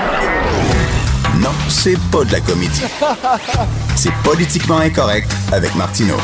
Non, 1.42 1.50
c'est 1.68 1.98
pas 2.12 2.24
de 2.24 2.32
la 2.32 2.40
comédie. 2.40 2.84
C'est 3.96 4.14
politiquement 4.24 4.78
incorrect 4.78 5.36
avec 5.52 5.76
Martineau. 5.76 6.18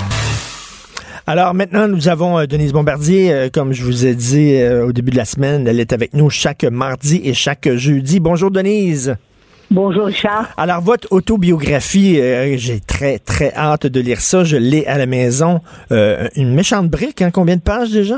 Alors 1.32 1.54
maintenant, 1.54 1.88
nous 1.88 2.08
avons 2.10 2.40
euh, 2.40 2.48
Denise 2.48 2.74
Bombardier, 2.74 3.32
euh, 3.32 3.50
comme 3.54 3.72
je 3.72 3.84
vous 3.84 4.08
ai 4.08 4.16
dit 4.16 4.56
euh, 4.56 4.88
au 4.88 4.92
début 4.92 5.12
de 5.12 5.16
la 5.18 5.26
semaine, 5.26 5.68
elle 5.68 5.80
est 5.80 5.94
avec 5.94 6.16
nous 6.16 6.32
chaque 6.32 6.64
mardi 6.64 7.22
et 7.24 7.36
chaque 7.36 7.70
jeudi. 7.76 8.20
Bonjour 8.20 8.50
Denise. 8.50 9.16
Bonjour 9.70 10.06
Richard. 10.08 10.50
Alors 10.58 10.82
votre 10.82 11.08
autobiographie, 11.12 12.20
euh, 12.20 12.58
j'ai 12.58 12.80
très 12.80 13.20
très 13.20 13.54
hâte 13.54 13.86
de 13.86 14.00
lire 14.00 14.22
ça. 14.22 14.44
Je 14.44 14.58
l'ai 14.58 14.88
à 14.88 14.98
la 14.98 15.06
maison. 15.06 15.60
Euh, 15.92 16.28
une 16.36 16.56
méchante 16.56 16.90
brique, 16.90 17.22
hein? 17.22 17.30
combien 17.32 17.58
de 17.58 17.62
pages 17.62 17.92
déjà? 17.92 18.16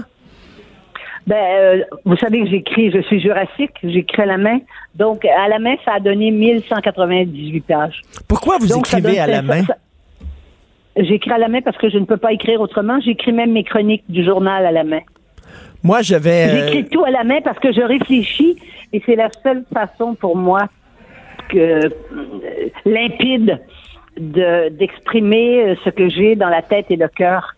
Ben, 1.27 1.35
euh, 1.35 1.83
vous 2.05 2.15
savez 2.15 2.39
que 2.45 2.49
j'écris, 2.49 2.91
je 2.91 3.01
suis 3.01 3.19
jurassique, 3.19 3.73
j'écris 3.83 4.21
à 4.21 4.25
la 4.25 4.37
main. 4.37 4.59
Donc, 4.95 5.25
à 5.25 5.49
la 5.49 5.59
main, 5.59 5.75
ça 5.83 5.95
a 5.95 5.99
donné 5.99 6.31
1198 6.31 7.59
pages. 7.67 8.01
Pourquoi 8.29 8.57
vous 8.57 8.67
Donc, 8.67 8.87
écrivez 8.87 9.19
à 9.19 9.27
la 9.27 9.41
main? 9.41 9.65
ça- 9.65 9.75
J'écris 10.97 11.31
à 11.31 11.37
la 11.37 11.47
main 11.47 11.61
parce 11.61 11.77
que 11.77 11.89
je 11.89 11.97
ne 11.97 12.05
peux 12.05 12.17
pas 12.17 12.33
écrire 12.33 12.59
autrement. 12.61 12.99
J'écris 12.99 13.31
même 13.31 13.51
mes 13.53 13.63
chroniques 13.63 14.03
du 14.09 14.23
journal 14.25 14.65
à 14.65 14.71
la 14.71 14.83
main. 14.83 14.99
Moi, 15.83 16.01
j'avais... 16.01 16.47
euh, 16.49 16.67
J'écris 16.67 16.89
tout 16.89 17.03
à 17.03 17.09
la 17.11 17.23
main 17.23 17.39
parce 17.41 17.57
que 17.59 17.71
je 17.71 17.81
réfléchis 17.81 18.57
et 18.93 19.01
c'est 19.05 19.15
la 19.15 19.29
seule 19.43 19.63
façon 19.73 20.15
pour 20.15 20.35
moi 20.35 20.67
que 21.49 21.57
euh, 21.57 21.89
limpide 22.85 23.59
de 24.17 24.69
d'exprimer 24.69 25.63
euh, 25.63 25.75
ce 25.85 25.89
que 25.89 26.09
j'ai 26.09 26.35
dans 26.35 26.49
la 26.49 26.61
tête 26.61 26.87
et 26.89 26.97
le 26.97 27.07
cœur. 27.07 27.55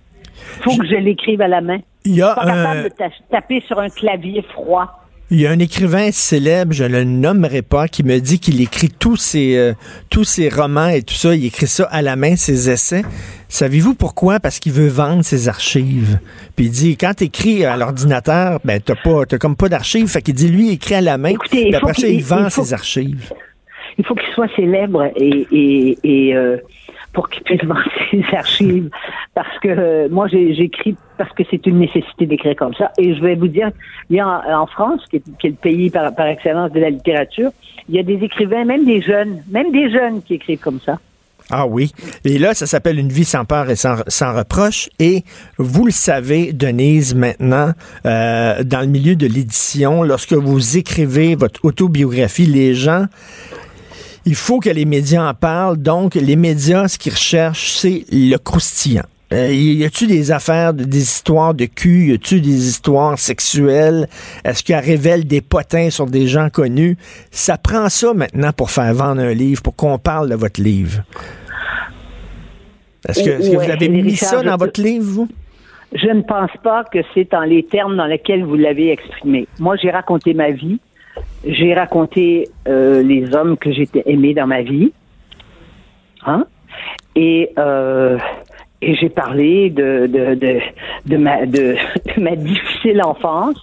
Faut 0.62 0.78
que 0.78 0.86
je 0.86 0.96
l'écrive 0.96 1.42
à 1.42 1.48
la 1.48 1.62
main. 1.62 1.80
il 2.06 2.16
y 2.16 2.22
a 2.22 2.34
Pas 2.36 2.44
un... 2.44 2.46
capable 2.48 2.84
de 2.84 2.90
ta- 2.90 3.10
taper 3.32 3.62
sur 3.62 3.80
un 3.80 3.90
clavier 3.90 4.42
froid. 4.54 5.03
Il 5.34 5.42
y 5.42 5.48
a 5.48 5.50
un 5.52 5.58
écrivain 5.58 6.12
célèbre, 6.12 6.74
je 6.74 6.84
ne 6.84 6.90
le 6.90 7.04
nommerai 7.06 7.64
pas, 7.64 7.88
qui 7.88 8.04
me 8.04 8.20
dit 8.20 8.40
qu'il 8.40 8.62
écrit 8.62 8.90
tous 8.90 9.16
ses, 9.16 9.58
euh, 9.58 9.74
tous 10.12 10.26
ses 10.26 10.48
romans 10.48 10.90
et 10.90 11.02
tout 11.02 11.16
ça. 11.16 11.34
Il 11.34 11.44
écrit 11.44 11.66
ça 11.66 11.86
à 11.86 12.04
la 12.04 12.16
main, 12.16 12.36
ses 12.36 12.70
essais. 12.70 13.02
Savez-vous 13.50 13.96
pourquoi? 13.96 14.40
Parce 14.40 14.60
qu'il 14.60 14.74
veut 14.74 14.90
vendre 14.90 15.24
ses 15.24 15.48
archives. 15.50 16.20
Puis 16.56 16.66
il 16.66 16.72
dit, 16.72 16.98
quand 16.98 17.16
tu 17.18 17.24
écris 17.24 17.66
à 17.66 17.76
l'ordinateur, 17.78 18.60
ben 18.64 18.80
t'as 18.80 18.94
pas, 18.96 19.26
t'as 19.26 19.40
comme 19.40 19.56
pas 19.56 19.70
d'archives. 19.70 20.08
Fait 20.08 20.22
qu'il 20.22 20.36
dit, 20.36 20.50
lui, 20.50 20.68
il 20.68 20.74
écrit 20.74 20.94
à 20.94 21.02
la 21.02 21.18
main. 21.18 21.30
Écoutez, 21.30 21.64
puis 21.64 21.76
après 21.76 21.94
ça, 21.96 22.08
il 22.08 22.24
vend 22.24 22.44
il 22.46 22.52
faut- 22.52 22.64
ses 22.64 22.74
archives. 22.76 23.34
il 23.98 24.06
faut 24.06 24.14
qu'il 24.14 24.32
soit 24.36 24.50
célèbre 24.56 25.06
et, 25.16 25.48
et, 25.52 25.98
et 26.04 26.36
euh, 26.36 26.58
pour 27.14 27.30
qu'il 27.30 27.44
puisse 27.44 27.64
vendre 27.64 27.84
ses 28.12 28.24
archives. 28.36 28.90
Parce 29.34 29.60
que 29.60 29.70
euh, 29.70 30.08
moi, 30.10 30.28
j'écris 30.28 30.96
parce 31.18 31.32
que 31.34 31.44
c'est 31.50 31.66
une 31.68 31.80
nécessité 31.80 32.26
d'écrire 32.26 32.56
comme 32.56 32.74
ça. 32.74 32.92
Et 32.98 33.16
je 33.16 33.22
vais 33.22 33.36
vous 33.36 33.48
dire, 33.48 33.70
il 34.10 34.18
y 34.18 34.20
a 34.20 34.28
en, 34.28 34.62
en 34.62 34.68
France, 34.68 35.02
qui 35.10 35.18
est, 35.18 35.44
le 35.44 35.54
pays 35.54 35.90
par, 35.90 36.12
excellence 36.28 36.72
de 36.72 36.80
la 36.80 36.90
littérature, 36.90 37.52
il 37.88 37.96
y 37.96 38.00
a 38.00 38.04
des 38.04 38.24
écrivains, 38.24 38.66
même 38.66 38.86
des 38.86 39.02
jeunes, 39.02 39.44
même 39.50 39.72
des 39.72 39.92
jeunes 39.92 40.22
qui 40.24 40.36
écrivent 40.36 40.60
comme 40.60 40.80
ça. 40.80 41.00
Ah 41.50 41.68
oui. 41.68 41.92
Et 42.24 42.38
là, 42.38 42.54
ça 42.54 42.66
s'appelle 42.66 42.98
Une 42.98 43.10
vie 43.10 43.26
sans 43.26 43.44
peur 43.44 43.70
et 43.70 43.76
sans, 43.76 43.98
sans 44.08 44.34
reproche. 44.34 44.90
Et 45.00 45.24
vous 45.58 45.86
le 45.86 45.92
savez, 45.92 46.54
Denise, 46.54 47.16
maintenant, 47.16 47.72
euh, 48.06 48.64
dans 48.64 48.80
le 48.80 48.88
milieu 48.88 49.16
de 49.16 49.28
l'édition, 49.28 50.04
lorsque 50.04 50.34
vous 50.34 50.78
écrivez 50.78 51.36
votre 51.36 51.66
autobiographie, 51.66 52.46
les 52.46 52.74
gens, 52.74 53.08
il 54.26 54.36
faut 54.36 54.60
que 54.60 54.70
les 54.70 54.86
médias 54.86 55.30
en 55.30 55.34
parlent. 55.34 55.78
Donc, 55.78 56.16
les 56.16 56.36
médias, 56.36 56.88
ce 56.88 56.98
qu'ils 56.98 57.14
recherchent, 57.14 57.74
c'est 57.74 58.06
le 58.12 58.38
croustillant. 58.38 59.04
Euh, 59.34 59.52
y 59.52 59.84
a-tu 59.84 60.06
des 60.06 60.32
affaires, 60.32 60.74
des 60.74 61.02
histoires 61.02 61.56
de 61.56 61.66
cul? 61.66 62.10
Y 62.10 62.14
a-tu 62.14 62.40
des 62.40 62.68
histoires 62.68 63.18
sexuelles? 63.18 64.08
Est-ce 64.44 64.64
qu'elle 64.64 64.84
révèle 64.84 65.26
des 65.26 65.42
potins 65.42 65.90
sur 65.90 66.06
des 66.06 66.28
gens 66.28 66.50
connus? 66.50 66.98
Ça 67.32 67.58
prend 67.58 67.90
ça 67.90 68.14
maintenant 68.14 68.52
pour 68.54 68.70
faire 68.70 68.94
vendre 68.94 69.22
un 69.22 69.34
livre, 69.34 69.64
pour 69.64 69.76
qu'on 69.76 69.98
parle 69.98 70.30
de 70.30 70.36
votre 70.36 70.62
livre. 70.62 71.04
Est-ce 73.10 73.24
que, 73.24 73.56
vous 73.56 73.70
avez 73.70 73.90
mis 73.90 74.02
Richard, 74.04 74.30
ça 74.30 74.44
dans 74.44 74.56
votre 74.56 74.82
livre, 74.82 75.06
vous? 75.06 75.28
Je 75.94 76.08
ne 76.08 76.22
pense 76.22 76.52
pas 76.64 76.84
que 76.84 77.00
c'est 77.14 77.30
dans 77.32 77.44
les 77.44 77.64
termes 77.64 77.98
dans 77.98 78.06
lesquels 78.06 78.44
vous 78.44 78.56
l'avez 78.56 78.92
exprimé. 78.92 79.48
Moi, 79.60 79.76
j'ai 79.82 79.90
raconté 79.90 80.34
ma 80.34 80.52
vie. 80.52 80.80
J'ai 81.46 81.74
raconté 81.74 82.48
euh, 82.68 83.04
les 83.04 83.34
hommes 83.36 83.58
que 83.58 83.72
j'ai 83.72 83.88
aimés 84.06 84.34
dans 84.34 84.48
ma 84.48 84.62
vie. 84.62 84.92
Hein? 86.26 86.46
Et, 87.16 87.50
euh, 87.58 88.18
et 88.82 88.96
j'ai 88.96 89.10
parlé 89.10 89.70
de, 89.70 90.08
de, 90.08 90.36
de, 90.36 90.60
de, 91.06 91.18
ma, 91.18 91.46
de, 91.46 91.76
de 92.18 92.22
ma 92.22 92.36
difficile 92.36 93.02
enfance. 93.04 93.56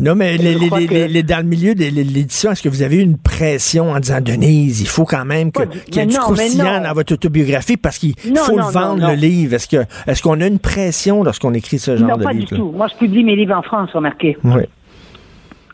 Non, 0.00 0.14
mais 0.14 0.36
les, 0.38 0.54
que- 0.56 1.20
dans 1.22 1.36
le 1.38 1.44
milieu 1.48 1.74
de 1.74 1.84
l'édition, 1.84 2.50
est-ce 2.50 2.62
que 2.62 2.68
vous 2.70 2.82
avez 2.82 2.96
eu 2.96 3.00
une 3.02 3.18
pression 3.18 3.90
en 3.90 4.00
disant, 4.00 4.20
Denise, 4.22 4.80
il 4.80 4.88
faut 4.88 5.04
quand 5.04 5.24
même 5.26 5.52
Pas 5.52 5.66
qu'il 5.66 5.96
y 5.96 5.98
ait 6.00 6.06
du 6.06 6.14
non, 6.14 6.20
croustillant 6.22 6.78
non. 6.80 6.88
dans 6.88 6.94
votre 6.94 7.12
autobiographie 7.12 7.76
parce 7.76 7.98
qu'il 7.98 8.14
Non, 8.26 8.40
faut 8.42 8.56
non, 8.58 8.66
le 8.66 8.72
vendre, 8.72 8.96
non, 8.96 9.06
non. 9.08 9.08
le 9.10 9.14
livre. 9.16 9.54
Est-ce 9.54 10.22
qu'on 10.22 10.40
a 10.40 10.46
une 10.46 10.58
pression 10.58 11.22
lorsqu'on 11.22 11.52
écrit 11.54 11.78
ce 11.78 11.96
genre 11.96 12.08
non, 12.08 12.16
de 12.16 12.24
pas 12.24 12.32
livre? 12.32 12.48
du 12.48 12.56
tout. 12.56 12.72
Moi, 12.72 12.86
je 12.88 12.96
publie 12.96 13.22
mes 13.22 13.36
livres 13.36 13.54
en 13.54 13.62
France, 13.62 13.90
remarquez. 13.92 14.36
Oui. 14.44 14.62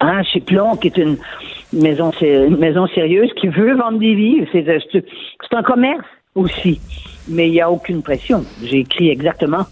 Hein, 0.01 0.23
chez 0.23 0.41
Plon, 0.41 0.77
qui 0.77 0.89
est 0.89 0.97
une 0.97 1.17
maison, 1.73 2.13
une 2.21 2.57
maison 2.59 2.87
sérieuse 2.89 3.31
qui 3.41 3.49
veut 3.49 3.75
vendre 3.75 3.99
des 3.99 4.15
livres. 4.15 4.47
C'est 4.53 4.65
c'est- 4.93 5.05
un 5.53 5.63
commerce 5.63 6.05
aussi. 6.35 6.81
Mais 7.29 7.49
il 7.49 7.53
n'y 7.53 7.61
a 7.61 7.71
aucune 7.71 8.03
pression. 8.03 8.45
J'ai 8.63 8.79
écrit 8.81 9.09
exactement 9.11 9.65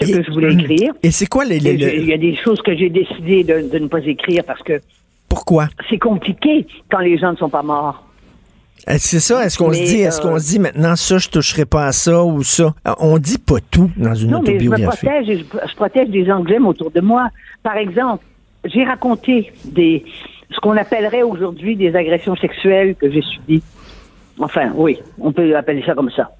ce 0.00 0.12
que 0.12 0.22
je 0.22 0.30
voulais 0.30 0.52
écrire. 0.54 0.92
Et 1.02 1.10
c'est 1.10 1.26
quoi 1.26 1.44
les, 1.44 1.56
Il 1.58 2.06
y 2.06 2.12
a 2.12 2.18
des 2.18 2.36
choses 2.36 2.60
que 2.62 2.74
j'ai 2.76 2.88
décidé 2.88 3.44
de, 3.44 3.68
de 3.70 3.78
ne 3.78 3.88
pas 3.88 3.98
écrire 4.06 4.42
parce 4.46 4.62
que 4.62 4.80
pourquoi? 5.28 5.68
c'est 5.88 5.98
compliqué 5.98 6.66
quand 6.90 7.00
les 7.00 7.18
gens 7.18 7.32
ne 7.32 7.36
sont 7.36 7.50
pas 7.50 7.62
morts. 7.62 8.06
Euh, 8.88 8.94
C'est 8.98 9.20
ça. 9.20 9.44
Est-ce 9.44 9.58
qu'on 9.58 9.72
se 9.72 9.78
dit, 9.84 10.00
est-ce 10.00 10.20
euh, 10.20 10.30
qu'on 10.30 10.38
se 10.38 10.46
dit 10.48 10.58
maintenant 10.58 10.96
ça, 10.96 11.18
je 11.18 11.28
toucherai 11.28 11.66
pas 11.66 11.86
à 11.86 11.92
ça 11.92 12.24
ou 12.24 12.42
ça? 12.42 12.74
Euh, 12.88 12.92
On 12.98 13.18
dit 13.18 13.36
pas 13.38 13.56
tout 13.70 13.90
dans 13.96 14.14
une 14.14 14.30
Non, 14.30 14.40
mais 14.40 14.58
je 14.58 14.64
me 14.64 14.70
autobiographie. 14.72 15.06
protège 15.06 15.26
je, 15.38 15.68
je 15.68 15.76
protège 15.76 16.08
des 16.08 16.24
j'aime 16.24 16.66
autour 16.66 16.90
de 16.90 17.00
moi. 17.00 17.28
Par 17.62 17.76
exemple, 17.76 18.24
j'ai 18.64 18.84
raconté 18.84 19.52
des 19.64 20.04
ce 20.50 20.58
qu'on 20.60 20.76
appellerait 20.76 21.22
aujourd'hui 21.22 21.76
des 21.76 21.94
agressions 21.94 22.36
sexuelles 22.36 22.96
que 22.96 23.10
j'ai 23.10 23.22
subies. 23.22 23.62
Enfin, 24.38 24.70
oui, 24.74 24.98
on 25.20 25.32
peut 25.32 25.54
appeler 25.56 25.82
ça 25.86 25.94
comme 25.94 26.10
ça. 26.10 26.30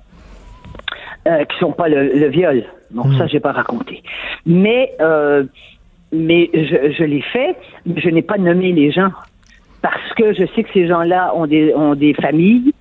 Euh, 1.26 1.44
qui 1.44 1.58
sont 1.58 1.72
pas 1.72 1.88
le, 1.88 2.12
le 2.14 2.28
viol. 2.28 2.64
Donc 2.90 3.06
Hmm. 3.06 3.18
ça, 3.18 3.26
j'ai 3.26 3.40
pas 3.40 3.52
raconté. 3.52 4.02
Mais 4.46 4.92
euh, 5.00 5.44
mais 6.12 6.50
je, 6.54 6.92
je 6.96 7.04
l'ai 7.04 7.20
fait, 7.22 7.56
mais 7.86 8.00
je 8.00 8.08
n'ai 8.08 8.22
pas 8.22 8.38
nommé 8.38 8.72
les 8.72 8.90
gens 8.90 9.10
parce 9.82 10.12
que 10.16 10.32
je 10.32 10.44
sais 10.54 10.62
que 10.64 10.72
ces 10.72 10.88
gens-là 10.88 11.32
ont 11.36 11.46
des 11.46 11.72
ont 11.74 11.94
des 11.94 12.14
familles, 12.14 12.72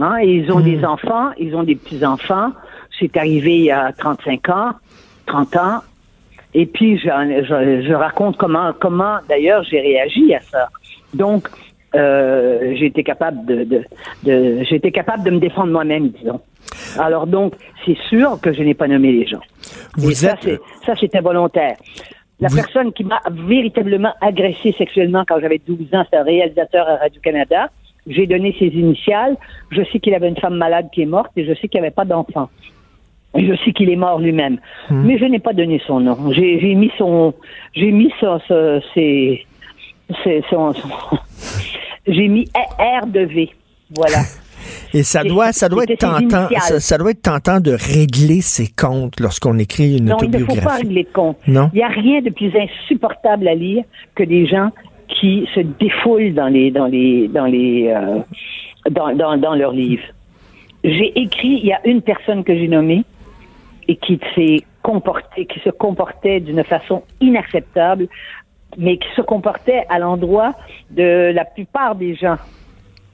hein, 0.00 0.16
et 0.22 0.28
ils 0.34 0.52
ont 0.52 0.60
des 0.60 0.84
enfants, 0.84 1.30
ils 1.38 1.56
ont 1.56 1.62
des 1.64 1.74
petits 1.74 2.04
enfants. 2.04 2.52
C'est 3.00 3.16
arrivé 3.16 3.56
il 3.56 3.64
y 3.64 3.70
a 3.70 3.90
35 3.92 4.48
ans, 4.50 4.72
30 5.26 5.56
ans. 5.56 5.80
Et 6.54 6.66
puis, 6.66 6.98
j'en- 6.98 7.26
je, 7.28 7.82
je 7.86 7.92
raconte 7.94 8.36
comment, 8.36 8.72
comment 8.78 9.16
d'ailleurs, 9.28 9.62
j'ai 9.64 9.80
réagi 9.80 10.34
à 10.34 10.40
ça. 10.40 10.68
Donc, 11.14 11.48
euh, 11.94 12.74
j'ai 12.76 12.86
été 12.86 13.02
capable 13.02 13.44
de, 13.46 13.64
de, 13.64 13.82
de 14.24 14.62
j'ai 14.64 14.76
été 14.76 14.90
capable 14.92 15.24
de 15.24 15.30
me 15.30 15.38
défendre 15.38 15.72
moi-même, 15.72 16.08
disons. 16.08 16.40
Alors 16.98 17.26
donc, 17.26 17.54
c'est 17.84 17.96
sûr 18.08 18.40
que 18.40 18.52
je 18.52 18.62
n'ai 18.62 18.74
pas 18.74 18.88
nommé 18.88 19.12
les 19.12 19.26
gens. 19.26 19.40
Vous 19.96 20.10
Et 20.24 20.26
êtes- 20.28 20.38
c'est, 20.42 20.60
ça, 20.86 20.94
c'était 20.98 21.20
volontaire. 21.20 21.76
La 22.40 22.48
Vous- 22.48 22.56
personne 22.56 22.92
qui 22.92 23.04
m'a 23.04 23.20
véritablement 23.30 24.12
agressé 24.20 24.72
sexuellement 24.72 25.24
quand 25.28 25.38
j'avais 25.40 25.58
12 25.66 25.94
ans, 25.94 26.04
c'est 26.10 26.16
un 26.18 26.22
réalisateur 26.24 26.88
à 26.88 26.96
Radio-Canada. 26.96 27.68
J'ai 28.06 28.26
donné 28.26 28.54
ses 28.58 28.66
initiales. 28.66 29.36
Je 29.70 29.82
sais 29.92 30.00
qu'il 30.00 30.14
avait 30.14 30.28
une 30.28 30.36
femme 30.38 30.56
malade 30.56 30.88
qui 30.92 31.02
est 31.02 31.06
morte 31.06 31.30
et 31.36 31.44
je 31.44 31.52
sais 31.54 31.68
qu'il 31.68 31.80
n'y 31.80 31.86
avait 31.86 31.94
pas 31.94 32.04
d'enfant. 32.04 32.48
Je 33.34 33.54
sais 33.64 33.72
qu'il 33.72 33.88
est 33.90 33.96
mort 33.96 34.20
lui-même. 34.20 34.58
Mais 34.90 35.16
je 35.18 35.24
n'ai 35.24 35.38
pas 35.38 35.52
donné 35.54 35.80
son 35.86 36.00
nom. 36.00 36.32
J'ai, 36.32 36.60
j'ai 36.60 36.74
mis 36.74 36.90
son, 36.98 37.32
j'ai 37.74 37.90
mis 37.90 38.12
son, 38.20 38.38
ses- 38.94 39.46
ses- 40.22 40.42
son- 40.50 40.72
son- 40.74 40.88
j'ai 42.06 42.28
mis 42.28 42.48
R 42.78 43.06
de 43.06 43.20
V. 43.20 43.50
Voilà. 43.96 44.18
Et 44.94 45.02
ça 45.02 45.24
doit, 45.24 45.52
ça 45.52 45.68
doit 45.70 45.84
être 45.84 45.98
tentant, 45.98 46.48
ça, 46.60 46.78
ça 46.78 46.98
doit 46.98 47.12
être 47.12 47.22
tentant 47.22 47.60
de 47.60 47.72
régler 47.72 48.42
ses 48.42 48.68
comptes 48.68 49.18
lorsqu'on 49.20 49.58
écrit 49.58 49.96
une 49.96 50.04
Non, 50.04 50.18
il 50.22 50.28
ne 50.30 50.38
faut 50.38 50.44
pas 50.46 50.52
autobiographie. 50.52 50.82
régler 50.82 51.04
de 51.04 51.08
compte. 51.12 51.38
Non? 51.48 51.70
Il 51.72 51.76
n'y 51.78 51.82
a 51.82 51.88
rien 51.88 52.20
de 52.20 52.28
plus 52.30 52.52
insupportable 52.54 53.48
à 53.48 53.54
lire 53.54 53.84
que 54.14 54.22
des 54.22 54.46
gens 54.46 54.70
qui 55.08 55.48
se 55.54 55.60
défoulent 55.60 56.34
dans 56.34 56.48
les 56.48 56.70
dans 56.70 56.86
les 56.86 57.26
dans 57.28 57.46
les 57.46 57.88
euh, 57.88 58.18
dans, 58.90 59.14
dans, 59.16 59.38
dans 59.38 59.54
leurs 59.54 59.72
livres. 59.72 60.04
J'ai 60.84 61.18
écrit, 61.18 61.58
il 61.62 61.66
y 61.66 61.72
a 61.72 61.80
une 61.86 62.02
personne 62.02 62.44
que 62.44 62.54
j'ai 62.54 62.68
nommée 62.68 63.04
et 63.88 63.96
qui 63.96 64.20
s'est 64.34 64.64
comportée, 64.82 65.46
qui 65.46 65.60
se 65.60 65.70
comportait 65.70 66.40
d'une 66.40 66.64
façon 66.64 67.02
inacceptable, 67.20 68.08
mais 68.78 68.96
qui 68.96 69.08
se 69.14 69.22
comportait 69.22 69.84
à 69.88 69.98
l'endroit 69.98 70.54
de 70.90 71.32
la 71.32 71.44
plupart 71.44 71.94
des 71.94 72.14
gens 72.14 72.36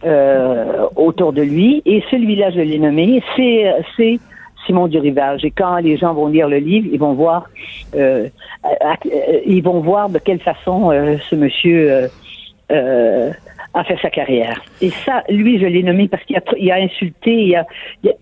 euh, 0.05 0.87
autour 0.97 1.33
de 1.33 1.43
lui. 1.43 1.83
Et 1.85 2.03
celui-là, 2.11 2.51
je 2.51 2.61
l'ai 2.61 2.79
nommé, 2.79 3.23
c'est 3.37 4.21
Simon 4.67 4.87
Durivage. 4.87 5.45
Et 5.45 5.51
quand 5.51 5.79
les 5.79 5.97
gens 5.97 6.15
vont 6.15 6.29
lire 6.29 6.49
le 6.49 6.59
livre, 6.59 6.89
ils 6.93 6.99
vont 6.99 7.15
voir, 7.15 7.49
euh, 7.95 8.29
ils 9.47 9.63
vont 9.63 9.81
voir 9.81 10.09
de 10.09 10.19
quelle 10.19 10.41
façon 10.41 10.91
euh, 10.91 11.17
ce 11.29 11.35
monsieur 11.35 11.91
euh, 11.91 12.09
euh, 12.71 13.33
a 13.75 13.85
fait 13.85 13.99
sa 14.01 14.11
carrière. 14.11 14.61
Et 14.81 14.91
ça, 14.91 15.25
lui, 15.29 15.59
je 15.59 15.67
l'ai 15.67 15.83
nommé 15.83 16.09
parce 16.09 16.23
qu'il 16.25 16.37
a, 16.37 16.43
il 16.59 16.71
a 16.71 16.77
insulté, 16.77 17.33
il 17.33 17.57
a, 17.57 17.67
il 18.03 18.11
a, 18.11 18.13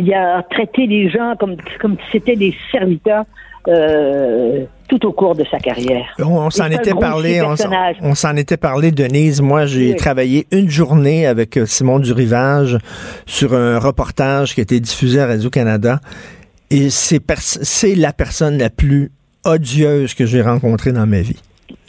il 0.00 0.12
a 0.14 0.42
traité 0.50 0.86
les 0.86 1.08
gens 1.10 1.34
comme 1.38 1.56
comme 1.80 1.96
si 2.06 2.12
c'était 2.12 2.36
des 2.36 2.54
serviteurs. 2.72 3.24
euh, 3.68 4.64
tout 4.88 5.04
au 5.06 5.12
cours 5.12 5.34
de 5.36 5.44
sa 5.50 5.58
carrière. 5.58 6.06
On, 6.18 6.48
s'en 6.50 6.66
était 6.70 6.94
parlé, 6.94 7.42
on, 7.42 7.54
on 8.00 8.14
s'en 8.14 8.34
était 8.34 8.56
parlé, 8.56 8.90
Denise. 8.90 9.40
Moi, 9.42 9.66
j'ai 9.66 9.90
Oui. 9.90 9.96
travaillé 9.96 10.46
une 10.50 10.68
journée 10.70 11.26
avec 11.26 11.58
euh, 11.58 11.66
Simon 11.66 11.98
Durivage 12.00 12.78
sur 13.26 13.52
un 13.54 13.78
reportage 13.78 14.54
qui 14.54 14.60
a 14.60 14.64
été 14.64 14.80
diffusé 14.80 15.20
à 15.20 15.26
Radio-Canada. 15.26 16.00
Et 16.70 16.88
c'est 16.90 17.20
pers- 17.20 17.38
c'est 17.62 17.94
la 17.94 18.12
personne 18.14 18.56
la 18.58 18.70
plus 18.70 19.12
odieuse 19.44 20.14
que 20.14 20.24
j'ai 20.24 20.40
rencontrée 20.42 20.92
dans 20.92 21.06
ma 21.06 21.20
vie. 21.20 21.38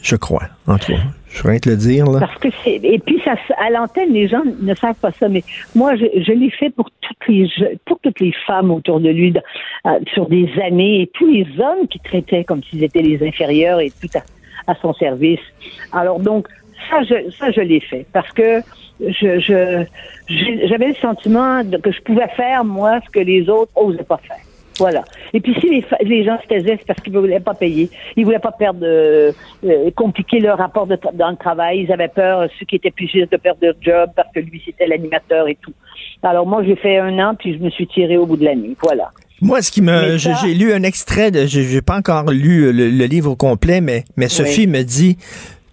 Je 0.04 0.17
crois, 0.17 0.43
en 0.67 0.78
tout 0.78 0.91
cas. 0.91 1.00
Je 1.34 1.41
voudrais 1.41 1.60
te 1.60 1.70
le 1.70 1.78
dire, 1.78 2.06
là. 2.06 2.20
Parce 2.20 2.38
que 2.39 2.50
c'est 2.63 2.80
et 2.84 3.00
puis 3.00 3.22
ça 3.24 3.36
à 3.58 3.70
l'antenne 3.70 4.12
les 4.12 4.28
gens 4.28 4.41
ne 4.62 4.76
savent 4.76 5.00
pas 5.00 5.12
ça 5.12 5.30
mais 5.30 5.44
moi 5.76 5.96
je, 5.96 6.06
je 6.22 6.32
l'ai 6.34 6.50
fait 6.50 6.70
pour 6.70 6.89
toutes 7.02 7.28
les 7.28 7.50
pour 7.86 8.00
toutes 8.00 8.20
les 8.20 8.34
femmes 8.46 8.72
autour 8.72 9.00
de 9.00 9.10
lui 9.10 9.34
euh, 9.86 10.00
sur 10.13 10.28
des 10.28 10.50
années 10.62 11.04
et 11.04 11.08
tous 11.08 11.32
les 11.32 11.48
hommes 11.60 11.88
qui 11.89 12.00
traitaient 12.00 12.44
comme 12.44 12.62
s'ils 12.63 12.84
étaient 12.84 13.02
les 13.02 13.26
inférieurs 13.26 13.80
et 13.80 13.91
tout 13.91 14.10
à, 14.17 14.72
à 14.72 14.76
son 14.76 14.94
service. 14.94 15.39
Alors 15.94 16.20
donc 16.20 16.48
ça 16.89 17.04
je 17.04 17.32
ça 17.32 17.52
je 17.52 17.62
l'ai 17.62 17.80
fait 17.80 18.06
parce 18.12 18.32
que 18.34 18.62
je 19.00 19.39
je 19.39 19.86
j'avais 20.67 20.89
le 20.89 20.96
sentiment 20.96 21.63
que 21.63 21.91
je 21.91 22.02
pouvais 22.02 22.28
faire 22.36 22.63
moi 22.65 23.00
ce 23.06 23.10
que 23.10 23.20
les 23.20 23.50
autres 23.50 23.72
osaient 23.76 24.04
pas 24.04 24.17
faire. 24.17 24.38
Voilà. 24.82 25.04
Et 25.32 25.39
puis 25.39 25.54
si 25.62 25.86
les, 26.02 26.24
gens 26.24 26.39
se 26.41 26.48
taisaient, 26.48 26.76
c'est 26.80 26.88
parce 26.88 27.00
qu'ils 27.02 27.13
ne 27.13 27.20
voulaient 27.20 27.39
pas 27.39 27.54
payer. 27.54 27.88
Ils 28.15 28.26
voulaient 28.26 28.39
pas 28.39 28.52
perdre, 28.52 28.80
euh, 28.82 29.32
euh, 29.63 29.91
compliquer 29.96 30.39
leur 30.39 30.58
rapport 30.58 30.88
de 30.88 30.98
dans 31.13 31.30
le 31.30 31.38
travail. 31.38 31.82
Ils 31.82 31.91
avaient 31.91 32.08
peur, 32.08 32.50
ceux 32.58 32.65
qui 32.65 32.78
étaient 32.78 32.89
pigistes, 32.89 33.32
de 33.32 33.38
perdre 33.38 33.60
leur 33.62 33.76
job 33.80 34.10
parce 34.15 34.34
que 34.34 34.39
lui, 34.39 34.60
c'était 34.65 34.88
l'animateur 34.88 35.48
et 35.48 35.56
tout. 35.62 35.74
Alors 36.24 36.48
moi, 36.48 36.63
j'ai 36.63 36.76
fait 36.76 36.98
un 36.98 37.20
an, 37.20 37.36
puis 37.36 37.56
je 37.56 37.63
me 37.63 37.70
suis 37.70 37.86
tiré 37.86 38.17
au 38.17 38.26
bout 38.26 38.38
de 38.38 38.44
la 38.46 38.56
nuit. 38.56 38.76
Voilà. 38.82 39.12
Moi, 39.39 39.62
ce 39.62 39.72
qui 39.72 39.84
me, 39.84 40.17
j'ai 40.17 40.56
lu 40.56 40.74
un 40.74 40.82
extrait 40.82 41.30
de, 41.30 41.46
j'ai 41.46 41.82
pas 41.84 41.98
encore 41.98 42.32
lu 42.32 42.74
le, 42.74 42.89
le 42.89 43.06
livre 43.06 43.30
au 43.30 43.36
complet, 43.36 43.82
mais, 43.82 44.04
mais 44.17 44.30
Sophie 44.30 44.65
me 44.65 44.82
dit, 44.82 45.17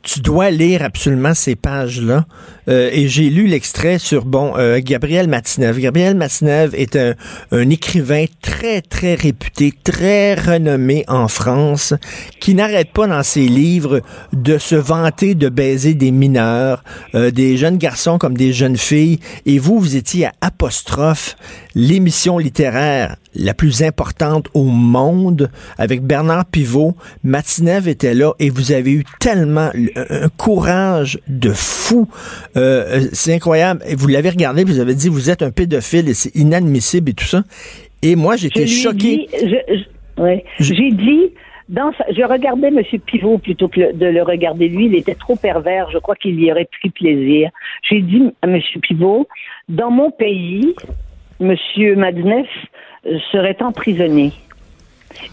tu 0.08 0.20
dois 0.20 0.50
lire 0.50 0.82
absolument 0.82 1.34
ces 1.34 1.54
pages-là. 1.54 2.24
Euh, 2.68 2.88
et 2.92 3.08
j'ai 3.08 3.28
lu 3.28 3.46
l'extrait 3.46 3.98
sur, 3.98 4.24
bon, 4.24 4.54
euh, 4.56 4.80
Gabriel 4.82 5.28
Matinev. 5.28 5.78
Gabriel 5.78 6.16
Matinev 6.16 6.74
est 6.74 6.96
un, 6.96 7.14
un 7.52 7.68
écrivain 7.68 8.24
très, 8.40 8.80
très 8.80 9.14
réputé, 9.14 9.72
très 9.84 10.34
renommé 10.34 11.04
en 11.08 11.28
France, 11.28 11.92
qui 12.40 12.54
n'arrête 12.54 12.92
pas 12.92 13.06
dans 13.06 13.22
ses 13.22 13.48
livres 13.48 14.00
de 14.32 14.56
se 14.56 14.76
vanter 14.76 15.34
de 15.34 15.50
baiser 15.50 15.92
des 15.92 16.10
mineurs, 16.10 16.84
euh, 17.14 17.30
des 17.30 17.58
jeunes 17.58 17.76
garçons 17.76 18.16
comme 18.16 18.36
des 18.36 18.54
jeunes 18.54 18.78
filles. 18.78 19.20
Et 19.44 19.58
vous, 19.58 19.78
vous 19.78 19.96
étiez 19.96 20.26
à 20.26 20.32
Apostrophe, 20.40 21.36
l'émission 21.78 22.38
littéraire 22.38 23.14
la 23.36 23.54
plus 23.54 23.84
importante 23.84 24.48
au 24.52 24.64
monde, 24.64 25.48
avec 25.78 26.02
Bernard 26.02 26.44
Pivot. 26.46 26.94
Matinev 27.22 27.86
était 27.88 28.14
là 28.14 28.32
et 28.40 28.50
vous 28.50 28.72
avez 28.72 28.90
eu 28.92 29.04
tellement 29.20 29.70
un 29.96 30.28
courage 30.36 31.20
de 31.28 31.50
fou. 31.50 32.08
Euh, 32.56 32.84
euh, 32.96 33.00
c'est 33.12 33.32
incroyable. 33.32 33.80
Et 33.86 33.94
vous 33.94 34.08
l'avez 34.08 34.30
regardé, 34.30 34.64
vous 34.64 34.80
avez 34.80 34.96
dit, 34.96 35.08
vous 35.08 35.30
êtes 35.30 35.42
un 35.42 35.52
pédophile 35.52 36.08
et 36.08 36.14
c'est 36.14 36.34
inadmissible 36.34 37.10
et 37.10 37.14
tout 37.14 37.26
ça. 37.26 37.44
Et 38.02 38.16
moi, 38.16 38.34
j'étais 38.36 38.66
choqué. 38.66 39.28
ouais. 40.18 40.44
J'ai 40.58 40.90
dit, 40.90 41.30
dans 41.68 41.92
sa- 41.96 42.06
je 42.12 42.22
regardais 42.22 42.68
M. 42.68 42.80
Pivot 43.06 43.38
plutôt 43.38 43.68
que 43.68 43.78
le- 43.78 43.92
de 43.92 44.06
le 44.06 44.22
regarder 44.24 44.68
lui. 44.68 44.86
Il 44.86 44.96
était 44.96 45.14
trop 45.14 45.36
pervers. 45.36 45.88
Je 45.92 45.98
crois 45.98 46.16
qu'il 46.16 46.40
y 46.40 46.50
aurait 46.50 46.68
pris 46.80 46.90
plaisir. 46.90 47.50
J'ai 47.88 48.00
dit 48.00 48.22
à 48.42 48.48
M. 48.48 48.60
Pivot, 48.82 49.28
dans 49.68 49.92
mon 49.92 50.10
pays, 50.10 50.74
M. 51.40 51.54
Madnef 51.96 52.48
euh, 53.06 53.18
serait 53.32 53.56
emprisonné. 53.62 54.32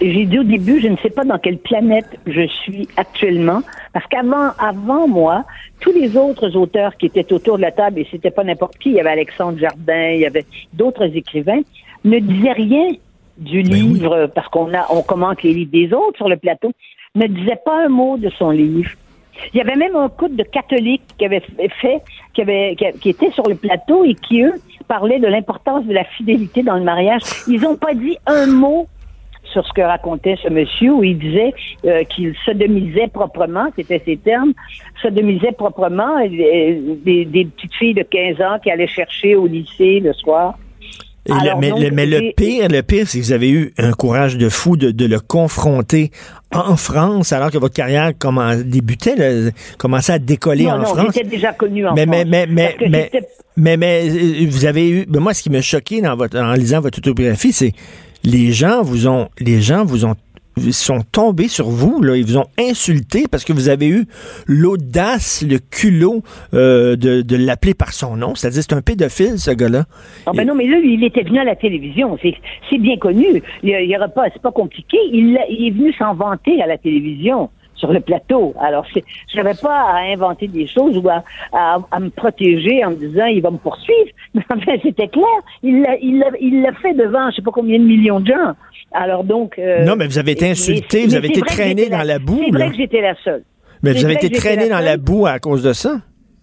Et 0.02 0.14
j'ai 0.14 0.26
dit 0.26 0.40
au 0.40 0.44
début, 0.44 0.80
je 0.82 0.88
ne 0.88 0.98
sais 0.98 1.10
pas 1.10 1.24
dans 1.24 1.38
quelle 1.38 1.58
planète 1.58 2.08
je 2.26 2.48
suis 2.48 2.88
actuellement, 2.98 3.62
parce 3.94 4.06
qu'avant, 4.08 4.52
avant 4.58 5.08
moi, 5.08 5.46
tous 5.80 5.92
les 5.92 6.16
autres 6.18 6.56
auteurs 6.56 6.96
qui 6.98 7.08
étaient 7.08 7.32
autour 7.34 7.58
de 7.58 7.62
la 7.62 7.72
table, 7.72 8.00
et 8.00 8.08
c'était 8.10 8.32
pas 8.32 8.44
n'importe 8.44 8.78
qui, 8.78 8.90
il 8.90 8.96
y 8.96 9.00
avait 9.00 9.12
Alexandre 9.12 9.60
Jardin, 9.60 10.12
il 10.12 10.22
y 10.22 10.26
avait 10.26 10.46
d'autres 10.74 11.16
écrivains, 11.16 11.62
ne 12.04 12.20
disaient 12.20 12.54
rien 12.54 12.88
du 13.38 13.62
livre, 13.62 14.28
parce 14.34 14.48
qu'on 14.48 14.74
a, 14.74 14.86
on 14.90 15.02
commente 15.02 15.44
les 15.44 15.54
livres 15.54 15.72
des 15.72 15.94
autres 15.94 16.18
sur 16.18 16.30
le 16.30 16.38
plateau, 16.38 16.72
ne 17.16 17.28
disaient 17.28 17.60
pas 17.64 17.86
un 17.86 17.90
mot 17.90 18.18
de 18.18 18.30
son 18.30 18.52
livre. 18.52 18.92
Il 19.54 19.58
y 19.58 19.62
avait 19.62 19.76
même 19.76 19.96
un 19.96 20.08
couple 20.08 20.38
de 20.38 20.44
catholiques 20.44 21.04
qui 21.18 21.26
avait 21.26 21.44
fait, 21.82 22.02
qui 22.34 22.42
avait, 22.42 22.76
qui, 22.78 23.00
qui 23.00 23.10
était 23.10 23.32
sur 23.32 23.44
le 23.48 23.56
plateau 23.56 24.06
et 24.06 24.16
qui, 24.16 24.42
eux, 24.42 24.54
parlaient 24.88 25.20
de 25.20 25.28
l'importance 25.28 25.86
de 25.86 25.94
la 25.94 26.04
fidélité 26.04 26.64
dans 26.64 26.76
le 26.76 26.84
mariage. 26.84 27.22
Ils 27.48 27.62
n'ont 27.62 27.78
pas 27.78 27.94
dit 27.94 28.18
un 28.26 28.48
mot 28.48 28.88
sur 29.44 29.66
ce 29.66 29.74
que 29.74 29.82
racontait 29.82 30.36
ce 30.44 30.50
monsieur 30.50 30.92
où 30.94 31.04
il 31.04 31.18
disait 31.18 31.54
euh, 31.86 32.04
qu'il 32.04 32.36
sodomisait 32.46 33.08
proprement, 33.08 33.68
c'était 33.76 34.02
ses 34.04 34.18
termes, 34.18 34.54
sodomisait 35.02 35.54
proprement 35.54 36.20
des, 36.20 37.26
des 37.26 37.46
petites 37.46 37.74
filles 37.76 37.94
de 37.94 38.04
15 38.04 38.42
ans 38.42 38.60
qui 38.62 38.70
allaient 38.70 38.88
chercher 38.88 39.36
au 39.36 39.48
lycée 39.48 40.02
le 40.02 40.14
soir. 40.14 40.56
Et 41.28 41.32
le- 41.34 41.40
Alors, 41.40 41.60
mais, 41.60 41.70
donc, 41.70 41.80
le, 41.82 41.92
mais 41.92 42.06
le 42.06 42.18
j'ai- 42.20 42.34
pire, 42.38 42.68
le 42.68 42.82
pire, 42.84 43.08
c'est 43.08 43.20
que 43.20 43.24
vous 43.26 43.32
avez 43.32 43.50
eu 43.50 43.74
un 43.80 43.92
courage 43.94 44.38
de 44.38 44.48
fou 44.50 44.78
de, 44.78 44.92
de 44.92 45.06
le 45.06 45.20
confronter 45.20 46.12
en 46.54 46.76
France, 46.78 47.34
alors 47.34 47.50
que 47.52 47.58
votre 47.58 47.74
carrière 47.74 48.12
commen- 48.12 48.62
débutait, 48.64 49.16
là, 49.16 49.52
commençait 49.80 50.14
à 50.14 50.20
décoller 50.20 50.66
non, 50.66 50.72
en 50.74 50.78
non, 50.80 50.86
France. 50.86 51.08
j'étais 51.16 51.28
déjà 51.28 51.52
connu 51.54 51.88
en 51.88 51.94
mais, 51.96 52.06
France. 52.06 52.16
mais, 52.16 52.26
mais, 52.26 52.48
mais, 52.48 52.76
mais, 52.90 53.10
j'étais- 53.12 53.28
mais, 53.58 53.76
mais, 53.78 54.08
euh, 54.10 54.46
vous 54.50 54.66
avez 54.66 54.88
eu, 54.90 55.06
ben 55.08 55.20
moi, 55.20 55.34
ce 55.34 55.42
qui 55.42 55.50
m'a 55.50 55.62
choqué 55.62 56.00
dans 56.02 56.16
votre, 56.16 56.38
en 56.40 56.54
lisant 56.54 56.80
votre 56.82 57.00
autobiographie, 57.00 57.52
c'est 57.54 57.74
les 58.24 58.52
gens 58.54 58.84
vous 58.84 59.08
ont, 59.08 59.28
les 59.40 59.62
gens 59.62 59.84
vous 59.84 60.06
ont, 60.06 60.16
ils 60.58 60.74
sont 60.74 61.02
tombés 61.12 61.48
sur 61.48 61.68
vous, 61.70 62.02
là, 62.02 62.16
ils 62.16 62.26
vous 62.26 62.38
ont 62.38 62.48
insulté 62.60 63.26
parce 63.30 63.44
que 63.44 63.54
vous 63.54 63.70
avez 63.70 63.88
eu 63.88 64.06
l'audace, 64.48 65.44
le 65.48 65.58
culot 65.60 66.22
euh, 66.54 66.96
de, 66.96 67.22
de 67.22 67.36
l'appeler 67.36 67.74
par 67.74 67.94
son 67.94 68.16
nom. 68.18 68.36
C'est-à-dire, 68.36 68.64
c'est 68.64 68.74
un 68.74 68.82
pédophile, 68.82 69.38
ce 69.38 69.52
gars-là. 69.52 69.86
Ah 70.26 70.32
ben 70.34 70.48
non, 70.48 70.56
mais 70.56 70.68
là, 70.68 70.78
il 70.84 71.04
était 71.04 71.24
venu 71.24 71.40
à 71.40 71.44
la 71.44 71.56
télévision. 71.56 72.18
C'est, 72.22 72.78
bien 72.78 72.98
connu. 72.98 73.26
Il 73.64 73.70
il 73.70 73.90
y 73.90 73.96
aura 73.98 74.08
pas, 74.10 74.24
c'est 74.34 74.42
pas 74.42 74.52
compliqué. 74.52 74.98
Il, 75.12 75.38
il 75.50 75.68
est 75.68 75.72
venu 75.72 75.94
s'en 75.94 76.14
vanter 76.14 76.62
à 76.62 76.68
la 76.68 76.78
télévision, 76.78 77.50
sur 77.76 77.92
le 77.92 78.00
plateau. 78.00 78.54
Alors, 78.60 78.86
c'est, 78.94 79.04
je 79.32 79.38
n'avais 79.38 79.54
pas 79.62 79.82
à 79.92 80.00
inventer 80.14 80.48
des 80.48 80.66
choses 80.68 80.98
ou 80.98 81.10
à, 81.10 81.24
à- 81.52 81.80
à 81.92 82.00
me 82.00 82.10
protéger 82.10 82.84
en 82.86 82.92
me 82.92 82.96
disant, 82.96 83.26
il 83.26 83.42
va 83.42 83.52
me 83.52 83.58
poursuivre. 83.58 84.10
Mais 84.34 84.42
enfin, 84.50 84.60
c'était 84.82 85.08
clair. 85.10 85.26
Il 85.64 85.82
l'a, 85.82 85.98
il 86.02 86.20
l'a, 86.20 86.28
il 86.40 86.62
l'a 86.62 86.74
fait 86.74 86.94
devant, 86.94 87.30
je 87.32 87.38
sais 87.38 87.42
pas 87.42 87.52
combien 87.52 87.78
de 87.80 87.84
millions 87.84 88.20
de 88.22 88.28
gens. 88.28 88.54
Alors 88.96 89.24
donc. 89.24 89.60
euh, 89.60 89.84
Non, 89.84 89.96
mais 89.96 90.08
vous 90.08 90.18
avez 90.18 90.32
été 90.32 90.50
insulté, 90.50 91.06
vous 91.06 91.16
avez 91.16 91.28
été 91.28 91.42
traîné 91.42 91.90
dans 91.90 92.04
la 92.04 92.20
boue, 92.20 92.42
C'est 92.46 92.52
là. 92.52 92.60
vrai 92.66 92.70
que 92.72 92.78
j'étais 92.78 93.02
la 93.02 93.16
seule. 93.24 93.44
Mais 93.84 93.92
vous 93.94 94.06
avez 94.06 94.14
été 94.16 94.30
traîné 94.30 94.70
dans 94.70 94.80
la 94.80 94.98
boue 94.98 95.26
à 95.28 95.38
cause 95.40 95.62
de 95.64 95.74
ça? 95.74 95.98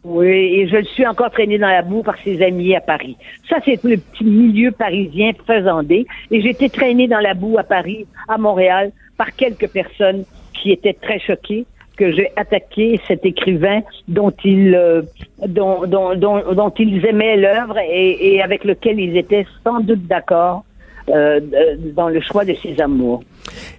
Oui, 0.05 0.27
et 0.29 0.69
je 0.69 0.77
le 0.77 0.85
suis 0.85 1.07
encore 1.07 1.31
traîné 1.31 1.59
dans 1.59 1.69
la 1.69 1.83
boue 1.83 2.03
par 2.03 2.17
ses 2.25 2.43
amis 2.43 2.75
à 2.75 2.81
Paris. 2.81 3.17
Ça, 3.49 3.57
c'est 3.65 3.83
le 3.85 3.97
petit 3.97 4.25
milieu 4.25 4.71
parisien 4.73 5.31
faisandé. 5.47 6.07
Et 6.31 6.41
j'ai 6.43 6.51
été 6.51 6.69
traîné 6.69 7.07
dans 7.07 7.21
la 7.21 7.35
boue 7.35 7.57
à 7.59 7.63
Paris, 7.63 8.07
à 8.29 8.37
Montréal, 8.37 8.91
par 9.17 9.35
quelques 9.37 9.69
personnes 9.69 10.25
qui 10.61 10.73
étaient 10.73 10.97
très 11.01 11.21
choquées 11.21 11.67
que 11.97 12.11
j'ai 12.11 12.31
attaqué 12.37 12.99
cet 13.07 13.25
écrivain 13.25 13.81
dont 14.09 14.33
ils, 14.45 14.75
euh, 14.75 15.03
dont, 15.47 15.87
dont, 15.87 16.15
dont, 16.17 16.43
dont 16.53 16.71
ils 16.79 17.05
aimaient 17.07 17.37
l'œuvre 17.37 17.79
et, 17.79 18.35
et 18.35 18.43
avec 18.43 18.65
lequel 18.65 18.99
ils 18.99 19.17
étaient 19.17 19.47
sans 19.63 19.81
doute 19.81 20.07
d'accord 20.07 20.65
euh, 21.09 21.41
euh, 21.53 21.77
dans 21.95 22.09
le 22.09 22.21
choix 22.21 22.45
de 22.45 22.55
ses 22.55 22.81
amours. 22.81 23.23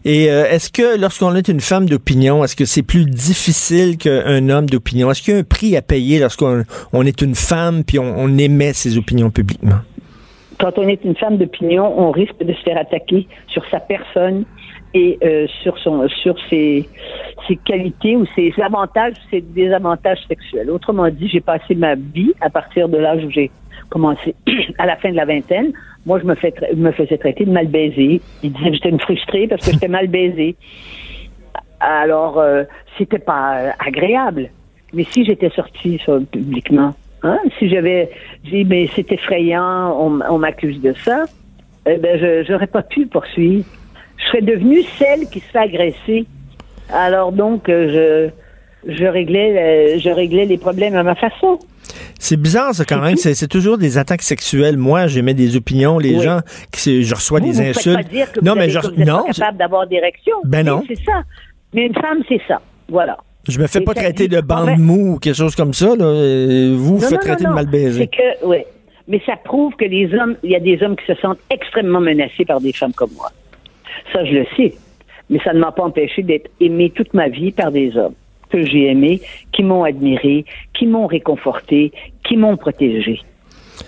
Et 0.05 0.30
euh, 0.32 0.45
est-ce 0.45 0.71
que 0.71 0.99
lorsqu'on 0.99 1.36
est 1.36 1.47
une 1.47 1.61
femme 1.61 1.88
d'opinion, 1.88 2.43
est-ce 2.43 2.55
que 2.55 2.65
c'est 2.65 2.84
plus 2.84 3.05
difficile 3.05 3.97
qu'un 3.97 4.49
homme 4.49 4.69
d'opinion? 4.69 5.09
Est-ce 5.11 5.21
qu'il 5.21 5.34
y 5.34 5.38
a 5.38 5.39
un 5.39 5.43
prix 5.43 5.78
à 5.78 5.82
payer 5.82 6.19
lorsqu'on 6.19 6.63
on 6.91 7.05
est 7.05 7.21
une 7.21 7.36
femme 7.36 7.84
puis 7.84 7.99
on, 7.99 8.13
on 8.17 8.38
émet 8.38 8.74
ses 8.74 8.97
opinions 8.97 9.30
publiquement? 9.30 9.80
quand 10.63 10.78
on 10.78 10.88
est 10.88 11.03
une 11.03 11.15
femme 11.15 11.38
d'opinion, 11.38 11.93
on 11.99 12.11
risque 12.11 12.41
de 12.41 12.53
se 12.53 12.61
faire 12.61 12.78
attaquer 12.78 13.28
sur 13.47 13.65
sa 13.69 13.82
personne 13.82 14.45
et 14.93 15.17
euh, 15.21 15.45
sur 15.61 15.78
son 15.80 16.07
sur 16.07 16.36
ses, 16.49 16.88
ses 17.47 17.57
qualités 17.57 18.15
ou 18.15 18.26
ses 18.34 18.53
avantages, 18.61 19.15
ses 19.30 19.41
désavantages 19.41 20.19
sexuels. 20.28 20.69
Autrement 20.69 21.09
dit, 21.09 21.28
j'ai 21.28 21.41
passé 21.41 21.76
ma 21.76 21.95
vie 21.95 22.32
à 22.39 22.49
partir 22.49 22.88
de 22.88 22.97
l'âge 22.97 23.26
où 23.26 23.30
j'ai 23.30 23.51
commencé 23.89 24.36
à 24.78 24.86
la 24.86 24.95
fin 24.97 25.11
de 25.11 25.15
la 25.15 25.26
vingtaine. 25.26 25.74
Moi, 26.05 26.19
je 26.19 26.26
me, 26.26 26.36
fais 26.36 26.49
tra- 26.49 26.76
me 26.76 26.91
faisais 26.91 27.17
traiter 27.17 27.45
de 27.45 27.51
mal 27.51 27.67
baisée. 27.67 28.21
Ils 28.41 28.51
disaient 28.51 28.69
que 28.71 28.76
j'étais 28.76 28.97
frustrée 28.97 29.47
parce 29.47 29.65
que 29.65 29.71
j'étais 29.71 29.88
mal 29.88 30.07
baisée. 30.07 30.55
Alors, 31.80 32.39
euh, 32.39 32.63
c'était 32.97 33.19
pas 33.19 33.57
euh, 33.57 33.69
agréable. 33.80 34.49
Mais 34.93 35.03
si 35.03 35.26
j'étais 35.26 35.49
sortie 35.49 35.99
ça, 36.05 36.17
publiquement, 36.32 36.93
hein, 37.24 37.39
si 37.57 37.67
j'avais 37.67 38.09
dit, 38.43 38.63
mais 38.63 38.88
c'est 38.95 39.11
effrayant, 39.11 39.97
on, 39.99 40.38
m'accuse 40.38 40.80
de 40.82 40.93
ça, 40.93 41.26
eh 41.88 41.97
ben, 41.97 42.19
je 42.19 42.43
j'aurais 42.47 42.67
pas 42.67 42.84
pu 42.84 43.07
poursuivre. 43.07 43.65
Je 44.17 44.24
serais 44.26 44.41
devenue 44.41 44.84
celle 44.97 45.28
qui 45.30 45.39
se 45.39 45.49
fait 45.51 45.59
agresser. 45.59 46.26
Alors 46.89 47.32
donc, 47.32 47.69
euh, 47.69 48.30
je, 48.30 48.43
je 48.88 49.06
réglais, 49.06 49.96
euh, 49.96 50.00
je 50.00 50.10
réglais 50.10 50.46
les 50.46 50.58
problèmes 50.58 50.96
à 50.96 51.04
ma 51.04 51.16
façon. 51.16 51.60
C'est 52.20 52.38
bizarre, 52.38 52.74
ça, 52.74 52.86
quand 52.86 53.02
même. 53.02 53.18
C'est 53.18 53.34
c'est 53.36 53.48
toujours 53.48 53.78
des 53.78 53.98
attaques 53.98 54.22
sexuelles. 54.22 54.78
Moi, 54.78 55.08
j'émets 55.08 55.34
des 55.34 55.56
opinions. 55.58 56.00
Les 56.00 56.16
Oui. 56.16 56.22
gens, 56.22 56.40
qui, 56.72 57.04
je 57.04 57.14
reçois 57.16 57.40
Vous, 57.40 57.46
des 57.48 57.52
vous 57.52 57.62
insultes. 57.62 57.98
pas 57.98 58.04
dire 58.04 58.32
que 58.32 58.40
non, 58.40 58.54
vous 58.54 58.58
mais 58.58 58.64
avez- 58.64 58.72
je, 58.72 58.80
que 58.80 58.88
vous 58.88 59.02
êtes 59.02 59.08
non, 59.08 59.24
pas 59.26 59.34
capable 59.34 59.58
d'avoir 59.58 59.88
d'érection. 59.88 60.36
Ben 60.46 60.66
non. 60.66 60.84
C'est 60.88 61.04
ça. 61.04 61.24
Mais 61.74 61.86
une 61.88 61.94
femme, 61.94 62.20
c'est 62.30 62.42
ça. 62.48 62.62
Voilà. 62.90 63.18
je 63.48 63.60
me 63.60 63.68
fais 63.68 63.82
pas 63.82 63.94
traiter 63.94 64.28
dit- 64.28 64.36
de 64.36 64.40
en 64.40 64.44
bande 64.46 64.70
fait- 64.70 64.78
mou 64.78 65.14
ou 65.16 65.20
quelque 65.20 65.36
chose 65.36 65.56
comme 65.56 65.74
ça. 65.74 65.96
Là. 65.96 66.06
Euh, 66.06 66.74
Vous, 66.78 66.98
vous 66.98 67.02
faites 67.02 67.12
non, 67.14 67.18
traiter 67.20 67.44
non, 67.44 67.50
de 67.52 67.56
mal 67.56 67.68
baisé. 67.68 68.02
C'est 68.10 68.18
que, 68.42 68.46
oui. 68.48 68.58
Mais 69.08 69.22
ça 69.26 69.36
prouve 69.44 69.74
que 69.76 69.84
les 69.86 70.06
hommes, 70.14 70.38
il 70.44 70.52
y 70.52 70.56
a 70.56 70.62
des 70.62 70.82
hommes 70.82 70.96
qui 70.96 71.06
se 71.06 71.16
sentent 71.20 71.40
extrêmement 71.50 72.00
menacés 72.00 72.46
par 72.46 72.62
des 72.62 72.72
femmes 72.72 72.94
comme 72.94 73.12
moi. 73.18 73.30
Ça, 74.14 74.24
je 74.24 74.32
le 74.32 74.46
sais. 74.56 74.74
Mais 75.30 75.40
ça 75.44 75.54
ne 75.54 75.60
m'a 75.60 75.72
pas 75.74 75.84
empêché 75.84 76.24
d'être 76.24 76.50
aimé 76.62 76.90
toute 76.96 77.14
ma 77.14 77.28
vie 77.28 77.52
par 77.52 77.72
des 77.72 77.96
hommes 77.98 78.14
que 78.54 78.62
j'ai 78.70 78.84
aimés, 78.93 79.20
qui 79.54 79.64
m'ont 79.70 79.84
admiré, 79.84 80.45
qui 80.76 80.86
m'ont 80.86 81.08
réconforté, 81.08 81.91
qui 82.26 82.36
m'ont 82.38 82.56
protégé. 82.66 83.16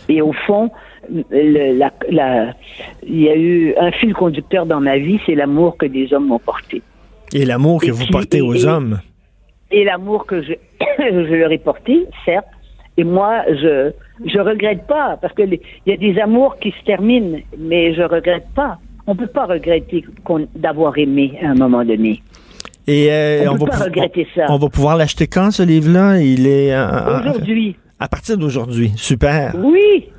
Et 0.10 0.20
au 0.30 0.34
fond, 0.46 0.66
le- 1.10 1.78
la- 1.82 1.94
la- 2.20 2.54
il 3.16 3.22
y 3.22 3.30
a 3.30 3.36
eu 3.38 3.76
un 3.88 3.92
fil 4.00 4.14
conducteur 4.14 4.66
dans 4.66 4.82
ma 4.90 4.98
vie, 4.98 5.20
c'est 5.26 5.36
l'amour 5.36 5.78
que 5.78 5.86
des 5.98 6.06
hommes 6.14 6.28
m'ont 6.32 6.40
porté. 6.52 6.82
Et 7.34 7.46
l'amour 7.46 7.82
que 7.82 7.88
Et 7.88 7.92
vous 7.92 8.08
portez 8.12 8.42
aux 8.42 8.56
et- 8.56 8.66
hommes. 8.66 9.00
et 9.72 9.84
l'amour 9.84 10.26
que 10.26 10.42
je, 10.42 10.54
je 11.30 11.36
leur 11.42 11.52
ai 11.52 11.60
porté, 11.60 12.06
certes. 12.26 12.48
Et 12.98 13.04
moi, 13.04 13.32
je 13.64 13.92
je 14.34 14.40
regrette 14.40 14.88
pas 14.88 15.18
parce 15.22 15.34
que 15.34 15.44
il 15.44 15.60
y 15.86 15.92
a 15.92 15.98
des 15.98 16.16
amours 16.20 16.58
qui 16.62 16.72
se 16.72 16.84
terminent, 16.86 17.38
mais 17.70 17.94
je 17.94 18.02
regrette 18.04 18.48
pas. 18.56 18.78
On 19.08 19.16
peut 19.16 19.28
pas 19.40 19.46
regretter 19.46 20.04
d'avoir 20.56 20.98
aimé 20.98 21.38
à 21.44 21.50
un 21.50 21.56
moment 21.56 21.84
donné. 21.86 22.14
Et 22.88 23.08
euh, 23.12 23.50
On 23.50 23.58
peut 23.58 23.66
va 23.66 23.72
pas 23.78 23.84
regretter 23.86 24.28
ça. 24.36 24.46
on 24.50 24.58
va 24.58 24.70
pouvoir 24.70 24.96
l'acheter 24.98 25.28
quand, 25.28 25.52
ce 25.52 25.64
livre-là? 25.64 26.20
Il 26.22 26.46
est... 26.48 26.72
euh, 26.74 26.88
euh, 26.88 27.20
Aujourd'hui, 27.22 27.76
À 28.00 28.08
partir 28.08 28.38
d'aujourd'hui. 28.38 28.92
Super. 28.96 29.56
oui, 29.58 30.10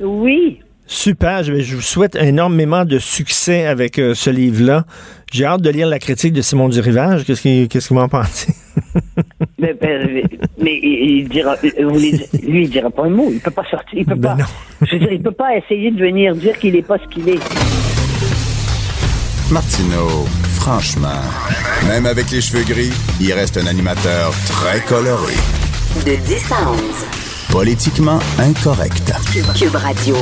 oui. 0.00 0.60
Super. 0.88 1.42
Je, 1.42 1.60
je 1.60 1.74
vous 1.76 1.82
souhaite 1.82 2.14
énormément 2.16 2.84
de 2.84 2.98
succès 2.98 3.66
avec 3.66 3.98
euh, 3.98 4.14
ce 4.14 4.30
livre-là. 4.30 4.84
J'ai 5.32 5.44
hâte 5.44 5.60
de 5.62 5.70
lire 5.70 5.88
la 5.88 5.98
critique 5.98 6.32
de 6.32 6.42
Simon 6.42 6.68
Durivage. 6.68 7.24
Qu'est-ce 7.24 7.42
qu'il 7.42 7.66
qu'est-ce 7.66 7.88
qu'il 7.88 7.96
m'en 7.96 8.08
pense? 8.08 8.46
Mais, 9.58 9.74
mais- 9.80 10.22
mais 10.58 10.78
il 10.82 11.28
dira, 11.28 11.56
lui, 11.62 12.62
il 12.62 12.70
dira 12.70 12.90
pas 12.90 13.04
un 13.04 13.08
mot. 13.10 13.30
Il 13.32 13.40
peut 13.40 13.50
pas 13.50 13.64
sortir. 13.70 13.98
Il 13.98 14.04
peut 14.04 14.14
Ben 14.14 14.36
pas. 14.36 14.42
non. 14.42 14.44
Je 14.82 14.92
veux 14.92 14.98
dire, 15.00 15.12
il 15.12 15.22
peut 15.22 15.30
pas 15.32 15.56
essayer 15.56 15.90
de 15.90 15.98
venir 15.98 16.34
dire 16.36 16.56
qu'il 16.58 16.76
est 16.76 16.86
pas 16.86 16.98
ce 16.98 17.08
qu'il 17.08 17.28
est. 17.28 17.40
Martineau, 19.50 20.26
franchement, 20.66 21.22
même 21.86 22.06
avec 22.06 22.28
les 22.32 22.40
cheveux 22.40 22.64
gris, 22.64 22.90
il 23.20 23.32
reste 23.32 23.56
un 23.56 23.68
animateur 23.68 24.32
très 24.48 24.80
coloré. 24.80 25.34
De 26.04 26.16
10 26.16 26.50
à 26.50 26.68
11. 26.72 26.80
Politiquement 27.52 28.18
incorrect. 28.40 29.12
Cube 29.56 29.76
Radio. 29.76 30.16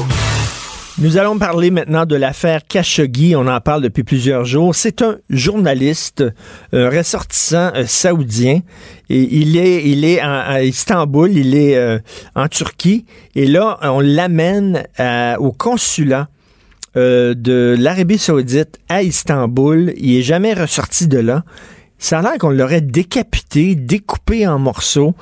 Nous 0.99 1.17
allons 1.17 1.39
parler 1.39 1.71
maintenant 1.71 2.05
de 2.05 2.15
l'affaire 2.15 2.61
Khashoggi. 2.69 3.35
On 3.35 3.47
en 3.49 3.59
parle 3.63 3.81
depuis 3.81 4.05
plusieurs 4.05 4.45
jours. 4.45 4.75
C'est 4.75 5.01
un 5.01 5.17
journaliste, 5.31 6.23
un 6.75 6.91
ressortissant 6.91 7.73
euh, 7.75 7.85
saoudien. 7.87 8.61
Et 9.09 9.23
il 9.39 9.57
est, 9.57 9.83
il 9.89 10.05
est 10.05 10.23
en- 10.23 10.29
à 10.47 10.61
Istanbul, 10.63 11.33
il 11.33 11.57
est 11.57 11.75
euh, 11.77 11.99
en 12.37 12.49
Turquie. 12.49 13.07
Et 13.35 13.47
là, 13.47 13.79
on 13.83 14.01
l'amène 14.01 14.85
à- 14.99 15.41
au 15.41 15.53
consulat 15.53 16.29
euh, 16.97 17.35
de 17.35 17.77
l'Arabie 17.79 18.19
saoudite 18.19 18.79
à 18.89 19.03
Istanbul. 19.03 19.93
Il 19.97 20.17
est 20.17 20.23
jamais 20.23 20.55
ressorti 20.55 21.09
de 21.09 21.19
là. 21.19 21.45
Ça 21.99 22.19
a 22.19 22.23
l'air 22.23 22.39
qu'on 22.39 22.51
l'aurait 22.51 22.81
décapité, 22.81 23.75
découpé 23.75 24.47
en 24.47 24.59
morceaux. 24.59 25.15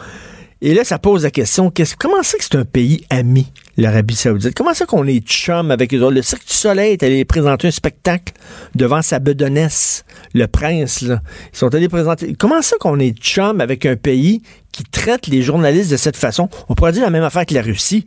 Et 0.65 0.75
là, 0.75 0.85
ça 0.85 1.01
pose 1.01 1.25
la 1.25 1.33
question, 1.33 1.71
qu'est-ce, 1.71 1.97
comment 1.97 2.23
c'est 2.23 2.39
que 2.39 2.45
c'est 2.45 2.55
un 2.55 2.65
pays 2.65 3.05
ami, 3.11 3.49
l'Arabie 3.77 4.15
saoudite? 4.15 4.55
Comment 4.55 4.75
c'est 4.75 4.87
qu'on 4.87 5.09
est 5.09 5.27
chum 5.27 5.73
avec 5.73 5.93
eux? 5.93 6.09
Le 6.09 6.23
Cirque 6.23 6.47
du 6.47 6.55
Soleil 6.55 6.93
est 6.93 7.03
allé 7.03 7.25
présenter 7.25 7.67
un 7.67 7.73
spectacle 7.73 8.33
devant 8.77 9.03
sa 9.03 9.19
bedonnesse, 9.19 10.05
le 10.35 10.47
prince, 10.47 11.03
là. 11.03 11.21
Ils 11.53 11.59
sont 11.59 11.75
allés 11.75 11.89
présenter... 11.89 12.35
Comment 12.39 12.63
c'est 12.63 12.79
qu'on 12.79 13.01
est 13.01 13.19
chum 13.19 13.61
avec 13.61 13.87
un 13.87 13.97
pays 13.97 14.41
qui 14.71 14.85
traite 14.85 15.27
les 15.27 15.43
journalistes 15.43 15.91
de 15.91 15.97
cette 15.97 16.17
façon? 16.17 16.49
On 16.69 16.77
pourrait 16.77 16.93
dire 16.93 17.03
la 17.03 17.11
même 17.11 17.25
affaire 17.25 17.45
que 17.45 17.55
la 17.55 17.63
Russie. 17.63 18.07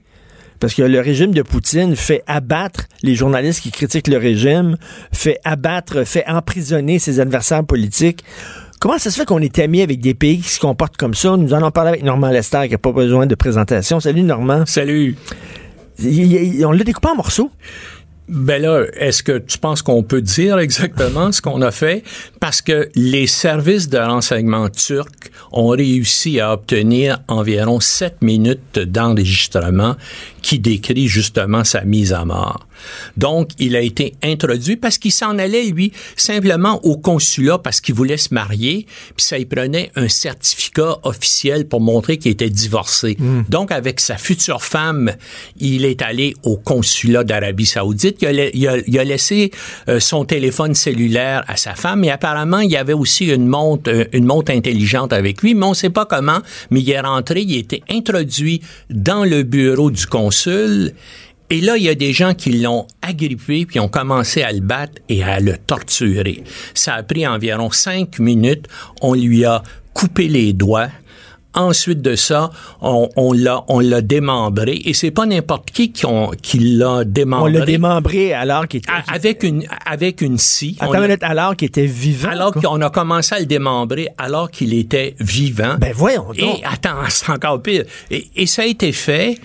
Parce 0.60 0.74
que 0.74 0.82
le 0.84 1.00
régime 1.00 1.34
de 1.34 1.42
Poutine 1.42 1.96
fait 1.96 2.24
abattre 2.28 2.86
les 3.04 3.16
journalistes 3.16 3.62
qui 3.62 3.72
critiquent 3.72 4.08
le 4.08 4.18
régime, 4.18 4.78
fait 5.12 5.40
abattre, 5.44 6.04
fait 6.06 6.24
emprisonner 6.28 7.00
ses 7.00 7.20
adversaires 7.20 7.64
politiques. 7.64 8.24
Comment 8.80 8.98
ça 8.98 9.10
se 9.10 9.18
fait 9.20 9.26
qu'on 9.26 9.40
est 9.40 9.58
amis 9.60 9.82
avec 9.82 10.00
des 10.02 10.14
pays 10.14 10.40
qui 10.40 10.50
se 10.50 10.60
comportent 10.60 10.98
comme 10.98 11.14
ça? 11.14 11.36
Nous 11.38 11.54
allons 11.54 11.72
parler 11.72 11.90
avec 11.90 12.04
Normand 12.04 12.30
Lester 12.30 12.62
qui 12.66 12.72
n'a 12.72 12.78
pas 12.78 12.92
besoin 12.92 13.26
de 13.26 13.36
présentation. 13.36 14.00
Salut 14.00 14.24
Normand. 14.24 14.66
Salut. 14.66 15.16
Il- 16.00 16.34
il- 16.34 16.66
on 16.66 16.72
l'a 16.72 16.84
découpé 16.84 17.08
en 17.08 17.16
morceaux. 17.16 17.50
Ben 18.28 18.60
là, 18.60 18.84
est-ce 18.98 19.22
que 19.22 19.38
tu 19.38 19.60
penses 19.60 19.84
qu'on 19.84 20.02
peut 20.02 20.22
dire 20.22 20.58
exactement 20.58 21.32
ce 21.32 21.42
qu'on 21.44 21.62
a 21.62 21.70
fait? 21.70 22.04
Parce 22.40 22.60
que 22.60 22.90
les 22.96 23.28
services 23.28 23.88
de 23.88 24.00
renseignement 24.00 24.68
turcs 24.70 25.08
ont 25.52 25.68
réussi 25.68 26.40
à 26.40 26.52
obtenir 26.54 27.20
environ 27.28 27.80
sept 27.80 28.24
minutes 28.24 28.80
d'enregistrement 28.80 29.96
qui 30.46 30.60
décrit 30.60 31.08
justement 31.08 31.64
sa 31.64 31.82
mise 31.82 32.14
à 32.14 32.24
mort. 32.24 32.68
Donc, 33.18 33.50
il 33.58 33.76
a 33.76 33.82
été 33.82 34.14
introduit 34.22 34.76
parce 34.78 35.00
qu'il 35.00 35.12
s'en 35.12 35.40
allait, 35.40 35.64
lui, 35.72 35.92
simplement 36.16 36.80
au 36.86 36.98
consulat 36.98 37.58
parce 37.58 37.82
qu'il 37.82 37.96
voulait 37.96 38.18
se 38.18 38.32
marier, 38.32 38.86
puis 39.16 39.26
ça, 39.26 39.40
il 39.40 39.48
prenait 39.48 39.90
un 39.96 40.08
certificat 40.08 40.98
officiel 41.02 41.68
pour 41.68 41.82
montrer 41.82 42.18
qu'il 42.20 42.32
était 42.32 42.52
divorcé. 42.52 43.18
Donc, 43.50 43.72
avec 43.72 44.00
sa 44.00 44.18
future 44.18 44.62
femme, 44.64 45.12
il 45.60 45.84
est 45.84 46.04
allé 46.04 46.36
au 46.44 46.58
consulat 46.58 47.24
d'Arabie 47.24 47.66
Saoudite. 47.66 48.18
Il 48.22 48.28
a, 48.28 48.34
la- 48.34 48.50
il 48.54 48.68
a- 48.68 48.78
il 48.86 49.00
a 49.00 49.04
laissé 49.04 49.50
euh, 49.90 50.00
son 50.00 50.26
téléphone 50.26 50.76
cellulaire 50.76 51.44
à 51.48 51.58
sa 51.58 51.74
femme 51.74 52.04
et 52.04 52.12
apparemment, 52.12 52.60
il 52.60 52.70
y 52.70 52.78
avait 52.78 52.94
aussi 52.94 53.26
une 53.26 53.48
montre, 53.48 53.90
euh, 53.92 54.06
une 54.14 54.26
montre 54.26 54.52
intelligente 54.52 55.12
avec 55.12 55.42
lui, 55.42 55.56
mais 55.56 55.66
on 55.66 55.70
ne 55.72 55.76
sait 55.76 55.90
pas 55.90 56.06
comment, 56.06 56.40
mais 56.70 56.82
il 56.82 56.90
est 56.92 57.00
rentré, 57.00 57.42
il 57.42 57.56
a 57.56 57.60
été 57.60 57.82
introduit 57.90 58.62
dans 58.92 59.24
le 59.26 59.42
bureau 59.42 59.90
du 59.90 60.06
consul 60.36 60.92
et 61.52 61.62
là, 61.62 61.78
il 61.78 61.84
y 61.84 61.90
a 61.90 61.96
des 61.96 62.12
gens 62.12 62.34
qui 62.34 62.54
l'ont 62.54 62.88
agrippé 63.04 63.68
puis 63.68 63.80
ont 63.80 63.88
commencé 63.88 64.42
à 64.42 64.52
le 64.52 64.62
battre 64.62 64.94
et 65.10 65.24
à 65.24 65.40
le 65.40 65.58
torturer. 65.58 66.44
Ça 66.74 66.96
a 66.96 67.04
pris 67.04 67.28
environ 67.28 67.70
cinq 67.70 68.18
minutes. 68.18 68.66
On 69.02 69.14
lui 69.14 69.46
a 69.46 69.62
coupé 69.94 70.28
les 70.28 70.54
doigts. 70.54 70.88
Ensuite 71.54 72.02
de 72.02 72.16
ça, 72.16 72.50
on, 72.82 73.08
on 73.16 73.32
l'a, 73.32 73.64
on 73.70 73.80
l'a 73.80 74.02
démembré. 74.02 74.82
Et 74.86 74.94
c'est 74.94 75.12
pas 75.12 75.26
n'importe 75.28 75.70
qui 75.72 75.92
qui, 75.94 76.06
qui 76.42 76.60
l'a 76.60 76.90
On 76.90 77.04
démembré. 77.06 77.52
l'a 77.54 77.66
démembré 77.66 78.34
alors 78.34 78.68
qu'il 78.68 78.80
était... 78.80 78.92
A- 78.92 79.14
Avec 79.14 79.44
une, 79.44 79.64
avec 79.86 80.20
une 80.22 80.38
scie. 80.40 80.76
On 80.82 80.86
Attends 80.86 80.94
l'a- 80.94 81.00
une 81.02 81.06
minute, 81.10 81.24
alors 81.24 81.56
qu'il 81.56 81.68
était 81.68 81.86
vivant. 81.86 82.30
alors 82.30 82.52
qu'on 82.54 82.82
a 82.82 82.90
commencé 82.90 83.36
à 83.36 83.40
le 83.40 83.46
démembrer 83.46 84.10
alors 84.18 84.50
qu'il 84.52 84.74
était 84.74 85.16
vivant. 85.20 85.76
Ben 85.80 85.94
voyons 85.96 86.26
donc. 86.34 86.38
Et 86.40 86.62
attends, 86.66 86.98
c'est 87.10 87.30
encore 87.30 87.62
pire. 87.62 87.86
Et, 88.12 88.28
et 88.36 88.48
ça 88.48 88.64
a 88.64 88.66
été 88.66 88.92
fait 88.92 89.40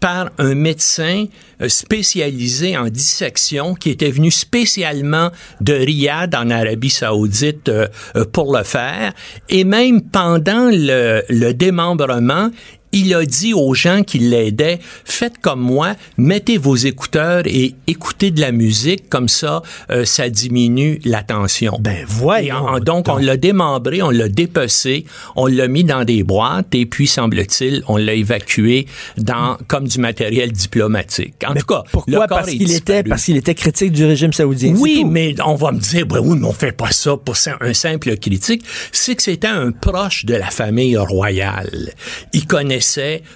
par 0.00 0.30
un 0.38 0.54
médecin 0.54 1.26
euh, 1.60 1.68
spécialisé 1.68 2.76
en 2.76 2.88
dissection 2.88 3.74
qui 3.74 3.90
était 3.90 4.10
venu 4.10 4.30
spécialement 4.30 5.30
de 5.60 5.74
Riyad 5.74 6.34
en 6.34 6.50
Arabie 6.50 6.90
Saoudite 6.90 7.68
euh, 7.68 7.86
euh, 8.16 8.24
pour 8.24 8.56
le 8.56 8.64
faire. 8.64 9.12
Et 9.50 9.64
même 9.64 10.00
pendant 10.00 10.70
le, 10.72 11.22
le 11.28 11.52
démembrement, 11.52 12.50
il 12.92 13.14
a 13.14 13.24
dit 13.24 13.54
aux 13.54 13.72
gens 13.74 14.02
qui 14.02 14.18
l'aidaient, 14.18 14.78
faites 15.04 15.38
comme 15.40 15.60
moi, 15.60 15.94
mettez 16.18 16.58
vos 16.58 16.74
écouteurs 16.74 17.42
et 17.46 17.74
écoutez 17.86 18.30
de 18.32 18.40
la 18.40 18.50
musique, 18.52 19.08
comme 19.08 19.28
ça, 19.28 19.62
euh, 19.90 20.04
ça 20.04 20.28
diminue 20.28 21.00
la 21.04 21.22
tension. 21.22 21.78
Ben 21.80 22.04
en- 22.52 22.80
donc, 22.80 23.06
on 23.08 23.16
l'a 23.18 23.36
démembré, 23.36 24.02
on 24.02 24.10
l'a 24.10 24.28
dépecé, 24.28 25.04
on 25.36 25.46
l'a 25.46 25.68
mis 25.68 25.84
dans 25.84 26.04
des 26.04 26.22
boîtes 26.24 26.74
et 26.74 26.86
puis, 26.86 27.06
semble-t-il, 27.06 27.82
on 27.86 27.96
l'a 27.96 28.14
évacué 28.14 28.86
dans 29.16 29.56
comme 29.68 29.86
du 29.86 29.98
matériel 30.00 30.50
diplomatique. 30.50 31.34
En 31.46 31.54
Mais 31.54 31.60
tout 31.60 31.66
cas, 31.66 31.82
pourquoi? 31.92 32.22
le 32.24 32.26
Parce 32.28 32.50
qu'il 32.50 32.72
était, 32.72 33.02
parce 33.04 33.24
qu'il 33.24 33.36
était 33.36 33.54
critique 33.54 33.92
du 33.92 34.04
régime 34.04 34.32
saoudien. 34.32 34.74
Oui, 34.76 35.04
mais 35.06 35.34
on 35.44 35.54
va 35.54 35.70
me 35.72 35.78
dire, 35.78 36.06
ben 36.06 36.18
oui, 36.20 36.38
mais 36.40 36.46
on 36.46 36.52
fait 36.52 36.72
pas 36.72 36.90
ça 36.90 37.16
pour 37.16 37.36
un 37.60 37.74
simple 37.74 38.16
critique. 38.16 38.64
C'est 38.90 39.14
que 39.14 39.22
c'était 39.22 39.46
un 39.46 39.70
proche 39.70 40.24
de 40.24 40.34
la 40.34 40.50
famille 40.50 40.96
royale. 40.96 41.90
Il 42.32 42.46
connaissait 42.46 42.79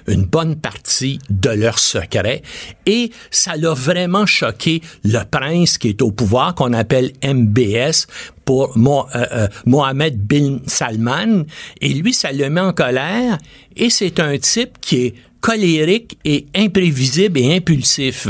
une 0.08 0.24
bonne 0.24 0.56
partie 0.56 1.18
de 1.30 1.50
leurs 1.50 1.78
secrets 1.78 2.42
et 2.86 3.10
ça 3.30 3.56
l'a 3.56 3.74
vraiment 3.74 4.26
choqué 4.26 4.82
le 5.04 5.20
prince 5.30 5.78
qui 5.78 5.88
est 5.90 6.02
au 6.02 6.10
pouvoir, 6.10 6.54
qu'on 6.54 6.72
appelle 6.72 7.12
MBS 7.22 8.06
pour 8.44 8.76
Mo- 8.76 9.06
euh, 9.14 9.24
euh, 9.32 9.48
Mohamed 9.66 10.18
bin 10.18 10.58
Salman. 10.66 11.44
Et 11.80 11.88
lui, 11.94 12.12
ça 12.12 12.32
le 12.32 12.50
met 12.50 12.60
en 12.60 12.72
colère 12.72 13.38
et 13.76 13.90
c'est 13.90 14.20
un 14.20 14.36
type 14.38 14.78
qui 14.80 14.96
est 15.06 15.14
colérique 15.44 16.16
et 16.24 16.46
imprévisible 16.54 17.38
et 17.38 17.54
impulsif. 17.56 18.28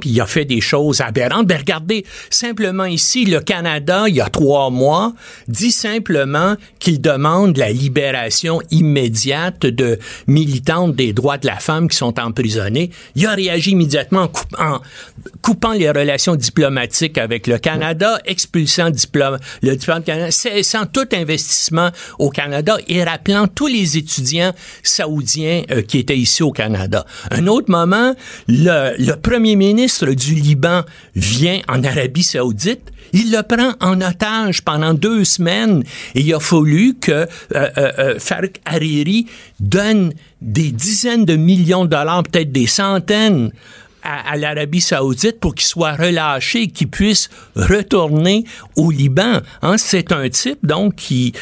Puis 0.00 0.10
il 0.10 0.20
a 0.20 0.26
fait 0.26 0.44
des 0.44 0.60
choses 0.60 1.00
aberrantes. 1.00 1.48
Ben 1.48 1.58
regardez, 1.58 2.06
simplement 2.30 2.84
ici, 2.84 3.24
le 3.24 3.40
Canada, 3.40 4.04
il 4.06 4.14
y 4.14 4.20
a 4.20 4.28
trois 4.28 4.70
mois, 4.70 5.12
dit 5.48 5.72
simplement 5.72 6.54
qu'il 6.78 7.00
demande 7.00 7.56
la 7.56 7.72
libération 7.72 8.62
immédiate 8.70 9.66
de 9.66 9.98
militantes 10.28 10.94
des 10.94 11.12
droits 11.12 11.36
de 11.36 11.48
la 11.48 11.56
femme 11.56 11.88
qui 11.88 11.96
sont 11.96 12.16
emprisonnées. 12.20 12.90
Il 13.16 13.26
a 13.26 13.34
réagi 13.34 13.72
immédiatement 13.72 14.30
en 14.56 14.78
coupant 15.42 15.72
les 15.72 15.90
relations 15.90 16.36
diplomatiques 16.36 17.18
avec 17.18 17.48
le 17.48 17.58
Canada, 17.58 18.20
expulsant 18.24 18.90
diplôme, 18.90 19.38
le 19.62 19.74
diplôme 19.74 20.04
canadien, 20.04 20.30
cessant 20.30 20.86
tout 20.86 21.08
investissement 21.12 21.90
au 22.20 22.30
Canada 22.30 22.76
et 22.86 23.02
rappelant 23.02 23.48
tous 23.48 23.66
les 23.66 23.98
étudiants 23.98 24.52
saoudiens 24.84 25.64
euh, 25.72 25.82
qui 25.82 25.98
étaient 25.98 26.16
ici 26.16 26.35
au 26.42 26.52
Canada. 26.52 27.04
Un 27.30 27.46
autre 27.46 27.70
moment, 27.70 28.14
le, 28.48 29.14
premier 29.16 29.56
ministre 29.56 30.06
du 30.06 30.34
Liban 30.34 30.82
vient 31.14 31.60
en 31.68 31.82
Arabie 31.84 32.22
saoudite. 32.22 32.92
Il 33.12 33.30
le 33.30 33.42
prend 33.42 33.72
en 33.80 34.00
otage 34.00 34.62
pendant 34.62 34.92
deux 34.92 35.24
semaines 35.24 35.82
et 36.14 36.20
il 36.20 36.34
a 36.34 36.40
fallu 36.40 36.94
que 37.00 37.12
euh, 37.12 37.26
euh, 37.54 37.68
euh, 37.76 38.18
Farouk 38.18 38.60
Hariri 38.64 39.26
donne 39.60 40.12
des 40.42 40.70
dizaines 40.72 41.24
de 41.24 41.36
millions 41.36 41.84
de 41.84 41.90
dollars, 41.90 42.24
peut-être 42.24 42.52
des 42.52 42.66
centaines, 42.66 43.52
à, 44.06 44.36
l'Arabie 44.36 44.80
saoudite 44.80 45.40
pour 45.40 45.54
qu'il 45.54 45.66
soit 45.66 45.92
relâché 45.94 46.68
qu'il 46.68 46.88
puisse 46.88 47.28
retourner 47.54 48.44
au 48.76 48.90
Liban. 48.90 49.40
Hein, 49.62 49.76
c'est 49.78 50.12
un 50.12 50.28
type, 50.28 50.64
donc, 50.64 50.94
qui... 50.96 51.32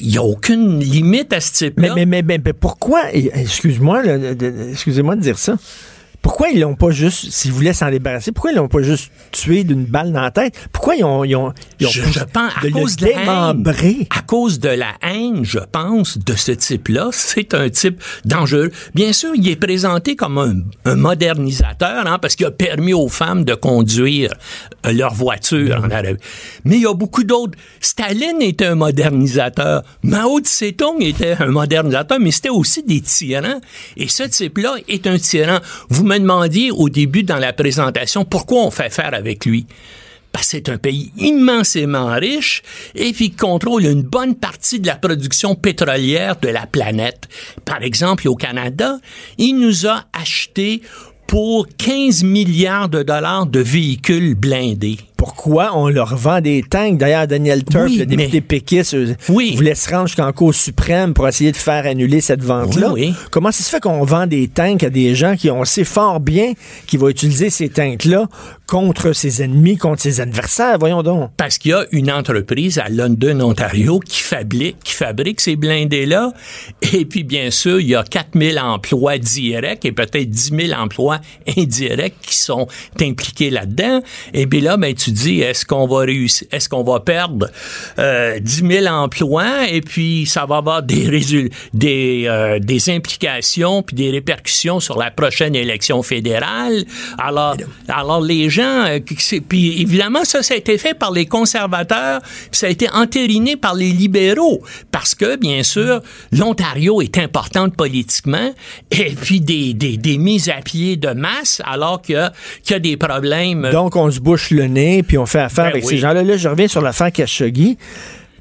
Il 0.00 0.10
n'y 0.10 0.16
a 0.16 0.22
aucune 0.22 0.78
limite 0.78 1.32
à 1.32 1.40
ce 1.40 1.64
type-là. 1.64 1.94
mais, 1.96 2.06
mais, 2.06 2.22
mais- 2.22 2.52
pourquoi, 2.52 3.12
excuse-moi, 3.12 4.02
excusez-moi 4.70 5.16
de 5.16 5.20
dire 5.20 5.38
ça, 5.38 5.56
pourquoi 6.22 6.50
ils 6.50 6.60
l'ont 6.60 6.76
pas 6.76 6.90
juste, 6.90 7.30
s'ils 7.30 7.52
voulaient 7.52 7.72
s'en 7.72 7.90
débarrasser, 7.90 8.30
pourquoi 8.32 8.52
ils 8.52 8.56
l'ont 8.56 8.68
pas 8.68 8.82
juste 8.82 9.10
tué 9.32 9.64
d'une 9.64 9.84
balle 9.84 10.12
dans 10.12 10.20
la 10.20 10.30
tête? 10.30 10.54
Pourquoi 10.72 10.94
ils 10.94 11.04
ont, 11.04 11.24
ils 11.24 11.34
ont, 11.34 11.52
ils 11.80 11.86
ont 11.86 11.90
je, 11.90 12.02
je 12.02 12.20
pense 12.20 12.52
à 12.56 12.64
de 12.64 12.70
cause 12.70 12.96
de 12.96 13.06
la 13.06 13.20
haine. 13.22 14.06
À 14.10 14.22
cause 14.22 14.60
de 14.60 14.68
la 14.68 14.92
haine, 15.02 15.44
je 15.44 15.58
pense, 15.58 16.18
de 16.18 16.34
ce 16.34 16.52
type-là, 16.52 17.08
c'est 17.12 17.54
un 17.54 17.68
type 17.68 18.00
dangereux. 18.24 18.70
Bien 18.94 19.12
sûr, 19.12 19.32
il 19.34 19.48
est 19.48 19.56
présenté 19.56 20.14
comme 20.14 20.38
un, 20.38 20.54
un 20.84 20.94
modernisateur, 20.94 22.06
hein, 22.06 22.18
parce 22.20 22.36
qu'il 22.36 22.46
a 22.46 22.50
permis 22.52 22.94
aux 22.94 23.08
femmes 23.08 23.44
de 23.44 23.54
conduire 23.54 24.32
euh, 24.86 24.92
leur 24.92 25.14
voiture 25.14 25.82
en 25.84 25.90
Arabie. 25.90 26.20
Mais 26.64 26.76
il 26.76 26.82
y 26.82 26.86
a 26.86 26.94
beaucoup 26.94 27.24
d'autres. 27.24 27.58
Staline 27.80 28.40
était 28.40 28.66
un 28.66 28.76
modernisateur. 28.76 29.82
Mao 30.04 30.40
Tse-tung 30.40 31.00
était 31.00 31.36
un 31.40 31.46
modernisateur, 31.46 32.20
mais 32.20 32.30
c'était 32.30 32.48
aussi 32.48 32.82
des 32.84 33.00
tyrans. 33.00 33.60
Et 33.96 34.06
ce 34.08 34.22
type-là 34.22 34.76
est 34.88 35.06
un 35.06 35.18
tyran. 35.18 35.58
Vous 35.88 36.04
me 36.12 36.18
demandiez 36.18 36.70
au 36.70 36.88
début 36.88 37.22
dans 37.22 37.38
la 37.38 37.52
présentation 37.52 38.24
pourquoi 38.24 38.64
on 38.64 38.70
fait 38.70 38.90
faire 38.90 39.14
avec 39.14 39.46
lui 39.46 39.66
parce 40.32 40.46
que 40.46 40.50
c'est 40.52 40.68
un 40.70 40.78
pays 40.78 41.12
immensément 41.18 42.14
riche 42.14 42.62
et 42.94 43.12
qui 43.12 43.32
contrôle 43.32 43.84
une 43.84 44.02
bonne 44.02 44.34
partie 44.34 44.80
de 44.80 44.86
la 44.86 44.96
production 44.96 45.54
pétrolière 45.54 46.36
de 46.40 46.48
la 46.48 46.66
planète. 46.66 47.28
Par 47.66 47.82
exemple, 47.82 48.26
au 48.28 48.34
Canada, 48.34 48.98
il 49.36 49.58
nous 49.58 49.86
a 49.86 50.04
acheté 50.14 50.80
pour 51.26 51.66
15 51.76 52.24
milliards 52.24 52.88
de 52.88 53.02
dollars 53.02 53.46
de 53.46 53.60
véhicules 53.60 54.34
blindés. 54.34 54.98
Pourquoi 55.22 55.70
on 55.76 55.88
leur 55.88 56.16
vend 56.16 56.40
des 56.40 56.64
tanks? 56.68 56.98
D'ailleurs, 56.98 57.28
Daniel 57.28 57.62
Turp, 57.64 57.84
Oui, 57.84 57.96
le 57.98 58.06
député 58.06 58.28
mais- 58.34 58.40
péquiste, 58.40 58.94
euh, 58.94 59.14
Oui. 59.28 59.54
voulait 59.54 59.76
se 59.76 59.88
rendre 59.88 60.08
jusqu'en 60.08 60.32
Cour 60.32 60.52
suprême 60.52 61.14
pour 61.14 61.28
essayer 61.28 61.52
de 61.52 61.56
faire 61.56 61.86
annuler 61.86 62.20
cette 62.20 62.42
vente-là. 62.42 62.92
Oui. 62.92 63.14
Comment 63.30 63.52
ça 63.52 63.62
se 63.62 63.70
fait 63.70 63.78
qu'on 63.80 64.02
vend 64.04 64.26
des 64.26 64.48
tanks 64.48 64.82
à 64.82 64.90
des 64.90 65.14
gens 65.14 65.36
qui 65.36 65.48
on 65.48 65.64
sait 65.64 65.84
fort 65.84 66.18
bien 66.18 66.54
vont 66.94 67.08
utiliser 67.08 67.50
ces 67.50 67.68
tanks-là 67.68 68.26
contre 68.66 69.12
ses 69.12 69.42
ennemis, 69.44 69.76
contre 69.76 70.02
ses 70.02 70.20
adversaires? 70.20 70.76
Voyons 70.80 71.04
donc. 71.04 71.30
Parce 71.36 71.56
qu'il 71.58 71.70
y 71.70 71.74
a 71.74 71.84
une 71.92 72.10
entreprise 72.10 72.78
à 72.80 72.88
London, 72.88 73.40
Ontario, 73.42 74.00
qui 74.00 74.18
fabrique, 74.18 74.78
qui 74.82 74.92
fabrique 74.94 75.40
ces 75.40 75.54
blindés-là. 75.54 76.32
Et 76.92 77.04
puis, 77.04 77.22
bien 77.22 77.52
sûr, 77.52 77.78
il 77.78 77.86
y 77.90 77.94
a 77.94 78.02
4000 78.02 78.58
emplois 78.58 79.18
directs 79.18 79.84
et 79.84 79.92
peut-être 79.92 80.28
10 80.28 80.52
000 80.66 80.80
emplois 80.80 81.20
indirects 81.56 82.16
qui 82.22 82.36
sont 82.36 82.66
impliqués 83.00 83.50
là-dedans. 83.50 84.00
Et 84.34 84.48
puis 84.48 84.60
là, 84.60 84.76
ben, 84.76 84.92
tu 84.94 85.11
est-ce 85.40 85.64
qu'on 85.64 85.86
va 85.86 86.00
réussir, 86.00 86.46
est-ce 86.50 86.68
qu'on 86.68 86.82
va 86.82 87.00
perdre 87.00 87.48
euh, 87.98 88.38
10 88.38 88.64
000 88.68 88.86
emplois 88.86 89.68
et 89.68 89.80
puis 89.80 90.26
ça 90.26 90.46
va 90.46 90.56
avoir 90.56 90.82
des 90.82 91.08
résultats, 91.08 91.54
des, 91.74 92.24
euh, 92.26 92.58
des 92.58 92.90
implications 92.90 93.82
puis 93.82 93.96
des 93.96 94.10
répercussions 94.10 94.80
sur 94.80 94.98
la 94.98 95.10
prochaine 95.10 95.54
élection 95.54 96.02
fédérale? 96.02 96.84
Alors, 97.18 97.56
alors 97.88 98.20
les 98.20 98.50
gens, 98.50 98.84
euh, 98.86 98.98
puis 99.48 99.82
évidemment 99.82 100.24
ça, 100.24 100.42
ça 100.42 100.54
a 100.54 100.56
été 100.56 100.78
fait 100.78 100.94
par 100.94 101.12
les 101.12 101.26
conservateurs, 101.26 102.20
puis 102.22 102.58
ça 102.58 102.66
a 102.66 102.70
été 102.70 102.88
entériné 102.90 103.56
par 103.56 103.74
les 103.74 103.90
libéraux 103.90 104.62
parce 104.90 105.14
que 105.14 105.36
bien 105.36 105.62
sûr 105.62 106.00
l'Ontario 106.32 107.00
est 107.02 107.18
importante 107.18 107.76
politiquement 107.76 108.52
et 108.90 109.14
puis 109.20 109.40
des, 109.40 109.74
des, 109.74 109.96
des 109.96 110.18
mises 110.18 110.48
à 110.48 110.60
pied 110.62 110.96
de 110.96 111.08
masse 111.08 111.62
alors 111.64 112.00
qu'il 112.02 112.16
y 112.70 112.74
a 112.74 112.78
des 112.78 112.96
problèmes. 112.96 113.70
Donc, 113.70 113.96
on 113.96 114.10
se 114.10 114.20
bouche 114.20 114.50
le 114.50 114.66
nez, 114.66 115.01
puis 115.02 115.18
on 115.18 115.26
fait 115.26 115.40
affaire 115.40 115.64
Ben 115.64 115.70
avec 115.72 115.84
oui. 115.84 115.90
ces 115.90 115.98
gens-là. 115.98 116.22
Là, 116.22 116.36
je 116.36 116.48
reviens 116.48 116.68
sur 116.68 116.80
l'affaire 116.80 117.12
Khashoggi. 117.12 117.78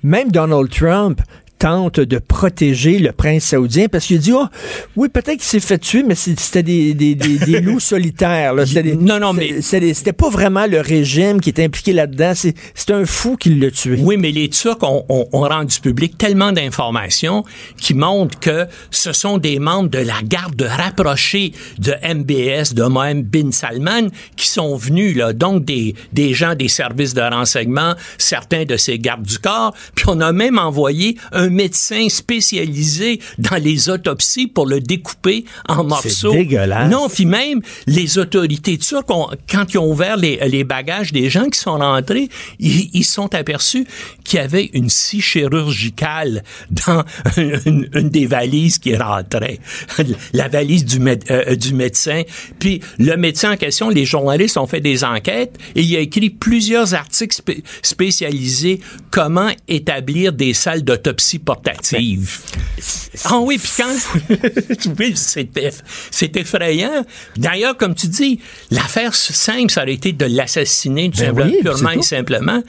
Même 0.03 0.31
Donald 0.31 0.69
Trump 0.69 1.21
tente 1.61 1.99
de 1.99 2.17
protéger 2.17 2.97
le 2.97 3.11
prince 3.11 3.43
saoudien 3.45 3.87
parce 3.87 4.07
qu'il 4.07 4.17
dit, 4.17 4.31
oh, 4.33 4.47
oui, 4.95 5.09
peut-être 5.09 5.37
qu'il 5.37 5.43
s'est 5.43 5.59
fait 5.59 5.77
tuer, 5.77 6.01
mais 6.01 6.15
c'était 6.15 6.63
des, 6.63 6.95
des, 6.95 7.13
des, 7.13 7.37
des 7.37 7.61
loups 7.61 7.79
solitaires. 7.79 8.55
là. 8.55 8.65
Des- 8.65 8.95
Non, 8.95 9.19
non, 9.19 9.31
mais- 9.33 9.61
c'était- 9.61 10.11
pas 10.11 10.29
vraiment 10.29 10.65
le 10.65 10.81
régime 10.81 11.39
qui 11.39 11.49
était 11.51 11.63
impliqué 11.63 11.93
là-dedans. 11.93 12.33
C'est 12.35 12.55
c'est 12.73 12.89
un 12.91 13.05
fou 13.05 13.37
qui 13.37 13.53
l'a 13.55 13.69
tué. 13.69 13.97
Oui, 13.99 14.17
mais 14.17 14.31
les 14.31 14.49
Turcs 14.49 14.81
ont, 14.81 15.05
ont- 15.07 15.27
ont 15.31 15.41
rendu 15.47 15.79
public 15.79 16.17
tellement 16.17 16.51
d'informations 16.51 17.43
qui 17.77 17.93
montrent 17.93 18.39
que 18.39 18.65
ce 18.89 19.13
sont 19.13 19.37
des 19.37 19.59
membres 19.59 19.89
de 19.89 19.99
la 19.99 20.21
garde 20.23 20.59
rapprochée 20.61 21.51
de 21.77 21.93
MBS, 22.03 22.73
de 22.73 22.83
Mohamed 22.83 23.25
bin 23.29 23.51
Salman, 23.51 24.07
qui 24.35 24.47
sont 24.47 24.75
venus, 24.75 25.15
là, 25.15 25.33
donc 25.33 25.63
des, 25.63 25.93
des 26.11 26.33
gens 26.33 26.55
des 26.55 26.67
services 26.67 27.13
de 27.13 27.21
renseignement, 27.21 27.93
certains 28.17 28.65
de 28.65 28.77
ces 28.77 28.97
gardes 28.97 29.21
du 29.25 29.37
corps, 29.37 29.73
puis 29.95 30.05
on 30.07 30.19
a 30.21 30.31
même 30.31 30.57
envoyé 30.57 31.17
un 31.31 31.49
médecin 31.51 32.07
spécialisé 32.09 33.19
dans 33.37 33.57
les 33.57 33.89
autopsies 33.89 34.47
pour 34.47 34.65
le 34.65 34.79
découper 34.79 35.45
en 35.67 35.83
morceaux. 35.83 36.31
dégueulasse. 36.33 36.89
Non, 36.89 37.07
puis 37.09 37.25
même 37.25 37.61
les 37.87 38.17
autorités 38.17 38.77
turques, 38.77 39.09
ont- 39.11 39.29
quand 39.49 39.73
ils 39.73 39.77
ont 39.77 39.89
ouvert 39.91 40.17
les, 40.17 40.37
les 40.47 40.63
bagages 40.63 41.11
des 41.11 41.29
gens 41.29 41.49
qui 41.49 41.59
sont 41.59 41.77
rentrés, 41.77 42.29
ils 42.59 43.03
sont 43.05 43.33
aperçus 43.35 43.85
qu'il 44.23 44.39
y 44.39 44.41
avait 44.41 44.69
une 44.73 44.89
scie 44.89 45.21
chirurgicale 45.21 46.43
dans 46.87 47.03
une, 47.37 47.89
une 47.93 48.09
des 48.09 48.25
valises 48.25 48.77
qui 48.79 48.95
rentrait, 48.95 49.59
la 50.33 50.47
valise 50.47 50.85
du, 50.85 50.99
mé- 50.99 51.19
euh, 51.29 51.55
du 51.55 51.73
médecin. 51.73 52.23
Puis 52.59 52.81
le 52.97 53.15
médecin 53.17 53.53
en 53.53 53.57
question, 53.57 53.89
les 53.89 54.05
journalistes 54.05 54.57
ont 54.57 54.67
fait 54.67 54.81
des 54.81 55.03
enquêtes 55.03 55.57
et 55.75 55.81
il 55.81 55.95
a 55.95 55.99
écrit 55.99 56.29
plusieurs 56.29 56.93
articles 56.93 57.35
spé- 57.35 57.63
spécialisés 57.81 58.79
comment 59.09 59.49
établir 59.67 60.33
des 60.33 60.53
salles 60.53 60.83
d'autopsie 60.83 61.39
portatives. 61.43 62.39
Ah 63.25 63.39
oui, 63.39 63.57
puis 63.57 63.71
quand... 63.77 63.93
oui, 64.99 65.13
c'est 65.15 65.51
eff- 65.57 65.81
c'est 66.09 66.35
effrayant. 66.37 67.05
D'ailleurs, 67.37 67.77
comme 67.77 67.95
tu 67.95 68.07
dis, 68.07 68.39
l'affaire 68.69 69.13
simple, 69.15 69.69
ça 69.71 69.83
aurait 69.83 69.93
été 69.93 70.11
de 70.13 70.25
l'assassiner 70.25 71.09
tout 71.11 71.19
Ben 71.21 71.31
oui, 71.35 71.57
purement 71.61 71.91
et 71.91 72.01
simplement. 72.01 72.61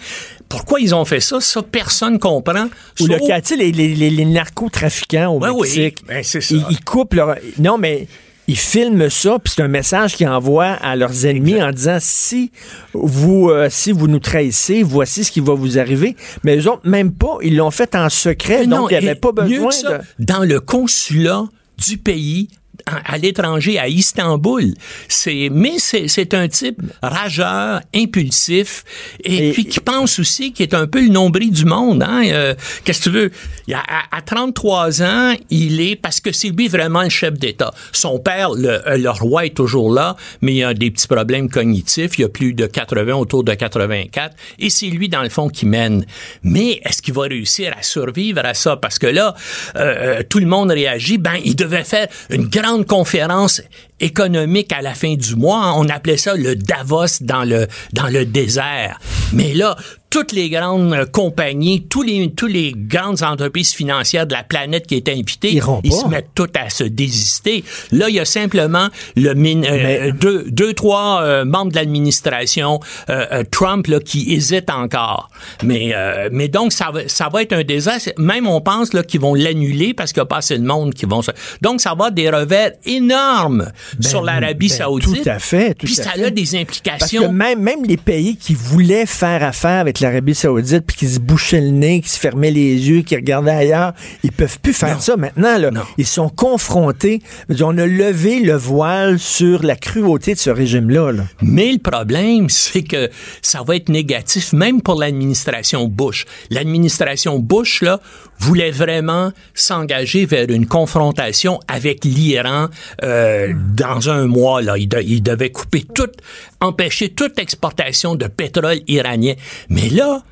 Pourquoi 0.48 0.80
ils 0.80 0.94
ont 0.94 1.04
fait 1.04 1.20
ça? 1.20 1.40
Ça, 1.40 1.62
personne 1.62 2.18
comprend. 2.18 2.66
Ou 3.00 3.06
le 3.06 3.18
Sauf- 3.18 3.26
cas, 3.28 3.40
tu 3.40 3.48
sais, 3.48 3.56
les, 3.56 3.72
les, 3.72 3.94
les- 4.10 4.24
narcotrafiquants 4.24 5.28
au 5.36 5.40
oui. 5.44 5.60
Mexique. 5.62 5.98
Ben, 6.06 6.22
c'est 6.22 6.40
ça. 6.40 6.54
Ils, 6.54 6.64
ils 6.70 6.84
coupent 6.84 7.14
leur. 7.14 7.36
Non, 7.58 7.78
mais 7.78 8.06
ils 8.52 8.58
filment 8.58 9.08
ça, 9.08 9.38
puis 9.42 9.54
c'est 9.56 9.62
un 9.62 9.68
message 9.68 10.14
qu'ils 10.14 10.28
envoient 10.28 10.74
à 10.82 10.94
leurs 10.94 11.24
ennemis 11.24 11.62
en 11.62 11.70
disant 11.70 11.96
si 12.00 12.52
vous 12.92 13.48
euh, 13.48 13.68
si 13.70 13.92
vous 13.92 14.08
nous 14.08 14.18
trahissez, 14.18 14.82
voici 14.82 15.24
ce 15.24 15.32
qui 15.32 15.40
va 15.40 15.54
vous 15.54 15.78
arriver. 15.78 16.16
Mais 16.44 16.58
eux 16.58 16.68
autres, 16.68 16.86
même 16.86 17.12
pas, 17.12 17.38
ils 17.40 17.56
l'ont 17.56 17.70
fait 17.70 17.94
en 17.94 18.10
secret, 18.10 18.60
Mais 18.60 18.66
donc 18.66 18.90
il 18.90 18.98
n'y 18.98 19.08
avait 19.08 19.14
pas 19.18 19.32
besoin 19.32 19.70
ça, 19.70 19.98
de. 19.98 20.04
Dans 20.18 20.44
le 20.44 20.60
consulat 20.60 21.44
du 21.78 21.96
pays, 21.96 22.50
à, 22.86 23.18
l'étranger, 23.18 23.78
à 23.78 23.88
Istanbul. 23.88 24.74
C'est, 25.08 25.48
mais 25.50 25.74
c'est, 25.78 26.08
c'est 26.08 26.34
un 26.34 26.48
type 26.48 26.80
rageur, 27.02 27.80
impulsif, 27.94 28.84
et, 29.24 29.48
Et- 29.48 29.52
puis 29.52 29.66
qui 29.66 29.80
pense 29.80 30.18
aussi 30.18 30.52
qu'il 30.52 30.64
est 30.64 30.74
un 30.74 30.86
peu 30.86 31.00
le 31.02 31.08
nombril 31.08 31.50
du 31.50 31.64
monde. 31.64 32.02
Hein? 32.02 32.22
Euh, 32.26 32.54
qu'est-ce 32.84 32.98
que 33.00 33.04
tu 33.04 33.10
veux? 33.10 33.30
Il 33.66 33.74
a- 33.74 33.82
à, 33.88 34.16
à 34.16 34.22
33 34.22 35.02
ans, 35.02 35.34
il 35.50 35.80
est, 35.80 35.96
parce 35.96 36.20
que 36.20 36.32
c'est 36.32 36.48
lui 36.48 36.68
vraiment 36.68 37.02
le 37.02 37.08
chef 37.08 37.34
d'État. 37.34 37.72
Son 37.92 38.18
père, 38.18 38.50
le, 38.54 38.86
euh, 38.88 38.96
le 38.98 39.10
roi, 39.10 39.46
est 39.46 39.56
toujours 39.56 39.92
là, 39.92 40.16
mais 40.40 40.54
il 40.54 40.64
a 40.64 40.74
des 40.74 40.90
petits 40.90 41.06
problèmes 41.08 41.48
cognitifs. 41.50 42.18
Il 42.18 42.22
y 42.22 42.24
a 42.24 42.28
plus 42.28 42.54
de 42.54 42.66
80, 42.66 43.14
autour 43.14 43.44
de 43.44 43.54
84, 43.54 44.34
et 44.58 44.70
c'est 44.70 44.86
lui, 44.86 45.08
dans 45.08 45.22
le 45.22 45.28
fond, 45.28 45.48
qui 45.48 45.66
mène. 45.66 46.04
Mais 46.42 46.80
est-ce 46.84 47.02
qu'il 47.02 47.14
va 47.14 47.22
réussir 47.22 47.72
à 47.78 47.82
survivre 47.82 48.40
à 48.44 48.54
ça? 48.54 48.76
Parce 48.76 48.98
que 48.98 49.06
là, 49.06 49.34
euh, 49.76 49.80
euh, 50.18 50.22
tout 50.28 50.38
le 50.38 50.46
monde 50.46 50.70
réagit. 50.70 51.18
Ben, 51.18 51.34
il 51.44 51.56
devait 51.56 51.84
faire 51.84 52.06
une 52.30 52.46
grande 52.46 52.71
conférence 52.82 53.62
économique 54.00 54.72
à 54.72 54.82
la 54.82 54.94
fin 54.94 55.14
du 55.14 55.36
mois. 55.36 55.74
On 55.76 55.88
appelait 55.88 56.16
ça 56.16 56.34
le 56.34 56.56
Davos 56.56 57.20
dans 57.20 57.44
le 57.44 57.66
dans 57.92 58.08
le 58.08 58.24
désert. 58.24 58.98
Mais 59.32 59.54
là, 59.54 59.76
toutes 60.12 60.30
les 60.32 60.50
grandes 60.50 60.92
euh, 60.92 61.06
compagnies, 61.06 61.82
tous 61.88 62.02
les 62.02 62.30
tous 62.30 62.46
les 62.46 62.72
grandes 62.76 63.22
entreprises 63.22 63.72
financières 63.72 64.26
de 64.26 64.34
la 64.34 64.44
planète 64.44 64.86
qui 64.86 64.94
étaient 64.94 65.12
invitées, 65.14 65.58
ils 65.82 65.92
se 65.92 66.06
mettent 66.06 66.28
toutes 66.34 66.56
à 66.56 66.68
se 66.70 66.84
désister. 66.84 67.64
Là, 67.90 68.08
il 68.10 68.14
y 68.16 68.20
a 68.20 68.24
simplement 68.24 68.88
le 69.16 69.34
min- 69.34 69.64
euh, 69.64 69.70
Mais- 69.82 70.12
deux, 70.12 70.44
deux 70.50 70.74
trois 70.74 71.22
euh, 71.22 71.44
membres 71.44 71.70
de 71.72 71.76
l'administration 71.76 72.78
euh, 73.08 73.24
euh, 73.32 73.44
Trump 73.50 73.86
là, 73.88 73.98
qui 74.00 74.32
hésitent 74.34 74.70
encore. 74.70 75.30
Mais 75.64 75.92
euh, 75.94 76.28
mais 76.30 76.48
donc 76.48 76.72
ça 76.72 76.90
va 76.92 77.08
ça 77.08 77.28
va 77.32 77.42
être 77.42 77.54
un 77.54 77.64
désastre. 77.64 78.10
Même 78.18 78.46
on 78.46 78.60
pense 78.60 78.92
là 78.92 79.02
qu'ils 79.02 79.20
vont 79.20 79.34
l'annuler 79.34 79.94
parce 79.94 80.12
qu'il 80.12 80.20
n'y 80.20 80.24
a 80.24 80.26
pas 80.26 80.36
assez 80.38 80.58
de 80.58 80.64
monde 80.64 80.92
qui 80.92 81.06
vont 81.06 81.22
se... 81.22 81.30
Donc 81.62 81.80
ça 81.80 81.88
va 81.90 81.92
avoir 81.92 82.12
des 82.12 82.28
revers 82.28 82.72
énormes 82.84 83.70
sur 84.00 84.22
l'Arabie 84.22 84.68
ben, 84.68 84.76
Saoudite. 84.76 85.22
tout 85.24 85.28
à 85.30 85.38
fait, 85.38 85.74
tout 85.74 85.86
Puis 85.86 85.98
à 86.00 86.04
ça 86.04 86.10
fait. 86.10 86.24
a 86.24 86.30
des 86.30 86.42
Parce 86.42 86.52
que 86.52 86.56
implications. 86.58 87.32
même, 87.32 87.60
même 87.62 87.84
les 87.84 87.96
pays 87.96 88.36
qui 88.36 88.54
voulaient 88.54 89.06
faire 89.06 89.42
affaire 89.42 89.80
avec 89.80 90.00
l'Arabie 90.02 90.34
Saoudite, 90.34 90.84
puis 90.86 90.96
qui 90.96 91.08
se 91.08 91.18
bouchaient 91.20 91.60
le 91.60 91.70
nez, 91.70 92.00
qui 92.00 92.08
se 92.10 92.18
fermaient 92.18 92.50
les 92.50 92.88
yeux, 92.88 93.02
qui 93.02 93.16
regardaient 93.16 93.50
ailleurs, 93.52 93.92
ils 94.22 94.32
peuvent 94.32 94.58
plus 94.60 94.72
faire 94.72 94.94
Non. 94.94 95.00
ça 95.00 95.16
maintenant. 95.16 95.58
Là. 95.58 95.70
Ils 95.98 96.06
sont 96.06 96.28
confrontés. 96.28 97.22
On 97.60 97.76
a 97.78 97.86
levé 97.86 98.40
le 98.40 98.54
voile 98.54 99.18
sur 99.18 99.62
la 99.62 99.76
cruauté 99.76 100.34
de 100.34 100.38
ce 100.38 100.50
régime-là. 100.50 101.12
là. 101.12 101.24
Mais 101.40 101.72
le 101.72 101.78
problème, 101.78 102.48
c'est 102.48 102.82
que 102.82 103.10
ça 103.40 103.62
va 103.62 103.76
être 103.76 103.88
négatif 103.88 104.52
même 104.52 104.82
pour 104.82 105.00
l'administration 105.00 105.86
Bush. 105.88 106.24
L'administration 106.50 107.38
Bush, 107.38 107.82
là, 107.82 108.00
voulait 108.38 108.70
vraiment 108.72 109.30
s'engager 109.54 110.26
vers 110.26 110.50
une 110.50 110.66
confrontation 110.66 111.60
avec 111.68 112.04
l'Iran 112.04 112.66
euh, 113.04 113.52
dans 113.76 114.10
un 114.10 114.26
mois. 114.26 114.62
Là. 114.62 114.76
Il, 114.78 114.88
de- 114.88 115.00
il 115.00 115.22
devait 115.22 115.50
couper 115.50 115.84
toute, 115.94 116.14
empêcher 116.62 117.10
toute 117.10 117.38
exportation 117.38 118.14
de 118.14 118.26
pétrole 118.28 118.80
iranien. 118.88 119.34
Mais 119.68 119.88
là, 119.88 120.22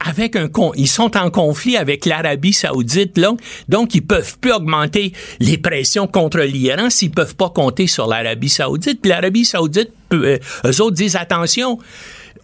avec 0.00 0.36
un 0.36 0.48
con, 0.48 0.72
ils 0.76 0.86
sont 0.88 1.16
en 1.16 1.28
conflit 1.28 1.76
avec 1.76 2.06
l'Arabie 2.06 2.52
Saoudite, 2.52 3.18
là, 3.18 3.32
donc 3.68 3.96
ils 3.96 4.06
peuvent 4.06 4.38
plus 4.38 4.52
augmenter 4.52 5.12
les 5.40 5.58
pressions 5.58 6.06
contre 6.06 6.38
l'Iran 6.40 6.88
s'ils 6.88 7.10
peuvent 7.10 7.34
pas 7.34 7.50
compter 7.50 7.88
sur 7.88 8.06
l'Arabie 8.06 8.48
Saoudite. 8.48 9.00
Puis 9.02 9.10
l'Arabie 9.10 9.44
Saoudite, 9.44 9.90
peut- 10.08 10.24
euh, 10.24 10.38
eux 10.70 10.80
autres 10.82 10.94
disent 10.96 11.16
attention. 11.16 11.78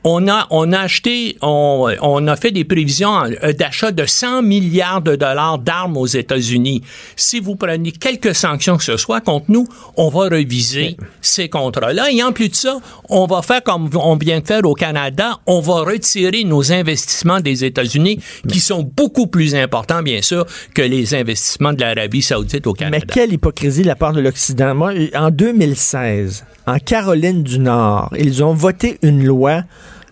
On 0.07 0.29
a, 0.29 0.47
on 0.51 0.71
a 0.73 0.81
acheté, 0.81 1.39
on, 1.41 1.91
on 2.03 2.27
a 2.27 2.37
fait 2.37 2.51
des 2.51 2.65
prévisions 2.65 3.25
euh, 3.25 3.55
d'achat 3.55 3.91
de 3.91 4.05
100 4.05 4.43
milliards 4.43 5.01
de 5.01 5.17
dollars 5.17 5.59
d'armes 5.59 5.97
aux 5.97 6.07
États-Unis. 6.07 6.83
Si 7.17 7.41
vous 7.41 7.57
prenez 7.57 7.91
quelques 7.91 8.35
sanctions 8.35 8.77
que 8.77 8.85
ce 8.85 8.99
soit 8.99 9.23
contre 9.23 9.47
nous, 9.49 9.67
on 9.97 10.11
va 10.11 10.29
reviser 10.29 10.99
ces 11.23 11.49
contrats-là. 11.49 12.11
Et 12.11 12.23
en 12.23 12.33
plus 12.33 12.51
de 12.51 12.55
ça, 12.55 12.81
on 13.09 13.25
va 13.25 13.41
faire 13.41 13.63
comme 13.63 13.89
on 13.95 14.17
vient 14.17 14.41
de 14.41 14.47
faire 14.47 14.65
au 14.65 14.75
Canada, 14.75 15.39
on 15.47 15.61
va 15.61 15.81
retirer 15.81 16.45
nos 16.45 16.71
investissements 16.71 17.41
des 17.41 17.65
États-Unis, 17.65 18.21
qui 18.47 18.61
sont 18.61 18.83
beaucoup 18.83 19.27
plus 19.27 19.55
importants, 19.55 20.03
bien 20.03 20.21
sûr, 20.21 20.45
que 20.75 20.83
les 20.83 21.15
investissements 21.15 21.73
de 21.73 21.81
l'Arabie 21.81 22.21
saoudite 22.21 22.67
au 22.67 22.75
Canada. 22.75 22.99
Mais 23.01 23.13
quelle 23.13 23.33
hypocrisie 23.33 23.83
de 23.83 23.87
la 23.87 23.97
part 23.97 24.13
de 24.13 24.21
l'Occident. 24.21 24.75
Moi, 24.75 24.93
en 25.15 25.31
2016, 25.31 26.45
en 26.67 26.79
Caroline 26.79 27.43
du 27.43 27.59
Nord, 27.59 28.11
ils 28.19 28.43
ont 28.45 28.55
voté 28.55 28.99
une 29.03 29.25
loi 29.25 29.63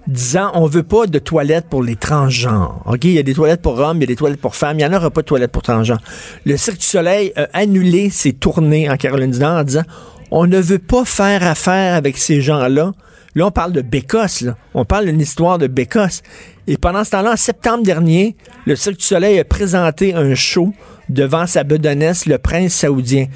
disant 0.07 0.50
on 0.55 0.66
veut 0.66 0.82
pas 0.82 1.07
de 1.07 1.18
toilettes 1.18 1.66
pour 1.68 1.82
les 1.82 1.96
transgenres. 1.96 2.82
OK, 2.86 3.05
il 3.05 3.12
y 3.12 3.18
a 3.18 3.22
des 3.22 3.34
toilettes 3.34 3.62
pour 3.62 3.78
hommes, 3.78 3.98
il 3.98 4.00
y 4.00 4.05
a 4.05 4.07
des 4.07 4.16
toilettes 4.16 4.40
pour 4.40 4.57
femmes, 4.57 4.78
il 4.78 4.82
y 4.82 4.86
en 4.86 4.92
aura 4.92 5.11
pas 5.11 5.22
de 5.22 5.26
toilettes 5.26 5.53
pour 5.53 5.62
transgenres. 5.62 6.00
Le 6.44 6.57
Cirque 6.57 6.78
du 6.78 6.86
Soleil 6.86 7.32
a 7.36 7.48
annulé 7.53 8.11
ses 8.11 8.32
tournées 8.32 8.90
en 8.90 8.96
Caroline 8.96 9.30
du 9.30 9.38
Nord 9.38 9.59
en 9.59 9.64
disant 9.64 9.84
on 10.30 10.46
ne 10.46 10.59
veut 10.59 10.78
pas 10.78 11.05
faire 11.05 11.42
affaire 11.42 11.94
avec 11.94 12.16
ces 12.16 12.40
gens-là. 12.40 12.92
Là, 13.34 13.46
on 13.46 13.50
parle 13.50 13.72
de 13.72 13.82
Bécosse, 13.82 14.42
là. 14.42 14.57
On 14.74 14.84
parle 14.84 15.07
d'une 15.07 15.20
histoire 15.20 15.59
de 15.59 15.66
Bécosse. 15.66 16.22
Et 16.66 16.76
pendant 16.76 17.05
ce 17.05 17.11
temps-là, 17.11 17.32
en 17.32 17.36
septembre 17.36 17.82
dernier, 17.82 18.36
le 18.66 18.76
Cirque 18.76 18.98
du 18.98 19.05
Soleil 19.05 19.38
a 19.38 19.44
présenté 19.44 20.14
un 20.14 20.34
show 20.34 20.72
devant 21.09 21.46
sa 21.46 21.64
bedonnesse, 21.64 22.26
le 22.26 22.38
prince 22.38 22.74
saoudien 22.74 23.26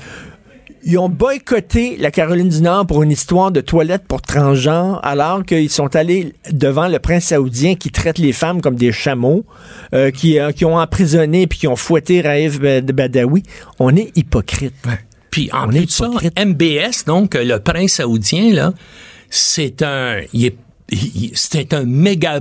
Ils 0.88 0.98
ont 0.98 1.08
boycotté 1.08 1.96
la 1.98 2.12
Caroline 2.12 2.48
du 2.48 2.62
Nord 2.62 2.86
pour 2.86 3.02
une 3.02 3.10
histoire 3.10 3.50
de 3.50 3.60
toilette 3.60 4.04
pour 4.06 4.22
transgenres, 4.22 5.00
alors 5.02 5.44
qu'ils 5.44 5.68
sont 5.68 5.96
allés 5.96 6.32
devant 6.52 6.86
le 6.86 7.00
prince 7.00 7.24
saoudien 7.24 7.74
qui 7.74 7.90
traite 7.90 8.18
les 8.18 8.32
femmes 8.32 8.60
comme 8.60 8.76
des 8.76 8.92
chameaux, 8.92 9.44
euh, 9.94 10.12
qui, 10.12 10.38
euh, 10.38 10.52
qui 10.52 10.64
ont 10.64 10.76
emprisonné 10.76 11.48
puis 11.48 11.58
qui 11.58 11.66
ont 11.66 11.74
fouetté 11.74 12.20
Raif 12.20 12.60
Bad- 12.60 12.92
Badawi. 12.92 13.42
On 13.80 13.96
est 13.96 14.16
hypocrite. 14.16 14.74
Puis 15.32 15.50
en 15.52 15.64
On 15.64 15.68
plus 15.70 15.78
est 15.78 15.86
de 15.86 15.90
ça. 15.90 16.08
MBS, 16.44 17.04
donc 17.04 17.34
euh, 17.34 17.42
le 17.42 17.58
prince 17.58 17.94
saoudien, 17.94 18.52
là, 18.54 18.72
c'est 19.28 19.82
un. 19.82 20.20
il 20.32 20.46
est- 20.46 20.56
c'est 21.34 21.74
un 21.74 21.84
méga, 21.84 22.40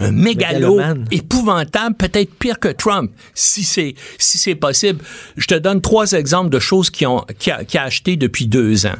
un 0.00 0.12
mégalo 0.12 0.80
épouvantable, 1.10 1.96
peut-être 1.96 2.34
pire 2.34 2.58
que 2.58 2.68
Trump, 2.68 3.10
si 3.34 3.64
c'est 3.64 3.94
si 4.18 4.38
c'est 4.38 4.54
possible. 4.54 5.02
Je 5.36 5.46
te 5.46 5.54
donne 5.54 5.80
trois 5.80 6.12
exemples 6.12 6.50
de 6.50 6.58
choses 6.58 6.90
qu'il 6.90 7.06
ont 7.06 7.20
a, 7.20 7.64
qu'il 7.64 7.78
a 7.80 7.82
acheté 7.82 8.16
depuis 8.16 8.46
deux 8.46 8.86
ans. 8.86 8.98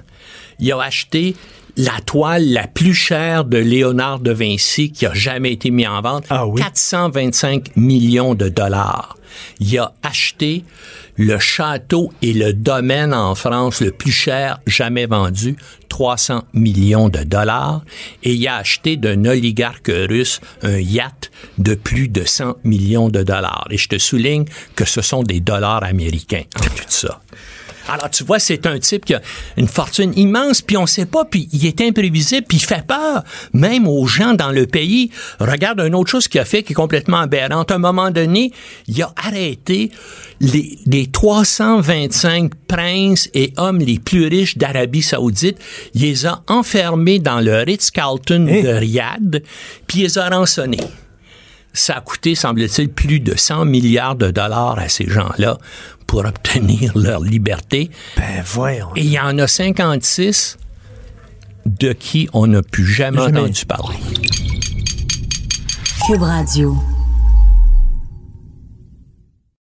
Il 0.59 0.72
a 0.72 0.80
acheté 0.80 1.36
la 1.77 2.01
toile 2.05 2.53
la 2.53 2.66
plus 2.66 2.95
chère 2.95 3.45
de 3.45 3.59
Léonard 3.59 4.20
de 4.20 4.33
Vinci 4.33 4.93
qui 4.93 5.07
a 5.07 5.12
jamais 5.12 5.53
été 5.53 5.70
mise 5.70 5.87
en 5.87 6.01
vente. 6.01 6.24
Ah 6.31 6.47
oui? 6.47 6.61
425 6.61 7.77
millions 7.77 8.35
de 8.35 8.49
dollars. 8.49 9.16
Il 9.61 9.79
a 9.79 9.93
acheté 10.03 10.64
le 11.16 11.39
château 11.39 12.12
et 12.22 12.33
le 12.33 12.53
domaine 12.53 13.12
en 13.12 13.35
France 13.35 13.81
le 13.81 13.91
plus 13.91 14.12
cher 14.12 14.61
jamais 14.66 15.07
vendu, 15.07 15.57
300 15.89 16.45
millions 16.55 17.09
de 17.09 17.22
dollars. 17.22 17.83
Et 18.22 18.35
il 18.35 18.49
a 18.49 18.57
acheté 18.57 18.97
d'un 18.97 19.24
oligarque 19.27 19.91
russe 19.91 20.41
un 20.62 20.79
yacht 20.79 21.31
de 21.59 21.74
plus 21.74 22.09
de 22.09 22.24
100 22.24 22.57
millions 22.64 23.09
de 23.09 23.22
dollars. 23.22 23.66
Et 23.70 23.77
je 23.77 23.89
te 23.89 23.99
souligne 23.99 24.45
que 24.74 24.85
ce 24.85 25.03
sont 25.03 25.22
des 25.22 25.41
dollars 25.41 25.85
américains 25.85 26.45
en 26.59 26.64
tout 26.64 26.85
ça. 26.89 27.20
Alors, 27.89 28.11
tu 28.11 28.24
vois, 28.24 28.39
c'est 28.39 28.66
un 28.66 28.78
type 28.78 29.05
qui 29.05 29.14
a 29.14 29.20
une 29.57 29.68
fortune 29.68 30.12
immense, 30.16 30.62
puis 30.62 30.76
on 30.76 30.87
sait 30.87 31.07
pas, 31.07 31.24
puis 31.24 31.49
il 31.53 31.66
est 31.66 31.80
imprévisible, 31.80 32.47
puis 32.49 32.59
il 32.59 32.64
fait 32.64 32.87
peur, 32.87 33.22
même 33.53 33.87
aux 33.87 34.07
gens 34.07 34.34
dans 34.34 34.51
le 34.51 34.66
pays. 34.66 35.11
Regarde 35.39 35.80
une 35.80 35.95
autre 35.95 36.11
chose 36.11 36.28
qu'il 36.28 36.41
a 36.41 36.45
fait 36.45 36.62
qui 36.62 36.72
est 36.72 36.76
complètement 36.76 37.18
aberrante. 37.18 37.70
À 37.70 37.76
un 37.76 37.78
moment 37.78 38.11
donné, 38.11 38.53
il 38.89 39.01
a 39.03 39.12
arrêté 39.16 39.91
les, 40.41 40.78
les 40.87 41.07
325 41.07 42.55
princes 42.66 43.28
et 43.34 43.53
hommes 43.57 43.78
les 43.78 43.99
plus 43.99 44.26
riches 44.26 44.59
d'Arabie 44.59 45.03
Saoudite. 45.03 45.59
Il 45.95 46.03
les 46.03 46.26
a 46.26 46.43
enfermés 46.49 47.18
dans 47.18 47.41
le 47.41 47.62
Ritz-Carlton 47.62 48.47
de 48.47 48.68
Riyad, 48.68 49.43
puis 49.87 50.01
il 50.01 50.03
les 50.03 50.18
a 50.18 50.28
rançonnés 50.28 50.80
ça 51.79 51.97
a 51.97 52.01
coûté, 52.01 52.35
semble-t-il, 52.35 52.89
plus 52.91 53.20
de 53.20 53.37
100 53.37 53.64
milliards 53.66 54.16
de 54.16 54.31
dollars 54.31 54.79
à 54.79 54.89
ces 54.89 55.09
gens-là 55.09 55.59
pour 56.07 56.24
obtenir 56.24 56.97
leur 56.97 57.20
liberté. 57.20 57.91
Ben 58.16 58.43
voyons. 58.45 58.89
Et 58.97 59.01
il 59.03 59.11
y 59.11 59.18
en 59.18 59.39
a 59.39 59.47
56 59.47 60.59
de 61.66 61.93
qui 61.93 62.29
on 62.33 62.47
n'a 62.47 62.62
plus 62.62 62.87
jamais 62.87 63.18
Jamais. 63.18 63.41
entendu 63.41 63.64
parler. 63.66 63.97
Cube 66.07 66.22
Radio. 66.22 66.77